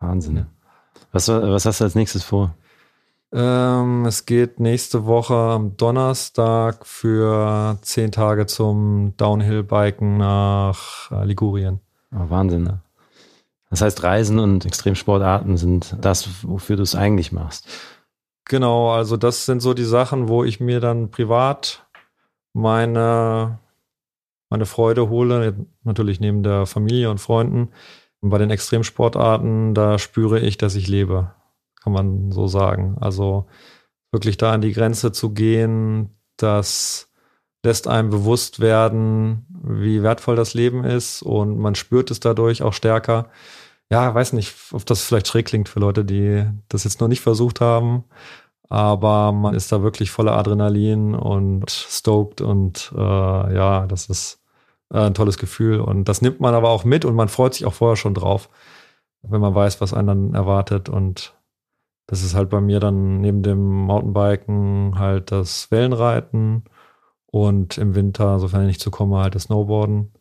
Wahnsinn. 0.00 0.36
Ja. 0.36 0.46
Was, 1.12 1.28
was 1.28 1.66
hast 1.66 1.80
du 1.80 1.84
als 1.84 1.94
nächstes 1.94 2.24
vor? 2.24 2.54
Ähm, 3.32 4.06
es 4.06 4.24
geht 4.24 4.60
nächste 4.60 5.04
Woche 5.04 5.34
am 5.34 5.76
Donnerstag 5.76 6.86
für 6.86 7.76
zehn 7.82 8.12
Tage 8.12 8.46
zum 8.46 9.14
Downhill-Biken 9.18 10.16
nach 10.16 11.10
äh, 11.10 11.24
Ligurien. 11.24 11.80
Oh, 12.12 12.30
Wahnsinn. 12.30 12.62
Ne? 12.64 12.80
Das 13.70 13.82
heißt, 13.82 14.02
Reisen 14.02 14.38
und 14.38 14.64
Extremsportarten 14.64 15.56
sind 15.56 15.96
das, 16.00 16.42
wofür 16.42 16.76
du 16.76 16.82
es 16.82 16.94
eigentlich 16.94 17.32
machst. 17.32 17.68
Genau, 18.44 18.90
also 18.92 19.16
das 19.16 19.44
sind 19.44 19.60
so 19.60 19.74
die 19.74 19.84
Sachen, 19.84 20.28
wo 20.28 20.42
ich 20.42 20.58
mir 20.58 20.80
dann 20.80 21.10
privat 21.10 21.86
meine, 22.54 23.58
meine 24.48 24.64
Freude 24.64 25.10
hole, 25.10 25.66
natürlich 25.82 26.18
neben 26.18 26.42
der 26.42 26.64
Familie 26.64 27.10
und 27.10 27.18
Freunden. 27.18 27.70
Und 28.20 28.30
bei 28.30 28.38
den 28.38 28.50
Extremsportarten, 28.50 29.74
da 29.74 29.98
spüre 29.98 30.40
ich, 30.40 30.56
dass 30.56 30.74
ich 30.74 30.88
lebe, 30.88 31.32
kann 31.82 31.92
man 31.92 32.32
so 32.32 32.46
sagen. 32.46 32.96
Also 33.00 33.46
wirklich 34.10 34.38
da 34.38 34.52
an 34.52 34.62
die 34.62 34.72
Grenze 34.72 35.12
zu 35.12 35.34
gehen, 35.34 36.16
dass 36.38 37.07
lässt 37.64 37.88
einem 37.88 38.10
bewusst 38.10 38.60
werden, 38.60 39.46
wie 39.62 40.02
wertvoll 40.02 40.36
das 40.36 40.54
Leben 40.54 40.84
ist 40.84 41.22
und 41.22 41.58
man 41.58 41.74
spürt 41.74 42.10
es 42.10 42.20
dadurch 42.20 42.62
auch 42.62 42.72
stärker. 42.72 43.30
Ja, 43.90 44.14
weiß 44.14 44.34
nicht, 44.34 44.54
ob 44.72 44.84
das 44.86 45.02
vielleicht 45.04 45.28
schräg 45.28 45.46
klingt 45.46 45.68
für 45.68 45.80
Leute, 45.80 46.04
die 46.04 46.44
das 46.68 46.84
jetzt 46.84 47.00
noch 47.00 47.08
nicht 47.08 47.20
versucht 47.22 47.60
haben, 47.60 48.04
aber 48.68 49.32
man 49.32 49.54
ist 49.54 49.72
da 49.72 49.82
wirklich 49.82 50.10
voller 50.10 50.32
Adrenalin 50.36 51.14
und 51.14 51.70
stoked 51.70 52.40
und 52.42 52.92
äh, 52.96 52.98
ja, 53.54 53.86
das 53.86 54.06
ist 54.06 54.40
äh, 54.92 55.00
ein 55.00 55.14
tolles 55.14 55.38
Gefühl 55.38 55.80
und 55.80 56.04
das 56.08 56.22
nimmt 56.22 56.40
man 56.40 56.54
aber 56.54 56.70
auch 56.70 56.84
mit 56.84 57.04
und 57.04 57.14
man 57.14 57.28
freut 57.28 57.54
sich 57.54 57.66
auch 57.66 57.74
vorher 57.74 57.96
schon 57.96 58.14
drauf, 58.14 58.50
wenn 59.22 59.40
man 59.40 59.54
weiß, 59.54 59.80
was 59.80 59.94
einen 59.94 60.08
dann 60.08 60.34
erwartet 60.34 60.88
und 60.88 61.34
Das 62.08 62.22
ist 62.22 62.34
halt 62.34 62.48
bei 62.48 62.60
mir 62.62 62.80
dann 62.80 63.20
neben 63.20 63.42
dem 63.42 63.60
Mountainbiken 63.60 64.98
halt 64.98 65.30
das 65.30 65.70
Wellenreiten 65.70 66.64
und 67.30 67.78
im 67.78 67.94
Winter, 67.94 68.38
sofern 68.38 68.62
ich 68.62 68.68
nicht 68.68 68.80
zu 68.80 68.90
komme, 68.90 69.18
halt 69.18 69.34
das 69.34 69.44
Snowboarden. 69.44 70.12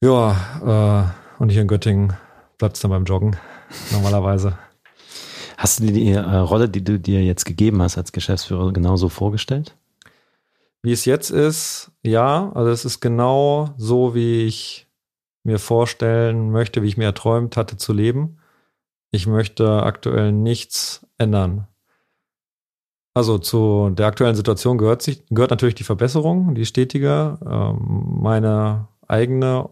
Ja, 0.00 1.12
äh, 1.38 1.40
und 1.42 1.50
hier 1.50 1.62
in 1.62 1.68
Göttingen 1.68 2.14
bleibt 2.58 2.76
es 2.76 2.82
dann 2.82 2.90
beim 2.90 3.04
Joggen 3.04 3.36
normalerweise. 3.92 4.58
Hast 5.56 5.80
du 5.80 5.86
dir 5.86 5.92
die 5.92 6.10
äh, 6.10 6.20
Rolle, 6.20 6.68
die 6.68 6.84
du 6.84 7.00
dir 7.00 7.24
jetzt 7.24 7.44
gegeben 7.44 7.82
hast 7.82 7.98
als 7.98 8.12
Geschäftsführer, 8.12 8.72
genauso 8.72 9.08
vorgestellt? 9.08 9.76
Wie 10.82 10.92
es 10.92 11.04
jetzt 11.04 11.30
ist, 11.30 11.90
ja, 12.04 12.52
also 12.54 12.70
es 12.70 12.84
ist 12.84 13.00
genau 13.00 13.70
so, 13.76 14.14
wie 14.14 14.44
ich 14.44 14.86
mir 15.42 15.58
vorstellen 15.58 16.52
möchte, 16.52 16.82
wie 16.82 16.86
ich 16.86 16.96
mir 16.96 17.06
erträumt 17.06 17.56
hatte 17.56 17.76
zu 17.76 17.92
leben. 17.92 18.38
Ich 19.10 19.26
möchte 19.26 19.82
aktuell 19.82 20.30
nichts 20.30 21.06
ändern. 21.16 21.66
Also 23.18 23.36
zu 23.38 23.90
der 23.90 24.06
aktuellen 24.06 24.36
Situation 24.36 24.78
gehört, 24.78 25.02
sich, 25.02 25.26
gehört 25.26 25.50
natürlich 25.50 25.74
die 25.74 25.82
Verbesserung, 25.82 26.54
die 26.54 26.64
stetige, 26.64 27.36
ähm, 27.44 28.20
meine 28.20 28.86
eigene 29.08 29.70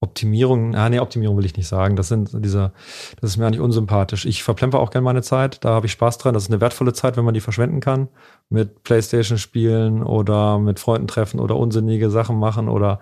Optimierung, 0.00 0.74
ah 0.74 0.88
nee, 0.88 0.98
Optimierung 0.98 1.36
will 1.36 1.44
ich 1.44 1.58
nicht 1.58 1.68
sagen. 1.68 1.96
Das 1.96 2.08
sind 2.08 2.30
diese, 2.32 2.72
das 3.20 3.28
ist 3.28 3.36
mir 3.36 3.46
eigentlich 3.46 3.60
unsympathisch. 3.60 4.24
Ich 4.24 4.42
verplemper 4.42 4.80
auch 4.80 4.88
gerne 4.88 5.04
meine 5.04 5.20
Zeit, 5.20 5.66
da 5.66 5.74
habe 5.74 5.84
ich 5.84 5.92
Spaß 5.92 6.16
dran. 6.16 6.32
Das 6.32 6.44
ist 6.44 6.50
eine 6.50 6.62
wertvolle 6.62 6.94
Zeit, 6.94 7.18
wenn 7.18 7.26
man 7.26 7.34
die 7.34 7.42
verschwenden 7.42 7.80
kann. 7.80 8.08
Mit 8.48 8.84
Playstation 8.84 9.36
spielen 9.36 10.02
oder 10.02 10.58
mit 10.58 10.80
Freunden 10.80 11.08
treffen 11.08 11.40
oder 11.40 11.56
unsinnige 11.56 12.08
Sachen 12.08 12.38
machen 12.38 12.70
oder 12.70 13.00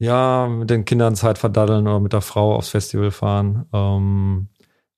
ja, 0.00 0.48
mit 0.48 0.68
den 0.68 0.84
Kindern 0.84 1.14
Zeit 1.14 1.38
verdaddeln 1.38 1.86
oder 1.86 2.00
mit 2.00 2.12
der 2.12 2.22
Frau 2.22 2.56
aufs 2.56 2.70
Festival 2.70 3.12
fahren. 3.12 3.66
Ähm, 3.72 4.48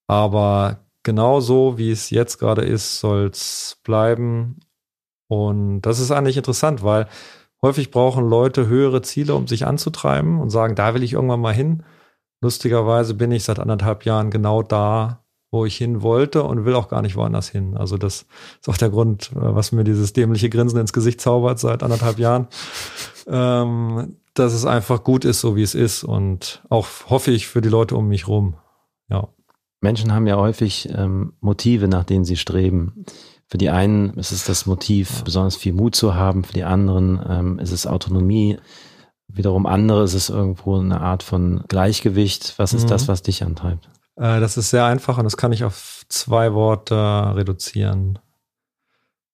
aber 0.06 0.78
genau 1.03 1.40
so, 1.40 1.78
wie 1.78 1.90
es 1.90 2.11
jetzt 2.11 2.38
gerade 2.38 2.62
ist, 2.62 3.01
soll 3.01 3.26
es 3.26 3.78
bleiben. 3.84 4.61
Und 5.28 5.82
das 5.82 6.01
ist 6.01 6.11
eigentlich 6.11 6.36
interessant, 6.36 6.82
weil 6.82 7.07
Häufig 7.62 7.90
brauchen 7.90 8.28
Leute 8.28 8.68
höhere 8.68 9.03
Ziele, 9.03 9.34
um 9.34 9.46
sich 9.46 9.66
anzutreiben 9.66 10.40
und 10.40 10.51
sagen, 10.51 10.74
da 10.74 10.94
will 10.94 11.03
ich 11.03 11.12
irgendwann 11.12 11.40
mal 11.40 11.53
hin. 11.53 11.82
Lustigerweise 12.40 13.12
bin 13.14 13.32
ich 13.32 13.44
seit 13.44 13.59
anderthalb 13.59 14.07
Jahren 14.07 14.30
genau 14.30 14.62
da, 14.62 15.24
wo 15.51 15.66
ich 15.66 15.76
hin 15.76 16.01
wollte 16.01 16.42
und 16.42 16.64
will 16.64 16.74
auch 16.74 16.88
gar 16.88 17.03
nicht 17.03 17.16
woanders 17.16 17.51
hin. 17.51 17.76
Also 17.76 17.98
das 17.98 18.24
ist 18.61 18.68
auch 18.68 18.78
der 18.78 18.88
Grund, 18.88 19.32
äh, 19.32 19.55
was 19.55 19.72
mir 19.72 19.84
dieses 19.84 20.14
dämliche 20.14 20.48
Grinsen 20.48 20.80
ins 20.80 20.94
Gesicht 20.94 21.20
zaubert 21.20 21.59
seit 21.59 21.82
anderthalb 21.82 22.18
Jahren. 22.18 22.46
Ähm, 23.26 24.16
dass 24.32 24.55
es 24.55 24.64
einfach 24.64 25.05
gut 25.05 25.26
ist, 25.26 25.40
so 25.40 25.55
wie 25.55 25.62
es 25.62 25.74
ist 25.74 26.03
und 26.03 26.62
auch 26.70 26.86
hoffe 27.09 27.30
ich 27.30 27.46
für 27.46 27.61
die 27.61 27.68
Leute 27.68 27.94
um 27.94 28.09
mich 28.09 28.26
rum. 28.26 28.55
Menschen 29.81 30.12
haben 30.12 30.26
ja 30.26 30.37
häufig 30.37 30.89
ähm, 30.93 31.33
Motive, 31.41 31.89
nach 31.89 32.05
denen 32.05 32.24
sie 32.24 32.37
streben. 32.37 33.05
Für 33.47 33.59
die 33.59 33.70
einen 33.70 34.14
ist 34.14 34.31
es 34.31 34.45
das 34.45 34.66
Motiv, 34.66 35.24
besonders 35.24 35.57
viel 35.57 35.72
Mut 35.72 35.97
zu 35.97 36.14
haben. 36.14 36.45
Für 36.45 36.53
die 36.53 36.64
anderen 36.64 37.20
ähm, 37.28 37.59
ist 37.59 37.72
es 37.72 37.87
Autonomie. 37.87 38.59
Wiederum 39.26 39.66
andere 39.66 40.05
ist 40.05 40.14
es 40.14 40.28
irgendwo 40.28 40.78
eine 40.78 41.01
Art 41.01 41.22
von 41.22 41.64
Gleichgewicht. 41.68 42.55
Was 42.59 42.74
ist 42.74 42.85
mhm. 42.85 42.89
das, 42.89 43.09
was 43.09 43.22
dich 43.22 43.43
antreibt? 43.43 43.89
Äh, 44.16 44.41
das 44.41 44.57
ist 44.57 44.70
sehr 44.70 44.85
einfach 44.85 45.18
und 45.18 45.24
das 45.24 45.37
kann 45.37 45.53
ich 45.53 45.64
auf 45.64 46.05
zwei 46.09 46.53
Worte 46.53 46.95
reduzieren. 47.35 48.18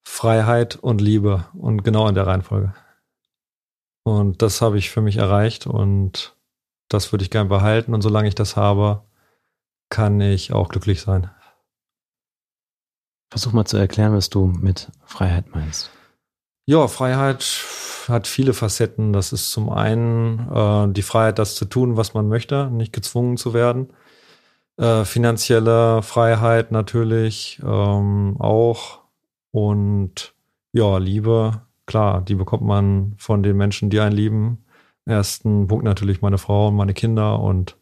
Freiheit 0.04 0.76
und 0.76 1.00
Liebe 1.00 1.46
und 1.54 1.82
genau 1.82 2.08
in 2.08 2.14
der 2.14 2.26
Reihenfolge. 2.26 2.72
Und 4.04 4.40
das 4.40 4.62
habe 4.62 4.78
ich 4.78 4.90
für 4.90 5.00
mich 5.00 5.16
erreicht 5.16 5.66
und 5.66 6.36
das 6.88 7.12
würde 7.12 7.24
ich 7.24 7.30
gern 7.30 7.48
behalten 7.48 7.92
und 7.92 8.02
solange 8.02 8.28
ich 8.28 8.36
das 8.36 8.54
habe, 8.54 9.02
kann 9.88 10.20
ich 10.20 10.52
auch 10.52 10.68
glücklich 10.68 11.00
sein. 11.00 11.30
Versuch 13.30 13.52
mal 13.52 13.64
zu 13.64 13.76
erklären, 13.76 14.14
was 14.14 14.30
du 14.30 14.46
mit 14.46 14.90
Freiheit 15.04 15.54
meinst. 15.54 15.90
Ja, 16.66 16.88
Freiheit 16.88 17.44
hat 18.08 18.26
viele 18.26 18.52
Facetten. 18.52 19.12
Das 19.12 19.32
ist 19.32 19.50
zum 19.50 19.70
einen 19.70 20.48
äh, 20.50 20.92
die 20.92 21.02
Freiheit, 21.02 21.38
das 21.38 21.54
zu 21.54 21.64
tun, 21.64 21.96
was 21.96 22.14
man 22.14 22.28
möchte, 22.28 22.70
nicht 22.70 22.92
gezwungen 22.92 23.36
zu 23.36 23.54
werden. 23.54 23.92
Äh, 24.76 25.04
finanzielle 25.04 26.02
Freiheit 26.02 26.72
natürlich 26.72 27.60
ähm, 27.64 28.36
auch. 28.38 29.00
Und 29.50 30.34
ja, 30.72 30.98
Liebe, 30.98 31.62
klar, 31.86 32.20
die 32.20 32.34
bekommt 32.34 32.64
man 32.64 33.14
von 33.16 33.42
den 33.42 33.56
Menschen, 33.56 33.90
die 33.90 34.00
einen 34.00 34.14
lieben. 34.14 34.64
Ersten 35.04 35.68
Punkt 35.68 35.84
natürlich 35.84 36.20
meine 36.20 36.38
Frau 36.38 36.68
und 36.68 36.76
meine 36.76 36.94
Kinder 36.94 37.40
und 37.40 37.76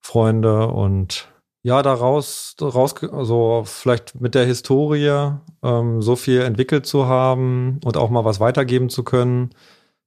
Freunde 0.00 0.68
und 0.68 1.28
ja, 1.62 1.82
daraus, 1.82 2.54
daraus, 2.56 2.94
also 3.04 3.64
vielleicht 3.66 4.18
mit 4.18 4.34
der 4.34 4.46
Historie 4.46 5.34
ähm, 5.62 6.00
so 6.00 6.16
viel 6.16 6.40
entwickelt 6.40 6.86
zu 6.86 7.06
haben 7.06 7.80
und 7.84 7.98
auch 7.98 8.08
mal 8.08 8.24
was 8.24 8.40
weitergeben 8.40 8.88
zu 8.88 9.04
können, 9.04 9.50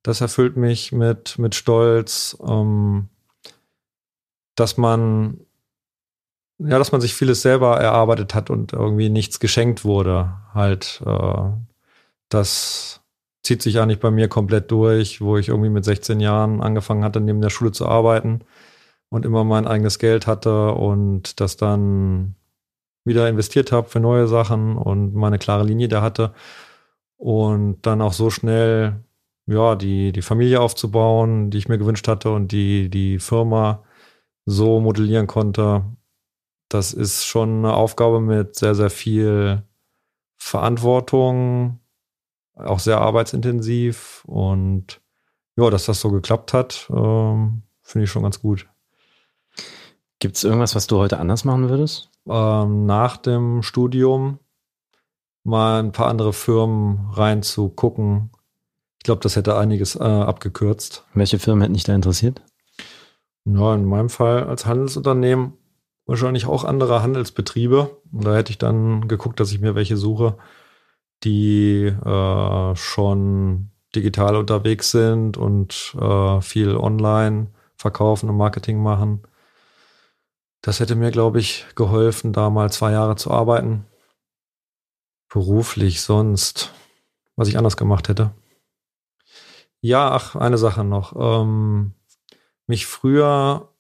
das 0.02 0.20
erfüllt 0.22 0.58
mich 0.58 0.92
mit, 0.92 1.38
mit 1.38 1.54
Stolz, 1.54 2.38
ähm, 2.46 3.10
dass 4.56 4.78
man, 4.78 5.42
ja, 6.58 6.80
dass 6.80 6.92
man 6.92 7.02
sich 7.02 7.14
vieles 7.14 7.44
selber 7.44 7.80
erarbeitet 7.80 8.34
hat 8.34 8.50
und 8.50 8.74
irgendwie 8.74 9.10
nichts 9.10 9.40
geschenkt 9.40 9.86
wurde. 9.86 10.34
Halt, 10.56 11.04
äh, 11.06 11.52
das 12.30 13.02
zieht 13.44 13.62
sich 13.62 13.80
eigentlich 13.80 14.00
bei 14.00 14.12
mir 14.12 14.28
komplett 14.28 14.72
durch, 14.72 15.22
wo 15.22 15.38
ich 15.38 15.50
irgendwie 15.50 15.70
mit 15.70 15.86
16 15.86 16.20
Jahren 16.20 16.62
angefangen 16.62 17.04
hatte, 17.04 17.22
neben 17.22 17.42
der 17.42 17.50
Schule 17.52 17.72
zu 17.72 17.88
arbeiten 17.88 18.42
und 19.14 19.26
immer 19.26 19.44
mein 19.44 19.68
eigenes 19.68 20.00
Geld 20.00 20.26
hatte 20.26 20.72
und 20.72 21.40
das 21.40 21.56
dann 21.56 22.34
wieder 23.06 23.30
investiert 23.30 23.72
habe 23.72 23.88
für 23.88 24.00
neue 24.00 24.28
Sachen 24.28 24.76
und 24.76 25.14
meine 25.14 25.38
klare 25.38 25.64
Linie 25.64 25.88
da 25.88 26.02
hatte 26.02 26.34
und 27.18 27.86
dann 27.86 28.02
auch 28.02 28.14
so 28.14 28.32
schnell 28.32 29.04
ja 29.46 29.76
die 29.76 30.14
die 30.14 30.24
Familie 30.24 30.62
aufzubauen, 30.62 31.52
die 31.52 31.60
ich 31.60 31.68
mir 31.70 31.78
gewünscht 31.78 32.08
hatte 32.08 32.32
und 32.32 32.52
die 32.52 32.90
die 32.90 33.20
Firma 33.20 33.84
so 34.46 34.80
modellieren 34.80 35.28
konnte. 35.28 35.84
Das 36.70 36.92
ist 36.92 37.26
schon 37.26 37.60
eine 37.60 37.76
Aufgabe 37.76 38.20
mit 38.20 38.56
sehr 38.56 38.74
sehr 38.74 38.90
viel 38.90 39.62
Verantwortung, 40.38 41.80
auch 42.56 42.80
sehr 42.80 43.00
arbeitsintensiv 43.00 44.24
und 44.26 45.02
ja, 45.56 45.70
dass 45.70 45.86
das 45.86 46.02
so 46.02 46.10
geklappt 46.10 46.54
hat, 46.54 46.90
ähm, 46.92 47.62
finde 47.84 48.06
ich 48.06 48.12
schon 48.12 48.24
ganz 48.24 48.42
gut. 48.42 48.73
Gibt 50.24 50.38
es 50.38 50.46
irgendwas, 50.46 50.74
was 50.74 50.88
du 50.88 51.00
heute 51.00 51.20
anders 51.20 51.44
machen 51.44 51.68
würdest? 51.68 52.10
Ähm, 52.30 52.86
nach 52.86 53.18
dem 53.18 53.62
Studium 53.62 54.40
mal 55.44 55.84
ein 55.84 55.92
paar 55.92 56.08
andere 56.08 56.32
Firmen 56.32 57.10
reinzugucken. 57.12 58.32
Ich 59.00 59.04
glaube, 59.04 59.20
das 59.20 59.36
hätte 59.36 59.58
einiges 59.58 59.98
äh, 59.98 60.00
abgekürzt. 60.00 61.04
Welche 61.14 61.40
Firmen 61.40 61.62
hätten 61.62 61.74
dich 61.74 61.84
da 61.84 61.94
interessiert? 61.94 62.42
Ja, 63.44 63.76
in 63.76 63.84
meinem 63.84 64.08
Fall 64.08 64.46
als 64.46 64.66
Handelsunternehmen 64.66 65.58
wahrscheinlich 66.06 66.46
auch 66.46 66.64
andere 66.64 67.04
Handelsbetriebe. 67.04 67.98
Und 68.14 68.24
da 68.26 68.34
hätte 68.34 68.52
ich 68.52 68.58
dann 68.58 69.10
geguckt, 69.10 69.42
dass 69.42 69.52
ich 69.52 69.60
mir 69.60 69.76
welche 69.76 69.98
suche, 69.98 70.38
die 71.26 71.88
äh, 71.88 72.76
schon 72.78 73.72
digital 73.94 74.38
unterwegs 74.38 74.92
sind 74.92 75.36
und 75.36 75.94
äh, 76.00 76.40
viel 76.40 76.78
online 76.78 77.48
verkaufen 77.76 78.30
und 78.30 78.38
Marketing 78.38 78.82
machen 78.82 79.24
das 80.64 80.80
hätte 80.80 80.96
mir, 80.96 81.12
glaube 81.12 81.40
ich, 81.40 81.66
geholfen, 81.76 82.32
da 82.32 82.50
mal 82.50 82.72
zwei 82.72 82.94
Jahre 82.94 83.18
zu 83.18 83.30
arbeiten. 83.30 83.86
Beruflich 85.28 86.02
sonst, 86.02 86.72
was 87.36 87.50
ich 87.50 87.58
anders 87.58 87.76
gemacht 87.76 88.08
hätte. 88.08 88.32
Ja, 89.82 90.12
ach, 90.12 90.38
eine 90.38 90.58
Sache 90.58 90.86
noch. 90.86 91.16
Ähm, 91.18 91.94
mich 92.66 92.86
früher 92.86 93.74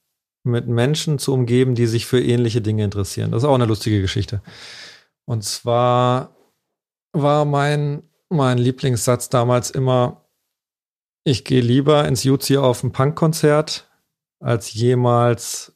mit 0.44 0.68
Menschen 0.68 1.20
zu 1.20 1.34
umgeben, 1.34 1.74
die 1.74 1.88
sich 1.88 2.06
für 2.06 2.22
ähnliche 2.22 2.62
Dinge 2.62 2.84
interessieren. 2.84 3.32
Das 3.32 3.44
ist 3.44 3.50
auch 3.50 3.56
eine 3.56 3.66
lustige 3.66 4.02
Geschichte. 4.02 4.42
Und 5.24 5.46
zwar 5.46 6.36
war 7.14 7.46
mein, 7.46 8.04
mein 8.28 8.58
Lieblingssatz 8.58 9.30
damals 9.30 9.72
immer, 9.72 10.26
ich 11.24 11.46
gehe 11.46 11.62
lieber 11.62 12.06
ins 12.10 12.26
Jutzi 12.26 12.58
auf 12.58 12.84
ein 12.84 12.92
Punkkonzert, 12.92 13.90
als 14.42 14.74
jemals 14.74 15.73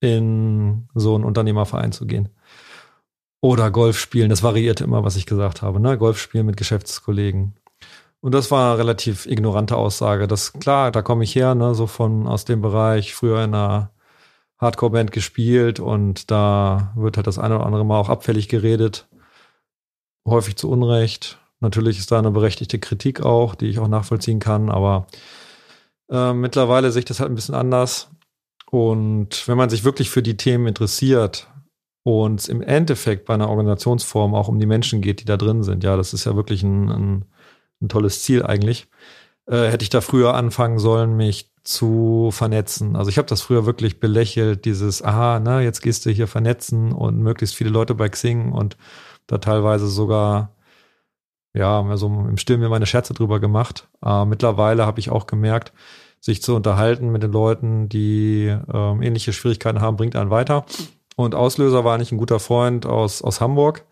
in 0.00 0.88
so 0.94 1.14
einen 1.14 1.24
Unternehmerverein 1.24 1.92
zu 1.92 2.06
gehen. 2.06 2.28
Oder 3.40 3.70
Golf 3.70 3.98
spielen, 3.98 4.30
das 4.30 4.42
variierte 4.42 4.84
immer, 4.84 5.04
was 5.04 5.16
ich 5.16 5.26
gesagt 5.26 5.62
habe, 5.62 5.80
ne? 5.80 5.98
Golf 5.98 6.18
spielen 6.18 6.46
mit 6.46 6.56
Geschäftskollegen. 6.56 7.54
Und 8.20 8.32
das 8.32 8.50
war 8.50 8.72
eine 8.72 8.78
relativ 8.78 9.26
ignorante 9.26 9.76
Aussage. 9.76 10.26
Das 10.26 10.52
klar, 10.54 10.90
da 10.90 11.02
komme 11.02 11.24
ich 11.24 11.34
her, 11.34 11.54
ne, 11.54 11.74
so 11.74 11.86
von 11.86 12.26
aus 12.26 12.44
dem 12.44 12.60
Bereich, 12.60 13.14
früher 13.14 13.44
in 13.44 13.54
einer 13.54 13.90
Hardcore-Band 14.58 15.12
gespielt 15.12 15.80
und 15.80 16.30
da 16.30 16.92
wird 16.96 17.16
halt 17.16 17.26
das 17.26 17.38
eine 17.38 17.56
oder 17.56 17.66
andere 17.66 17.84
Mal 17.84 18.00
auch 18.00 18.08
abfällig 18.08 18.48
geredet. 18.48 19.06
Häufig 20.26 20.56
zu 20.56 20.70
Unrecht. 20.70 21.38
Natürlich 21.60 21.98
ist 21.98 22.10
da 22.10 22.18
eine 22.18 22.30
berechtigte 22.30 22.78
Kritik 22.78 23.20
auch, 23.20 23.54
die 23.54 23.66
ich 23.66 23.78
auch 23.78 23.88
nachvollziehen 23.88 24.40
kann, 24.40 24.70
aber 24.70 25.06
äh, 26.10 26.32
mittlerweile 26.32 26.90
sehe 26.90 27.00
ich 27.00 27.04
das 27.04 27.20
halt 27.20 27.30
ein 27.30 27.34
bisschen 27.34 27.54
anders. 27.54 28.10
Und 28.70 29.46
wenn 29.46 29.56
man 29.56 29.70
sich 29.70 29.84
wirklich 29.84 30.10
für 30.10 30.22
die 30.22 30.36
Themen 30.36 30.66
interessiert 30.66 31.48
und 32.02 32.48
im 32.48 32.62
Endeffekt 32.62 33.24
bei 33.24 33.34
einer 33.34 33.48
Organisationsform 33.48 34.34
auch 34.34 34.48
um 34.48 34.58
die 34.58 34.66
Menschen 34.66 35.00
geht, 35.00 35.20
die 35.20 35.24
da 35.24 35.36
drin 35.36 35.62
sind. 35.62 35.84
Ja, 35.84 35.96
das 35.96 36.14
ist 36.14 36.24
ja 36.24 36.36
wirklich 36.36 36.62
ein, 36.62 36.88
ein, 36.88 37.24
ein 37.80 37.88
tolles 37.88 38.22
Ziel 38.22 38.44
eigentlich. 38.44 38.88
Äh, 39.46 39.68
hätte 39.68 39.82
ich 39.82 39.90
da 39.90 40.00
früher 40.00 40.34
anfangen 40.34 40.78
sollen, 40.78 41.16
mich 41.16 41.52
zu 41.62 42.30
vernetzen. 42.32 42.96
Also 42.96 43.10
ich 43.10 43.18
habe 43.18 43.28
das 43.28 43.42
früher 43.42 43.66
wirklich 43.66 44.00
belächelt, 44.00 44.64
dieses, 44.64 45.02
aha, 45.02 45.40
na, 45.40 45.60
jetzt 45.60 45.82
gehst 45.82 46.06
du 46.06 46.10
hier 46.10 46.28
vernetzen 46.28 46.92
und 46.92 47.18
möglichst 47.18 47.56
viele 47.56 47.70
Leute 47.70 47.94
bei 47.94 48.08
Xing 48.08 48.52
und 48.52 48.76
da 49.26 49.38
teilweise 49.38 49.88
sogar, 49.88 50.55
ja, 51.56 51.82
also 51.82 52.06
im 52.06 52.36
Stillen 52.36 52.60
mir 52.60 52.68
meine 52.68 52.86
Scherze 52.86 53.14
drüber 53.14 53.40
gemacht. 53.40 53.88
Äh, 54.04 54.24
mittlerweile 54.24 54.86
habe 54.86 55.00
ich 55.00 55.10
auch 55.10 55.26
gemerkt, 55.26 55.72
sich 56.20 56.42
zu 56.42 56.54
unterhalten 56.54 57.10
mit 57.10 57.22
den 57.22 57.32
Leuten, 57.32 57.88
die 57.88 58.46
äh, 58.46 59.06
ähnliche 59.06 59.32
Schwierigkeiten 59.32 59.80
haben, 59.80 59.96
bringt 59.96 60.16
einen 60.16 60.30
weiter. 60.30 60.66
Und 61.16 61.34
Auslöser 61.34 61.84
war 61.84 61.94
eigentlich 61.94 62.12
ein 62.12 62.18
guter 62.18 62.40
Freund 62.40 62.84
aus, 62.84 63.22
aus 63.22 63.40
Hamburg. 63.40 63.84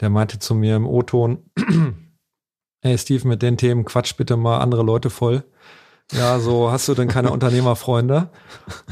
Der 0.00 0.10
meinte 0.10 0.38
zu 0.38 0.54
mir 0.54 0.76
im 0.76 0.86
O-Ton, 0.86 1.38
hey 2.82 2.98
Steve, 2.98 3.26
mit 3.26 3.42
den 3.42 3.56
Themen 3.56 3.84
quatsch 3.84 4.16
bitte 4.16 4.36
mal 4.36 4.58
andere 4.58 4.82
Leute 4.82 5.10
voll. 5.10 5.44
Ja, 6.12 6.38
so 6.38 6.70
hast 6.70 6.88
du 6.88 6.94
denn 6.94 7.08
keine 7.08 7.30
Unternehmerfreunde? 7.32 8.28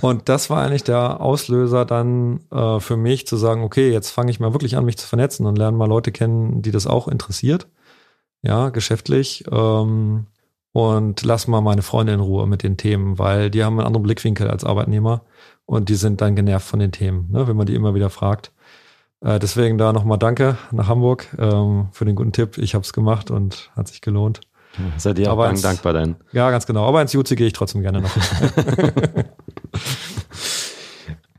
Und 0.01 0.29
das 0.29 0.49
war 0.49 0.63
eigentlich 0.63 0.85
der 0.85 1.21
Auslöser 1.21 1.85
dann 1.85 2.41
äh, 2.51 2.81
für 2.81 2.97
mich 2.97 3.27
zu 3.27 3.37
sagen, 3.37 3.63
okay, 3.63 3.93
jetzt 3.93 4.11
fange 4.11 4.31
ich 4.31 4.41
mal 4.41 4.53
wirklich 4.53 4.77
an, 4.77 4.85
mich 4.85 4.99
zu 4.99 5.07
vernetzen 5.07 5.47
und 5.47 5.57
lerne 5.57 5.77
mal 5.77 5.89
Leute 5.89 6.13
kennen, 6.13 6.63
die 6.63 6.71
das 6.71 6.87
auch 6.87 7.09
interessiert. 7.09 7.69
Ja, 8.47 8.69
geschäftlich. 8.69 9.45
Ähm, 9.51 10.27
und 10.73 11.25
lass 11.25 11.49
mal 11.49 11.61
meine 11.63 11.83
Freunde 11.83 12.13
in 12.13 12.21
Ruhe 12.21 12.47
mit 12.47 12.63
den 12.63 12.77
Themen, 12.77 13.19
weil 13.19 13.51
die 13.51 13.65
haben 13.65 13.79
einen 13.79 13.87
anderen 13.87 14.05
Blickwinkel 14.05 14.49
als 14.49 14.63
Arbeitnehmer 14.63 15.23
und 15.65 15.89
die 15.89 15.95
sind 15.97 16.21
dann 16.21 16.37
genervt 16.37 16.69
von 16.69 16.79
den 16.79 16.93
Themen, 16.93 17.29
ne, 17.31 17.49
wenn 17.49 17.57
man 17.57 17.67
die 17.67 17.75
immer 17.75 17.95
wieder 17.95 18.11
fragt. 18.11 18.53
Äh, 19.21 19.39
deswegen 19.39 19.79
da 19.79 19.93
nochmal 19.93 20.19
Danke 20.19 20.59
nach 20.71 20.87
Hamburg 20.87 21.27
ähm, 21.39 21.89
für 21.93 22.05
den 22.05 22.15
guten 22.15 22.33
Tipp. 22.33 22.59
Ich 22.59 22.75
habe 22.75 22.83
es 22.85 22.93
gemacht 22.93 23.31
und 23.31 23.71
hat 23.75 23.89
sich 23.89 24.01
gelohnt. 24.01 24.43
Seid 24.99 25.19
ihr 25.19 25.33
auch 25.33 25.49
ins, 25.49 25.63
dankbar 25.63 25.95
dann? 25.95 26.17
Ja, 26.33 26.51
ganz 26.51 26.67
genau. 26.67 26.87
Aber 26.87 27.01
ins 27.01 27.15
Jutze 27.15 27.35
gehe 27.35 27.47
ich 27.47 27.55
trotzdem 27.55 27.81
gerne 27.81 28.03
noch. 28.03 28.11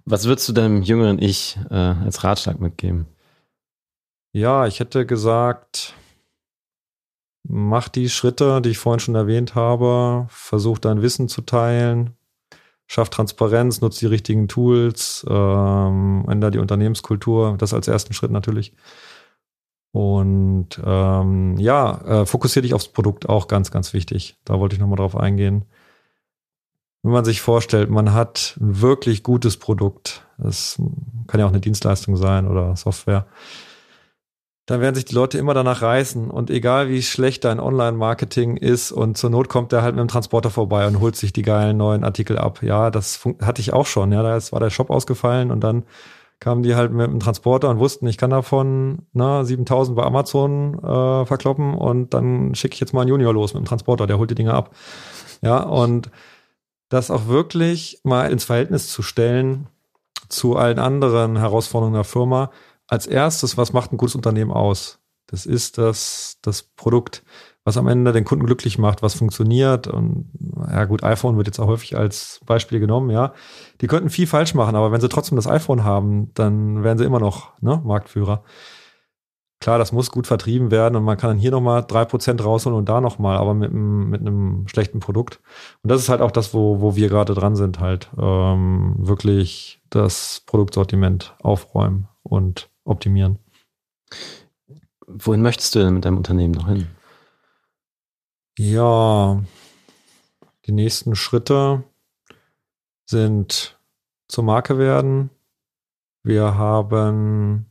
Was 0.05 0.25
würdest 0.25 0.49
du 0.49 0.53
deinem 0.53 0.81
jüngeren 0.81 1.21
Ich 1.21 1.59
äh, 1.69 1.75
als 1.75 2.23
Ratschlag 2.23 2.59
mitgeben? 2.59 3.05
Ja, 4.33 4.65
ich 4.65 4.79
hätte 4.79 5.05
gesagt, 5.05 5.93
mach 7.47 7.89
die 7.89 8.09
Schritte, 8.09 8.61
die 8.61 8.69
ich 8.69 8.77
vorhin 8.77 8.99
schon 8.99 9.15
erwähnt 9.15 9.55
habe, 9.55 10.27
versuch 10.29 10.79
dein 10.79 11.01
Wissen 11.01 11.29
zu 11.29 11.41
teilen, 11.41 12.15
schaff 12.87 13.09
Transparenz, 13.09 13.81
nutz 13.81 13.99
die 13.99 14.05
richtigen 14.05 14.47
Tools, 14.47 15.25
ähm, 15.29 16.25
änder 16.29 16.51
die 16.51 16.59
Unternehmenskultur, 16.59 17.55
das 17.57 17.73
als 17.73 17.87
ersten 17.87 18.13
Schritt 18.13 18.31
natürlich. 18.31 18.73
Und 19.91 20.79
ähm, 20.83 21.57
ja, 21.57 22.01
äh, 22.01 22.25
fokussiere 22.25 22.63
dich 22.63 22.73
aufs 22.73 22.89
Produkt, 22.89 23.29
auch 23.29 23.47
ganz, 23.47 23.71
ganz 23.71 23.93
wichtig. 23.93 24.37
Da 24.43 24.59
wollte 24.59 24.75
ich 24.75 24.79
nochmal 24.79 24.97
drauf 24.97 25.15
eingehen. 25.15 25.65
Wenn 27.03 27.13
man 27.13 27.25
sich 27.25 27.41
vorstellt, 27.41 27.89
man 27.89 28.13
hat 28.13 28.57
ein 28.59 28.81
wirklich 28.81 29.23
gutes 29.23 29.57
Produkt, 29.57 30.25
das 30.37 30.79
kann 31.27 31.39
ja 31.39 31.45
auch 31.45 31.51
eine 31.51 31.61
Dienstleistung 31.61 32.17
sein 32.17 32.47
oder 32.47 32.75
Software, 32.75 33.27
dann 34.67 34.81
werden 34.81 34.95
sich 34.95 35.05
die 35.05 35.15
Leute 35.15 35.37
immer 35.37 35.53
danach 35.53 35.81
reißen. 35.81 36.29
Und 36.29 36.49
egal 36.49 36.89
wie 36.89 37.01
schlecht 37.01 37.45
dein 37.45 37.61
Online-Marketing 37.61 38.57
ist 38.57 38.91
und 38.91 39.17
zur 39.17 39.29
Not 39.29 39.47
kommt 39.47 39.71
der 39.71 39.81
halt 39.81 39.95
mit 39.95 40.01
dem 40.01 40.09
Transporter 40.09 40.49
vorbei 40.49 40.85
und 40.85 40.99
holt 40.99 41.15
sich 41.15 41.31
die 41.31 41.41
geilen 41.41 41.77
neuen 41.77 42.03
Artikel 42.03 42.37
ab. 42.37 42.61
Ja, 42.61 42.91
das 42.91 43.25
hatte 43.41 43.61
ich 43.61 43.71
auch 43.71 43.85
schon. 43.85 44.11
Ja, 44.11 44.21
da 44.23 44.37
war 44.51 44.59
der 44.59 44.69
Shop 44.69 44.89
ausgefallen 44.89 45.51
und 45.51 45.61
dann 45.61 45.85
kamen 46.41 46.63
die 46.63 46.75
halt 46.75 46.91
mit 46.91 47.07
dem 47.07 47.21
Transporter 47.21 47.69
und 47.69 47.79
wussten, 47.79 48.07
ich 48.07 48.17
kann 48.17 48.29
davon 48.29 49.03
na, 49.13 49.45
7000 49.45 49.95
bei 49.95 50.03
Amazon 50.03 50.77
äh, 50.83 51.25
verkloppen 51.25 51.73
und 51.73 52.13
dann 52.13 52.53
schicke 52.53 52.73
ich 52.73 52.81
jetzt 52.81 52.93
mal 52.93 53.01
einen 53.01 53.09
Junior 53.09 53.33
los 53.33 53.53
mit 53.53 53.63
dem 53.63 53.67
Transporter, 53.67 54.05
der 54.05 54.17
holt 54.17 54.29
die 54.29 54.35
Dinge 54.35 54.53
ab. 54.53 54.75
Ja, 55.41 55.63
und 55.63 56.11
das 56.89 57.09
auch 57.09 57.27
wirklich 57.27 58.01
mal 58.03 58.29
ins 58.29 58.43
Verhältnis 58.43 58.89
zu 58.89 59.01
stellen 59.01 59.67
zu 60.29 60.57
allen 60.57 60.77
anderen 60.77 61.37
Herausforderungen 61.37 61.95
der 61.95 62.03
Firma 62.03 62.51
als 62.87 63.07
erstes, 63.07 63.57
was 63.57 63.73
macht 63.73 63.91
ein 63.91 63.97
gutes 63.97 64.15
Unternehmen 64.15 64.51
aus? 64.51 64.99
Das 65.27 65.45
ist 65.45 65.77
das, 65.77 66.37
das 66.41 66.63
Produkt, 66.63 67.23
was 67.65 67.75
am 67.75 67.89
Ende 67.89 68.13
den 68.13 68.23
Kunden 68.23 68.45
glücklich 68.45 68.77
macht, 68.77 69.01
was 69.01 69.13
funktioniert. 69.13 69.87
Und 69.87 70.31
ja 70.71 70.85
gut, 70.85 71.03
iPhone 71.03 71.35
wird 71.35 71.47
jetzt 71.47 71.59
auch 71.59 71.67
häufig 71.67 71.97
als 71.97 72.39
Beispiel 72.45 72.79
genommen, 72.79 73.09
ja. 73.09 73.33
Die 73.81 73.87
könnten 73.87 74.09
viel 74.09 74.25
falsch 74.25 74.53
machen, 74.53 74.75
aber 74.77 74.93
wenn 74.93 75.01
sie 75.01 75.09
trotzdem 75.09 75.35
das 75.35 75.47
iPhone 75.47 75.83
haben, 75.83 76.33
dann 76.33 76.83
wären 76.83 76.97
sie 76.97 77.03
immer 77.03 77.19
noch 77.19 77.61
ne, 77.61 77.81
Marktführer. 77.83 78.43
Klar, 79.59 79.79
das 79.79 79.91
muss 79.91 80.11
gut 80.11 80.27
vertrieben 80.27 80.71
werden 80.71 80.95
und 80.95 81.03
man 81.03 81.17
kann 81.17 81.31
dann 81.31 81.39
hier 81.39 81.51
nochmal 81.51 81.83
drei 81.85 82.05
Prozent 82.05 82.45
rausholen 82.45 82.77
und 82.77 82.87
da 82.87 83.01
nochmal, 83.01 83.37
aber 83.37 83.53
mit, 83.53 83.71
einem, 83.71 84.09
mit 84.09 84.21
einem 84.21 84.67
schlechten 84.67 84.99
Produkt. 84.99 85.41
Und 85.81 85.91
das 85.91 85.99
ist 85.99 86.09
halt 86.09 86.21
auch 86.21 86.31
das, 86.31 86.53
wo, 86.53 86.79
wo 86.79 86.95
wir 86.95 87.09
gerade 87.09 87.33
dran 87.33 87.55
sind, 87.55 87.79
halt 87.79 88.09
ähm, 88.17 88.95
wirklich 88.99 89.81
das 89.89 90.43
Produktsortiment 90.45 91.35
aufräumen 91.41 92.07
und 92.21 92.69
optimieren. 92.87 93.39
Wohin 95.05 95.41
möchtest 95.41 95.75
du 95.75 95.79
denn 95.79 95.93
mit 95.95 96.05
deinem 96.05 96.17
Unternehmen 96.17 96.53
noch 96.53 96.67
hin? 96.67 96.87
Ja, 98.57 99.43
die 100.65 100.71
nächsten 100.71 101.15
Schritte 101.15 101.83
sind 103.05 103.79
zur 104.27 104.43
Marke 104.43 104.77
werden. 104.77 105.29
Wir 106.23 106.55
haben 106.55 107.67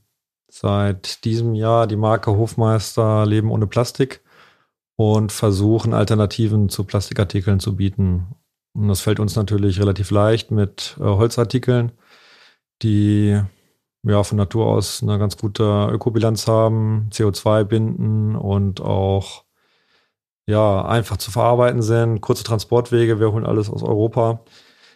seit 0.48 1.24
diesem 1.24 1.54
Jahr 1.54 1.86
die 1.86 1.96
Marke 1.96 2.30
Hofmeister 2.30 3.26
Leben 3.26 3.50
ohne 3.50 3.66
Plastik 3.66 4.22
und 4.96 5.30
versuchen 5.32 5.92
Alternativen 5.92 6.70
zu 6.70 6.84
Plastikartikeln 6.84 7.60
zu 7.60 7.76
bieten. 7.76 8.34
Und 8.72 8.88
das 8.88 9.00
fällt 9.00 9.20
uns 9.20 9.36
natürlich 9.36 9.78
relativ 9.78 10.10
leicht 10.10 10.50
mit 10.50 10.96
äh, 10.98 11.02
Holzartikeln, 11.02 11.92
die 12.82 13.40
ja, 14.06 14.22
von 14.22 14.38
Natur 14.38 14.66
aus 14.66 15.02
eine 15.02 15.18
ganz 15.18 15.36
gute 15.36 15.88
Ökobilanz 15.92 16.46
haben, 16.46 17.08
CO2 17.12 17.64
binden 17.64 18.36
und 18.36 18.80
auch 18.80 19.44
ja, 20.46 20.84
einfach 20.84 21.16
zu 21.16 21.30
verarbeiten 21.30 21.82
sind, 21.82 22.20
kurze 22.20 22.44
Transportwege, 22.44 23.18
wir 23.18 23.32
holen 23.32 23.46
alles 23.46 23.68
aus 23.68 23.82
Europa. 23.82 24.40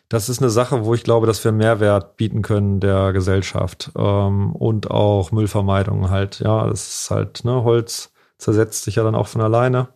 Das 0.09 0.29
ist 0.29 0.41
eine 0.41 0.51
Sache, 0.51 0.85
wo 0.85 0.95
ich 0.95 1.05
glaube, 1.05 1.27
dass 1.27 1.45
wir 1.45 1.53
Mehrwert 1.53 2.17
bieten 2.17 2.43
können 2.43 2.81
der 2.81 3.13
Gesellschaft 3.13 3.93
ähm, 3.97 4.53
und 4.55 4.91
auch 4.91 5.33
Müllvermeidung 5.33 6.11
halt. 6.11 6.41
Ja, 6.41 6.67
das 6.69 7.03
ist 7.03 7.11
halt, 7.11 7.45
ne, 7.45 7.65
Holz 7.65 8.13
zersetzt 8.39 8.85
sich 8.85 8.97
ja 8.97 9.05
dann 9.05 9.15
auch 9.15 9.29
von 9.29 9.41
alleine, 9.41 9.89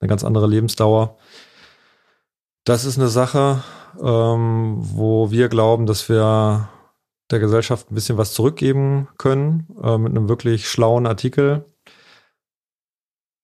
eine 0.00 0.08
ganz 0.08 0.24
andere 0.24 0.46
Lebensdauer. 0.46 1.16
Das 2.64 2.84
ist 2.84 2.98
eine 2.98 3.08
Sache, 3.08 3.62
ähm, 4.02 4.76
wo 4.78 5.30
wir 5.30 5.48
glauben, 5.48 5.86
dass 5.86 6.08
wir 6.08 6.68
der 7.30 7.38
Gesellschaft 7.38 7.90
ein 7.90 7.94
bisschen 7.94 8.18
was 8.18 8.32
zurückgeben 8.32 9.08
können 9.18 9.66
äh, 9.82 9.98
mit 9.98 10.10
einem 10.10 10.28
wirklich 10.28 10.68
schlauen 10.68 11.06
Artikel. 11.06 11.64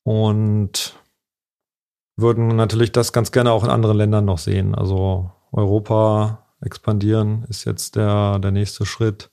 Und 0.04 0.98
würden 2.16 2.48
natürlich 2.48 2.92
das 2.92 3.12
ganz 3.12 3.32
gerne 3.32 3.52
auch 3.52 3.64
in 3.64 3.70
anderen 3.70 3.96
Ländern 3.96 4.24
noch 4.24 4.38
sehen. 4.38 4.74
Also 4.74 5.30
Europa 5.52 6.46
expandieren 6.60 7.44
ist 7.48 7.64
jetzt 7.64 7.96
der, 7.96 8.38
der 8.38 8.50
nächste 8.50 8.86
Schritt. 8.86 9.30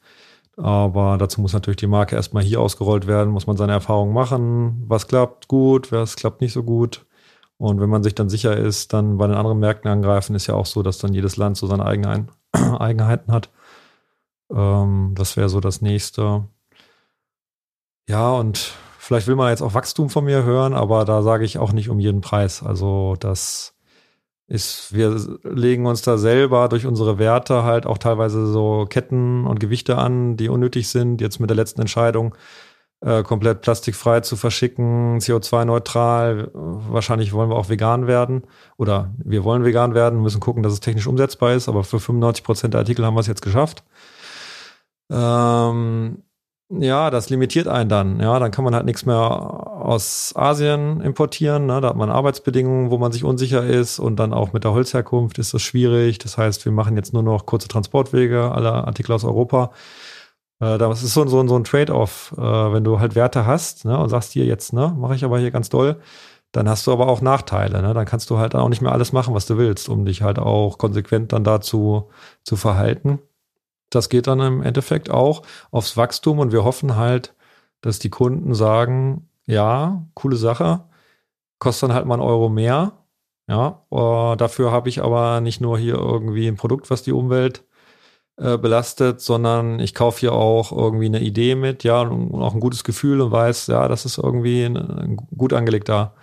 Aber 0.58 1.18
dazu 1.18 1.41
muss 1.41 1.54
natürlich 1.54 1.78
die 1.78 1.88
Marke 1.88 2.16
erstmal 2.16 2.43
hier 2.43 2.60
ausgerollt 2.62 3.08
werden, 3.08 3.32
muss 3.32 3.47
man 3.47 3.58
seine 3.58 3.72
Erfahrungen 3.72 4.14
machen. 4.14 4.84
Was 4.88 5.08
klappt 5.08 5.47
gut, 5.47 5.91
was 5.91 6.16
klappt 6.16 6.41
nicht 6.41 6.54
so 6.54 6.64
gut. 6.64 7.06
Und 7.58 7.80
wenn 7.80 7.89
man 7.89 8.04
sich 8.04 8.16
dann 8.16 8.30
sicher 8.30 8.58
ist, 8.58 8.91
dann 8.91 9.18
bei 9.18 9.28
den 9.28 9.36
anderen 9.36 9.60
Märkten 9.60 9.89
angreifen, 9.89 10.36
ist 10.36 10.47
ja 10.47 10.56
auch 10.56 10.66
so, 10.66 10.82
dass 10.84 10.97
dann 10.97 11.14
jedes 11.14 11.38
Land 11.38 11.58
so 11.58 11.68
seine 11.68 11.86
eigenen 11.86 12.30
Eigenheiten 12.52 13.32
hat. 13.32 13.49
Ähm, 14.54 15.14
das 15.16 15.38
wäre 15.38 15.49
so 15.49 15.60
das 15.60 15.82
nächste. 15.82 16.45
Ja, 18.08 18.32
und 18.32 18.58
vielleicht 18.97 19.28
will 19.28 19.36
man 19.36 19.49
jetzt 19.49 19.62
auch 19.62 19.74
Wachstum 19.74 20.10
von 20.10 20.26
mir 20.26 20.43
hören, 20.43 20.74
aber 20.74 21.06
da 21.06 21.22
sage 21.22 21.45
ich 21.45 21.58
auch 21.58 21.72
nicht 21.72 21.89
um 21.89 21.99
jeden 21.99 22.22
Preis. 22.22 22.64
Also 22.64 23.16
das 23.20 23.74
ist, 24.47 24.93
wir 24.93 25.18
legen 25.43 25.86
uns 25.86 26.02
da 26.02 26.18
selber 26.18 26.68
durch 26.68 26.86
unsere 26.86 27.18
Werte 27.18 27.64
halt 27.64 27.86
auch 27.86 27.97
teilweise 27.97 28.47
so 28.47 28.86
Ketten 28.89 29.45
und 29.45 29.62
Gewichte 29.62 29.97
an, 29.97 30.36
die 30.36 30.49
unnötig 30.49 30.89
sind. 30.89 31.22
Jetzt 31.22 31.39
mit 31.39 31.49
der 31.49 31.56
letzten 31.56 31.80
Entscheidung 31.80 32.36
äh, 32.99 33.24
komplett 33.24 33.62
plastikfrei 33.62 34.20
zu 34.22 34.36
verschicken, 34.36 35.20
CO2-neutral. 35.20 36.52
Wahrscheinlich 36.54 37.34
wollen 37.34 37.49
wir 37.49 37.56
auch 37.56 37.70
vegan 37.70 38.08
werden 38.08 38.43
oder 38.78 39.14
wir 39.18 39.43
wollen 39.43 39.64
vegan 39.64 39.93
werden, 39.93 40.22
müssen 40.22 40.41
gucken, 40.41 40.64
dass 40.64 40.74
es 40.74 40.82
technisch 40.82 41.08
umsetzbar 41.08 41.54
ist, 41.54 41.70
aber 41.70 41.84
für 41.84 41.99
95 41.99 42.43
Prozent 42.43 42.74
der 42.74 42.80
Artikel 42.80 43.06
haben 43.06 43.16
wir 43.16 43.22
es 43.22 43.28
jetzt 43.28 43.41
geschafft. 43.41 43.84
Ähm, 45.12 46.24
ja, 46.70 47.09
das 47.09 47.30
limitiert 47.30 47.68
einen 47.68 47.89
dann. 47.89 48.22
Ja, 48.22 48.39
dann 48.39 48.51
kann 48.51 48.64
man 48.64 48.74
halt 48.74 48.86
nichts 48.86 49.05
mehr 49.05 49.18
aus 49.18 50.34
Asien 50.36 51.01
importieren. 51.01 51.66
Ne? 51.66 51.82
Da 51.82 51.89
hat 51.89 51.97
man 51.97 52.09
Arbeitsbedingungen, 52.09 52.91
wo 52.91 52.97
man 52.97 53.12
sich 53.12 53.26
unsicher 53.26 53.66
ist 53.66 53.99
und 53.99 54.16
dann 54.18 54.34
auch 54.34 54.53
mit 54.53 54.64
der 54.64 54.72
Holzherkunft 54.72 55.38
ist 55.38 55.53
das 55.53 55.62
schwierig. 55.62 56.20
Das 56.20 56.38
heißt, 56.38 56.64
wir 56.64 56.72
machen 56.72 56.95
jetzt 56.95 57.14
nur 57.14 57.24
noch 57.24 57.45
kurze 57.45 57.68
Transportwege 57.68 58.51
aller 58.53 58.88
Artikel 58.88 59.12
aus 59.12 59.26
Europa. 59.26 59.72
Äh, 60.62 60.78
das 60.78 61.03
ist 61.03 61.14
so, 61.14 61.28
so, 61.28 61.45
so 61.47 61.55
ein 61.57 61.64
Trade-off, 61.66 62.34
äh, 62.38 62.41
wenn 62.41 62.84
du 62.86 62.99
halt 62.99 63.16
Werte 63.16 63.45
hast 63.45 63.86
ne, 63.86 63.97
und 63.97 64.09
sagst 64.09 64.32
hier 64.34 64.45
jetzt, 64.45 64.74
ne, 64.74 64.95
mache 64.97 65.16
ich 65.16 65.26
aber 65.26 65.39
hier 65.39 65.51
ganz 65.51 65.70
doll, 65.70 65.97
dann 66.53 66.70
hast 66.70 66.88
du 66.88 66.93
aber 66.93 67.07
auch 67.07 67.22
Nachteile. 67.22 67.82
Ne? 67.82 67.93
Dann 67.93 68.05
kannst 68.05 68.30
du 68.30 68.38
halt 68.38 68.55
auch 68.55 68.70
nicht 68.70 68.82
mehr 68.82 68.91
alles 68.93 69.14
machen, 69.14 69.34
was 69.34 69.45
du 69.45 69.57
willst, 69.57 69.89
um 69.89 70.05
dich 70.05 70.22
halt 70.22 70.39
auch 70.39 70.78
konsequent 70.78 71.34
dann 71.34 71.43
dazu 71.43 72.09
zu 72.43 72.55
verhalten. 72.55 73.20
Das 73.92 74.10
geht 74.10 74.28
dann 74.28 74.39
im 74.39 74.64
Endeffekt 74.64 75.12
auch 75.12 75.44
aufs 75.72 75.98
Wachstum 75.98 76.39
und 76.39 76.52
wir 76.52 76.64
hoffen 76.64 76.96
halt, 76.96 77.36
dass 77.82 78.00
die 78.00 78.10
Kunden 78.10 78.56
sagen, 78.56 79.30
ja, 79.46 80.06
coole 80.16 80.38
Sache, 80.38 80.86
kostet 81.60 81.89
dann 81.89 81.96
halt 81.96 82.06
mal 82.08 82.16
einen 82.16 82.24
Euro 82.24 82.50
mehr. 82.50 82.94
Ja, 83.48 83.86
uh, 83.92 84.36
dafür 84.36 84.72
habe 84.72 84.89
ich 84.89 85.04
aber 85.04 85.42
nicht 85.42 85.62
nur 85.62 85.78
hier 85.78 85.96
irgendwie 85.96 86.48
ein 86.48 86.56
Produkt, 86.56 86.89
was 86.89 87.04
die 87.04 87.12
Umwelt 87.12 87.66
äh, 88.38 88.58
belastet, 88.58 89.22
sondern 89.22 89.80
ich 89.80 89.94
kaufe 89.94 90.22
hier 90.22 90.34
auch 90.34 90.72
irgendwie 90.72 91.08
eine 91.08 91.20
Idee 91.22 91.56
mit, 91.56 91.84
ja, 91.84 92.02
und 92.02 92.34
auch 92.42 92.54
ein 92.54 92.60
gutes 92.60 92.84
Gefühl 92.84 93.22
und 93.22 93.32
weiß, 93.32 93.68
ja, 93.68 93.88
das 93.88 94.06
ist 94.06 94.18
irgendwie 94.18 94.64
ein, 94.64 94.78
ein 94.78 95.18
gut 95.38 95.54
angelegter 95.54 96.16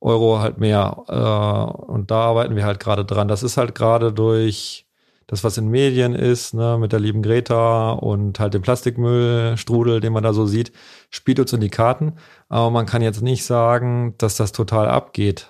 Euro 0.00 0.40
halt 0.40 0.58
mehr. 0.58 1.04
Äh, 1.08 1.92
und 1.92 2.10
da 2.10 2.22
arbeiten 2.22 2.56
wir 2.56 2.64
halt 2.64 2.80
gerade 2.80 3.04
dran. 3.04 3.28
Das 3.28 3.42
ist 3.42 3.56
halt 3.58 3.74
gerade 3.74 4.12
durch 4.12 4.86
das, 5.32 5.44
was 5.44 5.56
in 5.56 5.68
Medien 5.68 6.14
ist, 6.14 6.52
ne, 6.52 6.76
mit 6.78 6.92
der 6.92 7.00
lieben 7.00 7.22
Greta 7.22 7.92
und 7.92 8.38
halt 8.38 8.52
dem 8.52 8.60
Plastikmüllstrudel, 8.60 10.00
den 10.00 10.12
man 10.12 10.22
da 10.22 10.34
so 10.34 10.44
sieht, 10.44 10.72
spielt 11.08 11.40
uns 11.40 11.54
in 11.54 11.62
die 11.62 11.70
Karten. 11.70 12.16
Aber 12.50 12.70
man 12.70 12.84
kann 12.84 13.00
jetzt 13.00 13.22
nicht 13.22 13.46
sagen, 13.46 14.14
dass 14.18 14.36
das 14.36 14.52
total 14.52 14.88
abgeht, 14.88 15.48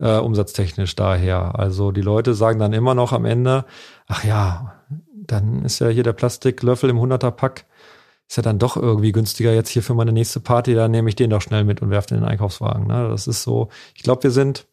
äh, 0.00 0.18
umsatztechnisch 0.18 0.96
daher. 0.96 1.56
Also 1.56 1.92
die 1.92 2.00
Leute 2.00 2.34
sagen 2.34 2.58
dann 2.58 2.72
immer 2.72 2.96
noch 2.96 3.12
am 3.12 3.24
Ende, 3.24 3.64
ach 4.08 4.24
ja, 4.24 4.82
dann 5.12 5.64
ist 5.64 5.78
ja 5.78 5.86
hier 5.86 6.02
der 6.02 6.14
Plastiklöffel 6.14 6.90
im 6.90 6.98
100er-Pack 6.98 7.66
ist 8.28 8.36
ja 8.36 8.42
dann 8.42 8.58
doch 8.58 8.76
irgendwie 8.76 9.12
günstiger 9.12 9.52
jetzt 9.52 9.68
hier 9.68 9.84
für 9.84 9.94
meine 9.94 10.10
nächste 10.10 10.40
Party, 10.40 10.74
dann 10.74 10.90
nehme 10.90 11.08
ich 11.08 11.14
den 11.14 11.30
doch 11.30 11.42
schnell 11.42 11.62
mit 11.62 11.80
und 11.80 11.90
werfe 11.90 12.08
den 12.08 12.18
in 12.18 12.24
den 12.24 12.30
Einkaufswagen. 12.30 12.88
Ne? 12.88 13.08
Das 13.08 13.28
ist 13.28 13.44
so, 13.44 13.68
ich 13.94 14.02
glaube, 14.02 14.24
wir 14.24 14.32
sind, 14.32 14.66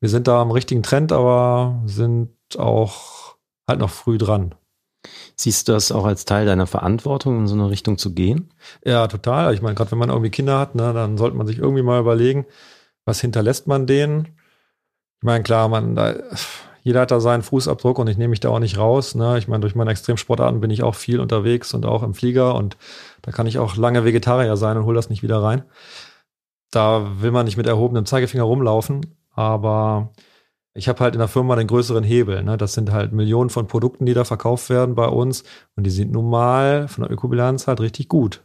wir 0.00 0.08
sind 0.08 0.26
da 0.26 0.40
am 0.40 0.52
richtigen 0.52 0.82
Trend, 0.82 1.12
aber 1.12 1.82
sind 1.84 2.30
auch 2.56 3.23
halt 3.68 3.80
noch 3.80 3.90
früh 3.90 4.18
dran. 4.18 4.54
Siehst 5.36 5.68
du 5.68 5.72
das 5.72 5.92
auch 5.92 6.04
als 6.04 6.24
Teil 6.24 6.46
deiner 6.46 6.66
Verantwortung, 6.66 7.40
in 7.40 7.46
so 7.46 7.54
eine 7.54 7.70
Richtung 7.70 7.98
zu 7.98 8.14
gehen? 8.14 8.52
Ja, 8.84 9.06
total. 9.06 9.52
Ich 9.54 9.62
meine, 9.62 9.74
gerade 9.74 9.90
wenn 9.90 9.98
man 9.98 10.08
irgendwie 10.08 10.30
Kinder 10.30 10.58
hat, 10.58 10.74
ne, 10.74 10.92
dann 10.92 11.18
sollte 11.18 11.36
man 11.36 11.46
sich 11.46 11.58
irgendwie 11.58 11.82
mal 11.82 12.00
überlegen, 12.00 12.46
was 13.04 13.20
hinterlässt 13.20 13.66
man 13.66 13.86
denen? 13.86 14.38
Ich 15.20 15.26
meine, 15.26 15.42
klar, 15.42 15.68
man, 15.68 15.94
da, 15.94 16.14
jeder 16.82 17.00
hat 17.00 17.10
da 17.10 17.20
seinen 17.20 17.42
Fußabdruck 17.42 17.98
und 17.98 18.08
ich 18.08 18.18
nehme 18.18 18.30
mich 18.30 18.40
da 18.40 18.50
auch 18.50 18.58
nicht 18.58 18.78
raus. 18.78 19.14
Ne? 19.14 19.38
Ich 19.38 19.48
meine, 19.48 19.62
durch 19.62 19.74
meine 19.74 19.90
Extremsportarten 19.90 20.60
bin 20.60 20.70
ich 20.70 20.82
auch 20.82 20.94
viel 20.94 21.20
unterwegs 21.20 21.74
und 21.74 21.86
auch 21.86 22.02
im 22.02 22.14
Flieger 22.14 22.54
und 22.54 22.76
da 23.22 23.32
kann 23.32 23.46
ich 23.46 23.58
auch 23.58 23.76
lange 23.76 24.04
Vegetarier 24.04 24.56
sein 24.56 24.76
und 24.76 24.84
hole 24.84 24.96
das 24.96 25.10
nicht 25.10 25.22
wieder 25.22 25.42
rein. 25.42 25.64
Da 26.70 27.22
will 27.22 27.30
man 27.30 27.46
nicht 27.46 27.56
mit 27.56 27.66
erhobenem 27.66 28.04
Zeigefinger 28.04 28.42
rumlaufen, 28.42 29.16
aber 29.30 30.12
ich 30.74 30.88
habe 30.88 31.00
halt 31.00 31.14
in 31.14 31.20
der 31.20 31.28
Firma 31.28 31.56
den 31.56 31.68
größeren 31.68 32.04
Hebel. 32.04 32.42
Ne? 32.42 32.56
Das 32.56 32.74
sind 32.74 32.92
halt 32.92 33.12
Millionen 33.12 33.50
von 33.50 33.68
Produkten, 33.68 34.06
die 34.06 34.14
da 34.14 34.24
verkauft 34.24 34.70
werden 34.70 34.94
bei 34.94 35.06
uns 35.06 35.44
und 35.76 35.84
die 35.84 35.90
sind 35.90 36.12
nun 36.12 36.28
mal 36.28 36.88
von 36.88 37.04
der 37.04 37.12
Ökobilanz 37.12 37.66
halt 37.68 37.80
richtig 37.80 38.08
gut. 38.08 38.42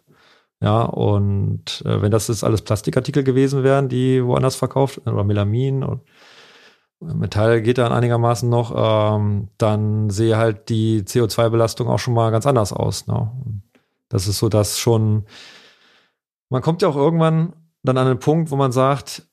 Ja, 0.62 0.82
und 0.84 1.84
äh, 1.86 2.02
wenn 2.02 2.12
das 2.12 2.28
jetzt 2.28 2.44
alles 2.44 2.62
Plastikartikel 2.62 3.24
gewesen 3.24 3.64
wären, 3.64 3.88
die 3.90 4.24
woanders 4.24 4.56
verkauft, 4.58 5.02
oder 5.06 5.24
Melamin 5.24 5.84
und 5.84 6.02
Metall 7.00 7.62
geht 7.62 7.78
dann 7.78 7.94
einigermaßen 7.94 8.50
noch, 8.50 8.74
ähm, 8.76 9.48
dann 9.58 10.10
sehe 10.10 10.38
halt 10.38 10.68
die 10.70 11.04
CO2-Belastung 11.04 11.88
auch 11.88 12.00
schon 12.00 12.14
mal 12.14 12.30
ganz 12.32 12.46
anders 12.46 12.74
aus. 12.74 13.08
Ne? 13.08 13.32
Das 14.10 14.28
ist 14.28 14.40
so, 14.40 14.50
dass 14.50 14.80
schon, 14.80 15.26
man 16.50 16.62
kommt 16.62 16.82
ja 16.82 16.90
auch 16.90 16.98
irgendwann 16.98 17.54
dann 17.84 17.98
an 17.98 18.08
den 18.08 18.20
Punkt, 18.20 18.52
wo 18.52 18.58
man 18.58 18.74
sagt, 18.74 19.29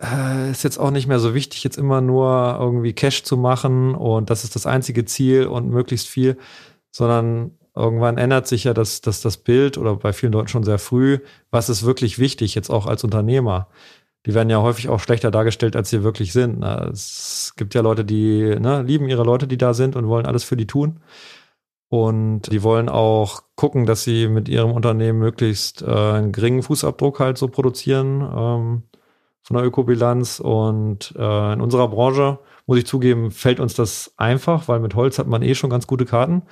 äh, 0.00 0.50
ist 0.50 0.64
jetzt 0.64 0.78
auch 0.78 0.90
nicht 0.90 1.06
mehr 1.06 1.18
so 1.18 1.34
wichtig, 1.34 1.64
jetzt 1.64 1.78
immer 1.78 2.00
nur 2.00 2.56
irgendwie 2.60 2.92
Cash 2.92 3.22
zu 3.22 3.36
machen 3.36 3.94
und 3.94 4.30
das 4.30 4.44
ist 4.44 4.54
das 4.54 4.66
einzige 4.66 5.04
Ziel 5.04 5.46
und 5.46 5.70
möglichst 5.70 6.08
viel, 6.08 6.36
sondern 6.90 7.52
irgendwann 7.74 8.18
ändert 8.18 8.46
sich 8.46 8.64
ja 8.64 8.74
das, 8.74 9.00
das, 9.00 9.20
das 9.20 9.36
Bild 9.36 9.78
oder 9.78 9.96
bei 9.96 10.12
vielen 10.12 10.32
Leuten 10.32 10.48
schon 10.48 10.64
sehr 10.64 10.78
früh, 10.78 11.18
was 11.50 11.68
ist 11.68 11.84
wirklich 11.84 12.18
wichtig, 12.18 12.54
jetzt 12.54 12.70
auch 12.70 12.86
als 12.86 13.04
Unternehmer 13.04 13.68
die 14.26 14.34
werden 14.34 14.50
ja 14.50 14.60
häufig 14.60 14.88
auch 14.88 14.98
schlechter 14.98 15.30
dargestellt, 15.30 15.76
als 15.76 15.88
sie 15.88 16.02
wirklich 16.02 16.32
sind. 16.32 16.62
Es 16.64 17.54
gibt 17.56 17.74
ja 17.74 17.80
Leute, 17.80 18.04
die 18.04 18.56
ne, 18.58 18.82
lieben 18.82 19.08
ihre 19.08 19.22
Leute, 19.22 19.46
die 19.46 19.56
da 19.56 19.72
sind 19.72 19.94
und 19.94 20.08
wollen 20.08 20.26
alles 20.26 20.42
für 20.42 20.56
die 20.56 20.66
tun. 20.66 21.00
Und 21.88 22.50
die 22.50 22.64
wollen 22.64 22.88
auch 22.88 23.42
gucken, 23.54 23.86
dass 23.86 24.02
sie 24.02 24.26
mit 24.26 24.48
ihrem 24.48 24.72
Unternehmen 24.72 25.20
möglichst 25.20 25.82
äh, 25.82 25.86
einen 25.86 26.32
geringen 26.32 26.64
Fußabdruck 26.64 27.20
halt 27.20 27.38
so 27.38 27.46
produzieren 27.46 28.28
ähm, 28.36 28.82
von 29.46 29.56
der 29.56 29.66
Ökobilanz. 29.66 30.40
Und 30.40 31.14
äh, 31.16 31.52
in 31.52 31.60
unserer 31.60 31.88
Branche, 31.88 32.38
muss 32.66 32.78
ich 32.78 32.86
zugeben, 32.86 33.30
fällt 33.30 33.60
uns 33.60 33.74
das 33.74 34.12
einfach, 34.16 34.68
weil 34.68 34.80
mit 34.80 34.94
Holz 34.94 35.18
hat 35.18 35.26
man 35.28 35.42
eh 35.42 35.54
schon 35.54 35.70
ganz 35.70 35.86
gute 35.86 36.04
Karten. 36.04 36.42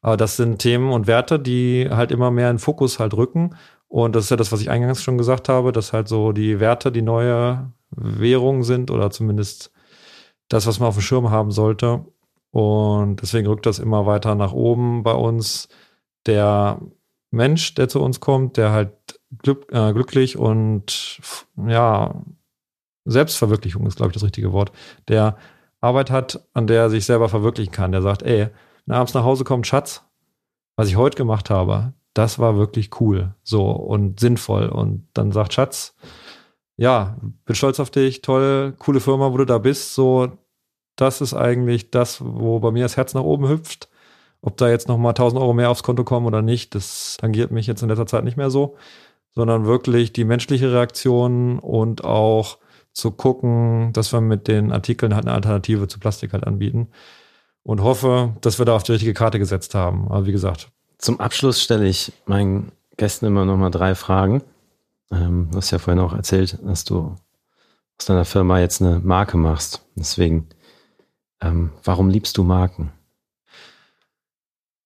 Aber 0.00 0.16
das 0.16 0.36
sind 0.36 0.58
Themen 0.58 0.92
und 0.92 1.06
Werte, 1.06 1.40
die 1.40 1.88
halt 1.90 2.12
immer 2.12 2.30
mehr 2.30 2.50
in 2.50 2.58
Fokus 2.58 2.98
halt 2.98 3.14
rücken 3.14 3.54
und 3.94 4.16
das 4.16 4.24
ist 4.24 4.30
ja 4.30 4.36
das, 4.36 4.50
was 4.50 4.60
ich 4.60 4.70
eingangs 4.70 5.04
schon 5.04 5.18
gesagt 5.18 5.48
habe, 5.48 5.70
dass 5.70 5.92
halt 5.92 6.08
so 6.08 6.32
die 6.32 6.58
Werte 6.58 6.90
die 6.90 7.00
neue 7.00 7.70
Währung 7.90 8.64
sind 8.64 8.90
oder 8.90 9.10
zumindest 9.10 9.70
das, 10.48 10.66
was 10.66 10.80
man 10.80 10.88
auf 10.88 10.96
dem 10.96 11.02
Schirm 11.02 11.30
haben 11.30 11.52
sollte. 11.52 12.04
Und 12.50 13.22
deswegen 13.22 13.46
rückt 13.46 13.66
das 13.66 13.78
immer 13.78 14.04
weiter 14.04 14.34
nach 14.34 14.52
oben 14.52 15.04
bei 15.04 15.12
uns. 15.12 15.68
Der 16.26 16.80
Mensch, 17.30 17.76
der 17.76 17.88
zu 17.88 18.00
uns 18.02 18.18
kommt, 18.18 18.56
der 18.56 18.72
halt 18.72 19.20
glück, 19.38 19.66
äh, 19.70 19.92
glücklich 19.92 20.36
und 20.36 21.20
ja, 21.56 22.20
Selbstverwirklichung 23.04 23.86
ist, 23.86 23.96
glaube 23.96 24.10
ich, 24.10 24.14
das 24.14 24.24
richtige 24.24 24.52
Wort, 24.52 24.72
der 25.08 25.36
Arbeit 25.80 26.10
hat, 26.10 26.40
an 26.54 26.66
der 26.66 26.82
er 26.82 26.90
sich 26.90 27.04
selber 27.04 27.28
verwirklichen 27.28 27.72
kann. 27.72 27.92
Der 27.92 28.02
sagt, 28.02 28.22
ey, 28.22 28.48
abends 28.88 29.14
nach 29.14 29.24
Hause 29.24 29.44
kommt, 29.44 29.66
Schatz, 29.66 30.02
was 30.76 30.88
ich 30.88 30.96
heute 30.96 31.16
gemacht 31.16 31.50
habe, 31.50 31.92
das 32.14 32.38
war 32.38 32.56
wirklich 32.56 33.00
cool, 33.00 33.34
so 33.42 33.70
und 33.70 34.20
sinnvoll. 34.20 34.68
Und 34.68 35.06
dann 35.14 35.32
sagt 35.32 35.52
Schatz, 35.52 35.94
ja, 36.76 37.16
bin 37.44 37.54
stolz 37.54 37.80
auf 37.80 37.90
dich, 37.90 38.22
toll, 38.22 38.74
coole 38.78 39.00
Firma, 39.00 39.32
wo 39.32 39.36
du 39.36 39.44
da 39.44 39.58
bist. 39.58 39.94
So, 39.94 40.32
das 40.96 41.20
ist 41.20 41.34
eigentlich 41.34 41.90
das, 41.90 42.22
wo 42.24 42.60
bei 42.60 42.70
mir 42.70 42.84
das 42.84 42.96
Herz 42.96 43.14
nach 43.14 43.22
oben 43.22 43.48
hüpft. 43.48 43.88
Ob 44.40 44.56
da 44.56 44.68
jetzt 44.68 44.88
nochmal 44.88 45.10
1000 45.10 45.40
Euro 45.40 45.54
mehr 45.54 45.70
aufs 45.70 45.82
Konto 45.82 46.04
kommen 46.04 46.26
oder 46.26 46.42
nicht, 46.42 46.74
das 46.74 47.16
tangiert 47.18 47.50
mich 47.50 47.66
jetzt 47.66 47.82
in 47.82 47.88
letzter 47.88 48.06
Zeit 48.06 48.24
nicht 48.24 48.36
mehr 48.36 48.50
so, 48.50 48.76
sondern 49.30 49.64
wirklich 49.64 50.12
die 50.12 50.24
menschliche 50.24 50.72
Reaktion 50.72 51.58
und 51.58 52.04
auch 52.04 52.58
zu 52.94 53.10
gucken, 53.10 53.92
dass 53.92 54.12
wir 54.12 54.20
mit 54.20 54.48
den 54.48 54.72
Artikeln 54.72 55.14
halt 55.14 55.26
eine 55.26 55.34
Alternative 55.34 55.88
zu 55.88 55.98
Plastik 55.98 56.32
halt 56.32 56.46
anbieten 56.46 56.88
und 57.62 57.82
hoffe, 57.82 58.34
dass 58.40 58.58
wir 58.58 58.64
da 58.64 58.76
auf 58.76 58.84
die 58.84 58.92
richtige 58.92 59.14
Karte 59.14 59.38
gesetzt 59.38 59.74
haben. 59.74 60.06
Aber 60.08 60.26
wie 60.26 60.32
gesagt, 60.32 60.70
zum 60.98 61.20
Abschluss 61.20 61.60
stelle 61.60 61.86
ich 61.86 62.12
meinen 62.24 62.72
Gästen 62.96 63.26
immer 63.26 63.44
noch 63.44 63.56
mal 63.56 63.70
drei 63.70 63.94
Fragen. 63.94 64.42
Ähm, 65.10 65.48
du 65.50 65.58
hast 65.58 65.72
ja 65.72 65.78
vorhin 65.78 66.02
auch 66.02 66.14
erzählt, 66.14 66.58
dass 66.62 66.84
du 66.84 67.16
aus 67.98 68.06
deiner 68.06 68.24
Firma 68.24 68.60
jetzt 68.60 68.80
eine 68.80 69.00
Marke 69.00 69.36
machst. 69.36 69.84
Deswegen, 69.96 70.48
ähm, 71.40 71.72
warum 71.82 72.08
liebst 72.08 72.36
du 72.36 72.44
Marken? 72.44 72.92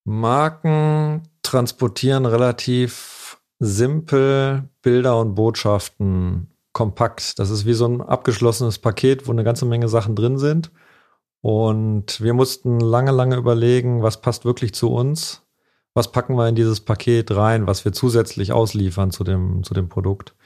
Marken 0.05 1.23
transportieren 1.43 2.25
relativ 2.25 3.39
simpel 3.59 4.69
Bilder 4.81 5.21
und 5.21 5.35
Botschaften 5.35 6.49
kompakt. 6.79 7.39
Das 7.39 7.51
ist 7.51 7.67
wie 7.67 7.75
so 7.75 7.87
ein 7.87 8.01
abgeschlossenes 8.01 8.79
Paket, 8.79 9.27
wo 9.27 9.33
eine 9.33 9.45
ganze 9.45 9.67
Menge 9.67 9.89
Sachen 9.89 10.15
drin 10.15 10.39
sind. 10.39 10.71
Und 11.41 12.21
wir 12.21 12.35
mussten 12.35 12.81
lange, 12.81 13.13
lange 13.13 13.37
überlegen, 13.37 14.03
was 14.03 14.21
passt 14.21 14.45
wirklich 14.45 14.75
zu 14.75 14.91
uns 14.93 15.43
was 15.99 16.13
packen 16.13 16.37
wir 16.37 16.49
in 16.49 16.55
dieses 16.55 16.81
Paket 16.81 17.35
rein, 17.35 17.67
was 17.67 17.85
wir 17.85 17.93
zusätzlich 17.93 18.53
ausliefern 18.53 19.11
zu 19.11 19.25
dem, 19.25 19.65
zu 19.65 19.75
dem 19.75 19.89
Produkt. 19.89 20.37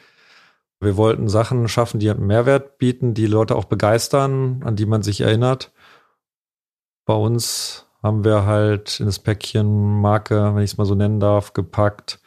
Wir 0.81 0.97
wollten 0.97 1.29
Sachen 1.29 1.69
schaffen, 1.69 2.01
die 2.01 2.09
einen 2.09 2.27
Mehrwert 2.27 2.79
bieten, 2.79 3.13
die 3.13 3.27
Leute 3.27 3.55
auch 3.55 3.67
begeistern, 3.67 4.63
an 4.65 4.77
die 4.77 4.87
man 4.87 5.03
sich 5.03 5.21
erinnert. 5.21 5.71
Bei 7.05 7.13
uns 7.13 7.87
haben 8.03 8.25
wir 8.25 8.47
halt 8.47 8.99
in 8.99 9.05
das 9.05 9.19
Päckchen 9.19 10.01
Marke, 10.01 10.55
wenn 10.55 10.63
ich 10.63 10.73
es 10.73 10.79
mal 10.79 10.87
so 10.87 10.95
nennen 10.95 11.21
darf, 11.21 11.53
gepackt. 11.53 12.19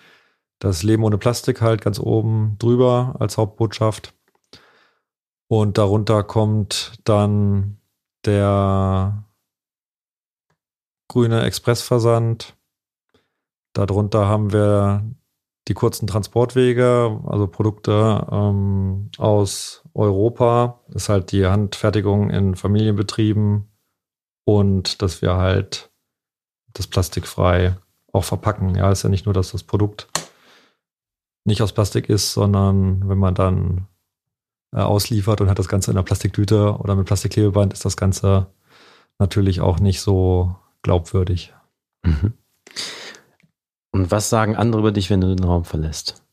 Das 0.60 0.84
Leben 0.84 1.03
ohne 1.03 1.18
Plastik 1.18 1.62
halt 1.62 1.82
ganz 1.82 1.99
oben 1.99 2.56
drüber 2.60 3.16
als 3.20 3.38
Hauptbotschaft. 3.38 4.14
Und 5.47 5.78
darunter 5.78 6.24
kommt 6.24 6.93
dann 7.03 7.78
der 8.26 9.26
grüne 11.08 11.43
Expressversand 11.43 12.56
Darunter 13.76 14.28
haben 14.28 14.53
wir 14.53 15.03
die 15.68 15.74
kurzen 15.74 16.08
Transportwege, 16.08 17.22
also 17.26 17.47
Produkte 17.47 18.26
ähm, 18.32 19.10
aus 19.18 19.84
Europa. 19.93 20.80
Das 20.88 21.03
ist 21.03 21.10
halt 21.10 21.32
die 21.34 21.45
Handfertigung 21.45 22.30
in 22.30 22.56
Familienbetrieben 22.56 23.68
und 24.45 25.01
dass 25.01 25.22
wir 25.22 25.36
halt 25.36 25.91
das 26.72 26.88
plastikfrei 26.88 27.76
auch 28.14 28.24
verpacken. 28.24 28.76
Ja, 28.76 28.91
ist 28.91 29.03
ja 29.03 29.10
nicht 29.10 29.26
nur, 29.26 29.34
dass 29.34 29.51
das 29.51 29.64
Produkt 29.64 30.08
nicht 31.46 31.62
aus 31.62 31.74
Plastik 31.74 32.10
ist, 32.10 32.34
sondern 32.34 33.08
wenn 33.08 33.18
man 33.18 33.36
dann 33.36 33.88
äh, 34.74 34.80
ausliefert 34.80 35.41
und 35.41 35.50
hat 35.50 35.60
das 35.60 35.70
Ganze 35.70 35.91
in 35.91 35.98
einer 35.98 36.04
Plastiktüte 36.04 36.78
oder 36.78 36.96
mit 36.96 37.06
Plastikklebeband, 37.06 37.72
ist 37.72 37.86
das 37.86 37.96
Ganze 37.96 38.48
natürlich 39.20 39.62
auch 39.62 39.80
nicht 39.80 40.02
so 40.02 40.56
glaubwürdig. 40.82 41.54
Mhm. 42.04 42.34
Und 43.91 44.12
was 44.12 44.30
sagen 44.30 44.56
andere 44.56 44.82
über 44.82 44.91
dich, 44.91 45.10
wenn 45.10 45.22
du 45.22 45.34
den 45.34 45.46
Raum 45.46 45.64
verlässt? 45.64 46.26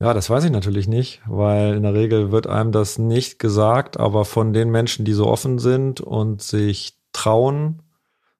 Ja, 0.00 0.14
das 0.14 0.28
weiß 0.28 0.42
ich 0.42 0.50
natürlich 0.50 0.88
nicht, 0.88 1.22
weil 1.26 1.74
in 1.76 1.84
der 1.84 1.94
Regel 1.94 2.32
wird 2.32 2.48
einem 2.48 2.72
das 2.72 2.98
nicht 2.98 3.38
gesagt, 3.38 4.00
aber 4.00 4.24
von 4.24 4.52
den 4.52 4.70
Menschen, 4.70 5.04
die 5.04 5.12
so 5.12 5.28
offen 5.28 5.60
sind 5.60 6.00
und 6.00 6.42
sich 6.42 6.98
trauen, 7.12 7.82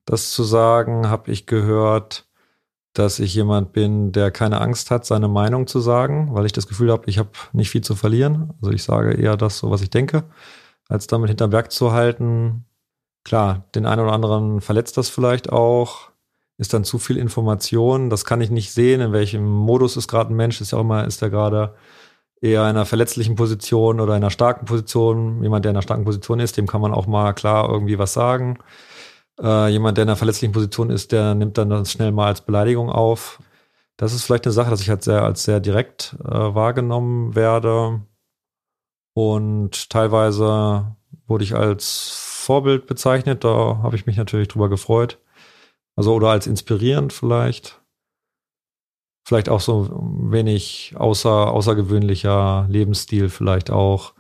das 0.05 0.33
zu 0.33 0.43
sagen, 0.43 1.09
habe 1.09 1.31
ich 1.31 1.47
gehört, 1.47 2.27
dass 2.95 3.19
ich 3.19 3.35
jemand 3.35 3.73
bin, 3.73 4.13
der 4.13 4.31
keine 4.31 4.61
Angst 4.61 4.91
hat, 4.91 5.07
seine 5.07 5.29
Meinung 5.29 5.67
zu 5.67 5.81
sagen, 5.81 6.29
weil 6.33 6.47
ich 6.47 6.53
das 6.53 6.67
Gefühl 6.67 6.93
habe, 6.93 7.09
ich 7.09 7.19
habe 7.19 7.31
nicht 7.53 7.71
viel 7.71 7.81
zu 7.83 7.95
verlieren. 7.95 8.53
Also 8.61 8.73
ich 8.73 8.83
sage 8.83 9.15
eher 9.15 9.37
das, 9.37 9.59
so 9.59 9.71
was 9.71 9.83
ich 9.83 9.91
denke, 9.91 10.25
als 10.89 11.07
damit 11.07 11.29
hinterm 11.31 11.51
Berg 11.51 11.73
zu 11.73 11.93
halten. 11.93 12.67
Klar, 13.25 13.65
den 13.75 13.87
einen 13.87 14.03
oder 14.03 14.13
anderen 14.13 14.61
verletzt 14.61 14.97
das 14.97 15.09
vielleicht 15.09 15.51
auch 15.53 16.13
ist 16.59 16.73
dann 16.73 16.85
zu 16.85 16.99
viel 16.99 17.17
Information. 17.17 18.09
Das 18.09 18.25
kann 18.25 18.41
ich 18.41 18.51
nicht 18.51 18.73
sehen, 18.73 19.01
in 19.01 19.13
welchem 19.13 19.45
Modus 19.45 19.97
ist 19.97 20.09
gerade 20.09 20.33
ein 20.33 20.37
Mensch. 20.37 20.61
Ist 20.61 20.73
ja 20.73 20.79
auch 20.79 20.83
immer, 20.83 21.05
ist 21.05 21.23
er 21.23 21.31
gerade 21.31 21.75
eher 22.41 22.63
in 22.63 22.71
einer 22.71 22.87
verletzlichen 22.87 23.37
Position 23.37 24.01
oder 24.01 24.17
in 24.17 24.23
einer 24.23 24.31
starken 24.31 24.65
Position. 24.65 25.43
Jemand, 25.43 25.65
der 25.65 25.71
in 25.71 25.77
einer 25.77 25.83
starken 25.83 26.05
Position 26.05 26.41
ist, 26.41 26.57
dem 26.57 26.67
kann 26.67 26.81
man 26.81 26.93
auch 26.95 27.07
mal 27.07 27.33
klar 27.33 27.69
irgendwie 27.69 27.99
was 27.99 28.13
sagen. 28.13 28.59
Äh, 29.41 29.69
jemand, 29.69 29.97
der 29.97 30.03
in 30.05 30.11
einer 30.11 30.17
verletzlichen 30.17 30.53
Position 30.53 30.91
ist, 30.91 31.13
der 31.13 31.35
nimmt 31.35 31.59
dann 31.59 31.71
das 31.71 31.91
schnell 31.91 32.13
mal 32.13 32.27
als 32.27 32.43
Beleidigung 32.43 32.91
auf. 32.91 33.41
Das 33.97 34.13
ist 34.13 34.25
vielleicht 34.25 34.47
eine 34.47 34.53
Sache, 34.53 34.71
dass 34.71 34.81
ich 34.81 34.91
halt 34.91 35.03
sehr 35.03 35.23
als 35.23 35.45
sehr 35.45 35.61
direkt 35.61 36.17
äh, 36.25 36.29
wahrgenommen 36.31 37.35
werde. 37.35 38.03
Und 39.15 39.91
teilweise 39.91 40.97
wurde 41.27 41.45
ich 41.45 41.55
als 41.55 42.11
Vorbild 42.43 42.87
bezeichnet. 42.87 43.45
Da 43.45 43.81
habe 43.83 43.97
ich 43.97 44.07
mich 44.07 44.17
natürlich 44.17 44.49
drüber 44.49 44.69
gefreut. 44.69 45.19
Also 45.97 46.15
oder 46.15 46.31
als 46.31 46.47
inspirierend 46.47 47.13
vielleicht. 47.13 47.81
Vielleicht 49.25 49.49
auch 49.49 49.61
so 49.61 49.85
ein 49.85 50.33
wenig 50.33 50.95
außer, 50.97 51.53
außergewöhnlicher 51.53 52.67
Lebensstil 52.69 53.29
vielleicht 53.29 53.71
auch, 53.71 54.15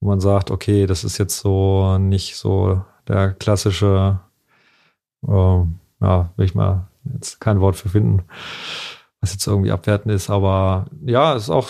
wo 0.00 0.08
man 0.08 0.20
sagt, 0.20 0.50
okay, 0.50 0.86
das 0.86 1.02
ist 1.02 1.18
jetzt 1.18 1.40
so 1.40 1.98
nicht 1.98 2.36
so 2.36 2.84
der 3.08 3.32
klassische, 3.32 4.20
äh, 5.26 5.60
ja, 6.00 6.30
will 6.36 6.44
ich 6.44 6.54
mal 6.54 6.88
jetzt 7.12 7.40
kein 7.40 7.60
Wort 7.60 7.76
für 7.76 7.88
finden, 7.88 8.22
was 9.20 9.32
jetzt 9.32 9.46
irgendwie 9.46 9.72
abwertend 9.72 10.14
ist, 10.14 10.30
aber 10.30 10.86
ja, 11.04 11.34
ist 11.34 11.50
auch, 11.50 11.68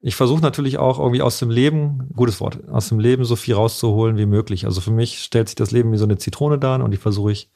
ich 0.00 0.16
versuche 0.16 0.40
natürlich 0.40 0.78
auch 0.78 0.98
irgendwie 0.98 1.22
aus 1.22 1.38
dem 1.38 1.50
Leben, 1.50 2.10
gutes 2.14 2.40
Wort, 2.40 2.58
aus 2.70 2.88
dem 2.88 3.00
Leben 3.00 3.24
so 3.24 3.36
viel 3.36 3.54
rauszuholen 3.54 4.16
wie 4.16 4.26
möglich. 4.26 4.64
Also 4.64 4.80
für 4.80 4.90
mich 4.90 5.22
stellt 5.22 5.48
sich 5.48 5.56
das 5.56 5.70
Leben 5.70 5.92
wie 5.92 5.98
so 5.98 6.04
eine 6.04 6.18
Zitrone 6.18 6.58
dar 6.58 6.82
und 6.82 6.90
die 6.90 6.96
versuche 6.96 7.32
ich 7.32 7.50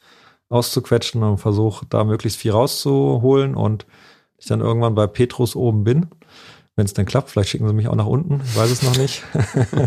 auszuquetschen 0.50 1.22
und 1.22 1.38
versuche 1.38 1.86
da 1.88 2.04
möglichst 2.04 2.38
viel 2.38 2.52
rauszuholen 2.52 3.54
und 3.54 3.86
ich 4.38 4.46
dann 4.46 4.60
irgendwann 4.60 4.94
bei 4.94 5.06
Petrus 5.06 5.56
oben 5.56 5.84
bin. 5.84 6.06
Wenn 6.76 6.86
es 6.86 6.94
denn 6.94 7.06
klappt, 7.06 7.30
vielleicht 7.30 7.50
schicken 7.50 7.68
sie 7.68 7.74
mich 7.74 7.86
auch 7.86 7.94
nach 7.94 8.06
unten, 8.06 8.40
ich 8.44 8.56
weiß 8.56 8.70
es 8.70 8.82
noch 8.82 8.96
nicht. 8.96 9.22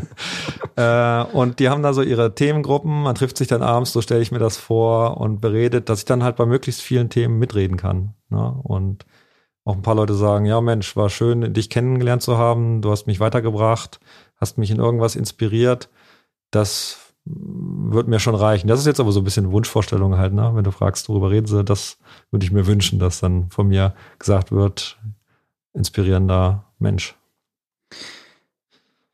äh, 0.77 1.23
und 1.35 1.59
die 1.59 1.67
haben 1.67 1.83
da 1.83 1.93
so 1.93 2.01
ihre 2.01 2.33
Themengruppen, 2.33 3.03
man 3.03 3.15
trifft 3.15 3.37
sich 3.37 3.49
dann 3.49 3.61
abends, 3.61 3.91
so 3.91 4.01
stelle 4.01 4.21
ich 4.21 4.31
mir 4.31 4.39
das 4.39 4.55
vor 4.55 5.17
und 5.17 5.41
beredet, 5.41 5.89
dass 5.89 5.99
ich 5.99 6.05
dann 6.05 6.23
halt 6.23 6.37
bei 6.37 6.45
möglichst 6.45 6.81
vielen 6.81 7.09
Themen 7.09 7.39
mitreden 7.39 7.75
kann. 7.75 8.13
Ne? 8.29 8.57
Und 8.63 9.05
auch 9.65 9.75
ein 9.75 9.81
paar 9.81 9.95
Leute 9.95 10.13
sagen, 10.13 10.45
ja 10.45 10.61
Mensch, 10.61 10.95
war 10.95 11.09
schön, 11.09 11.53
dich 11.53 11.69
kennengelernt 11.69 12.21
zu 12.21 12.37
haben, 12.37 12.81
du 12.81 12.89
hast 12.89 13.05
mich 13.05 13.19
weitergebracht, 13.19 13.99
hast 14.37 14.57
mich 14.57 14.71
in 14.71 14.79
irgendwas 14.79 15.17
inspiriert. 15.17 15.89
Das 16.51 16.99
wird 17.25 18.07
mir 18.07 18.19
schon 18.19 18.35
reichen. 18.35 18.69
Das 18.69 18.79
ist 18.79 18.85
jetzt 18.85 19.01
aber 19.01 19.11
so 19.11 19.19
ein 19.19 19.25
bisschen 19.25 19.51
Wunschvorstellung 19.51 20.17
halt, 20.17 20.33
ne? 20.33 20.51
Wenn 20.53 20.63
du 20.63 20.71
fragst, 20.71 21.09
worüber 21.09 21.31
reden 21.31 21.47
sie, 21.47 21.65
das 21.65 21.97
würde 22.31 22.45
ich 22.45 22.51
mir 22.53 22.65
wünschen, 22.65 22.99
dass 22.99 23.19
dann 23.19 23.49
von 23.49 23.67
mir 23.67 23.93
gesagt 24.19 24.53
wird, 24.53 24.97
inspirierender 25.73 26.66
Mensch. 26.79 27.15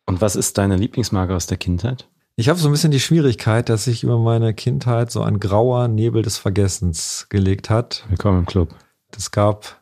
Und 0.06 0.22
was 0.22 0.36
ist 0.36 0.58
deine 0.58 0.76
Lieblingsmarke 0.76 1.36
aus 1.36 1.48
der 1.48 1.58
Kindheit? 1.58 2.10
Ich 2.36 2.50
habe 2.50 2.60
so 2.60 2.68
ein 2.68 2.72
bisschen 2.72 2.92
die 2.92 3.00
Schwierigkeit, 3.00 3.70
dass 3.70 3.86
sich 3.86 4.04
über 4.04 4.18
meine 4.18 4.54
Kindheit 4.54 5.12
so 5.12 5.22
ein 5.22 5.40
grauer 5.40 5.88
Nebel 5.88 6.24
des 6.24 6.38
Vergessens 6.38 7.28
gelegt 7.30 7.70
hat. 7.70 8.06
Willkommen 8.10 8.40
im 8.40 8.46
Club. 8.46 8.76
Es 9.16 9.32
gab 9.32 9.82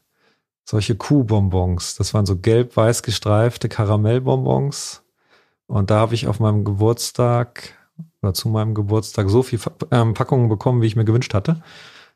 solche 0.65 0.95
Kuhbonbons. 0.95 1.95
Das 1.95 2.13
waren 2.13 2.25
so 2.25 2.37
gelb-weiß 2.37 3.03
gestreifte 3.03 3.69
Karamellbonbons. 3.69 5.01
Und 5.67 5.89
da 5.89 5.99
habe 5.99 6.13
ich 6.13 6.27
auf 6.27 6.39
meinem 6.39 6.65
Geburtstag 6.65 7.77
oder 8.21 8.33
zu 8.33 8.49
meinem 8.49 8.75
Geburtstag 8.75 9.29
so 9.29 9.43
viel 9.43 9.59
ähm, 9.91 10.13
Packungen 10.13 10.49
bekommen, 10.49 10.81
wie 10.81 10.87
ich 10.87 10.95
mir 10.95 11.05
gewünscht 11.05 11.33
hatte. 11.33 11.63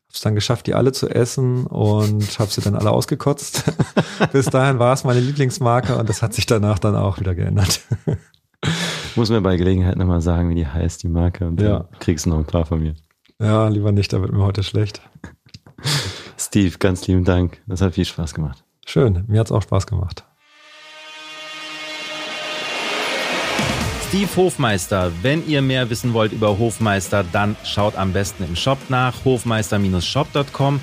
Habe 0.07 0.13
es 0.13 0.21
dann 0.21 0.35
geschafft, 0.35 0.67
die 0.67 0.73
alle 0.73 0.91
zu 0.91 1.09
essen 1.09 1.65
und 1.65 2.39
habe 2.39 2.51
sie 2.51 2.61
dann 2.61 2.75
alle 2.75 2.91
ausgekotzt. 2.91 3.63
Bis 4.31 4.45
dahin 4.45 4.79
war 4.79 4.93
es 4.93 5.03
meine 5.03 5.19
Lieblingsmarke 5.19 5.97
und 5.97 6.07
das 6.07 6.21
hat 6.21 6.33
sich 6.33 6.45
danach 6.45 6.79
dann 6.79 6.95
auch 6.95 7.19
wieder 7.19 7.35
geändert. 7.35 7.81
Muss 9.15 9.29
mir 9.29 9.41
bei 9.41 9.57
Gelegenheit 9.57 9.97
nochmal 9.97 10.21
sagen, 10.21 10.49
wie 10.49 10.55
die 10.55 10.67
heißt, 10.67 11.03
die 11.03 11.09
Marke. 11.09 11.47
Und 11.47 11.61
ja. 11.61 11.87
kriegst 11.99 12.25
du 12.25 12.29
noch 12.29 12.37
ein 12.37 12.45
paar 12.45 12.65
von 12.65 12.79
mir. 12.79 12.95
Ja, 13.39 13.67
lieber 13.67 13.91
nicht, 13.91 14.13
da 14.13 14.21
wird 14.21 14.31
mir 14.31 14.43
heute 14.43 14.63
schlecht. 14.63 15.01
Steve, 16.37 16.77
ganz 16.77 17.05
lieben 17.07 17.25
Dank. 17.25 17.61
Das 17.67 17.81
hat 17.81 17.95
viel 17.95 18.05
Spaß 18.05 18.33
gemacht. 18.33 18.63
Schön, 18.85 19.25
mir 19.27 19.39
hat 19.39 19.47
es 19.47 19.51
auch 19.51 19.61
Spaß 19.61 19.87
gemacht. 19.87 20.25
Steve 24.15 24.33
Hofmeister. 24.37 25.11
Wenn 25.23 25.45
ihr 25.45 25.61
mehr 25.61 25.89
wissen 25.89 26.13
wollt 26.13 26.31
über 26.31 26.57
Hofmeister, 26.57 27.25
dann 27.33 27.57
schaut 27.65 27.97
am 27.97 28.13
besten 28.13 28.45
im 28.45 28.55
Shop 28.55 28.77
nach 28.87 29.25
hofmeister-shop.com 29.25 30.79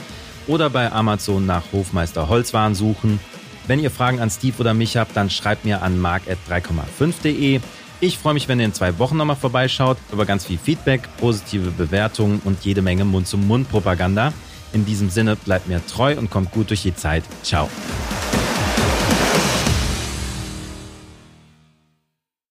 oder 0.49 0.69
bei 0.69 0.93
Amazon 0.93 1.47
nach 1.47 1.63
Hofmeister 1.73 2.29
Holzwaren 2.29 2.75
suchen. 2.75 3.19
Wenn 3.67 3.81
ihr 3.81 3.91
Fragen 3.91 4.21
an 4.21 4.29
Steve 4.29 4.57
oder 4.59 4.75
mich 4.75 4.99
habt, 4.99 5.17
dann 5.17 5.31
schreibt 5.31 5.65
mir 5.65 5.81
an 5.81 5.99
mark.3,5.de. 5.99 7.61
Ich 8.01 8.19
freue 8.19 8.35
mich, 8.35 8.49
wenn 8.49 8.61
ihr 8.61 8.67
in 8.67 8.75
zwei 8.75 8.99
Wochen 8.99 9.17
nochmal 9.17 9.37
vorbeischaut, 9.37 9.97
über 10.13 10.27
ganz 10.27 10.45
viel 10.45 10.59
Feedback, 10.59 11.09
positive 11.17 11.71
Bewertungen 11.71 12.43
und 12.45 12.63
jede 12.67 12.83
Menge 12.83 13.07
Mund-zu-Mund-Propaganda. 13.07 14.35
In 14.75 14.85
diesem 14.85 15.09
Sinne 15.09 15.37
bleibt 15.37 15.69
mir 15.69 15.81
treu 15.87 16.19
und 16.19 16.29
kommt 16.29 16.51
gut 16.51 16.69
durch 16.69 16.83
die 16.83 16.95
Zeit. 16.95 17.25
Ciao. 17.43 17.71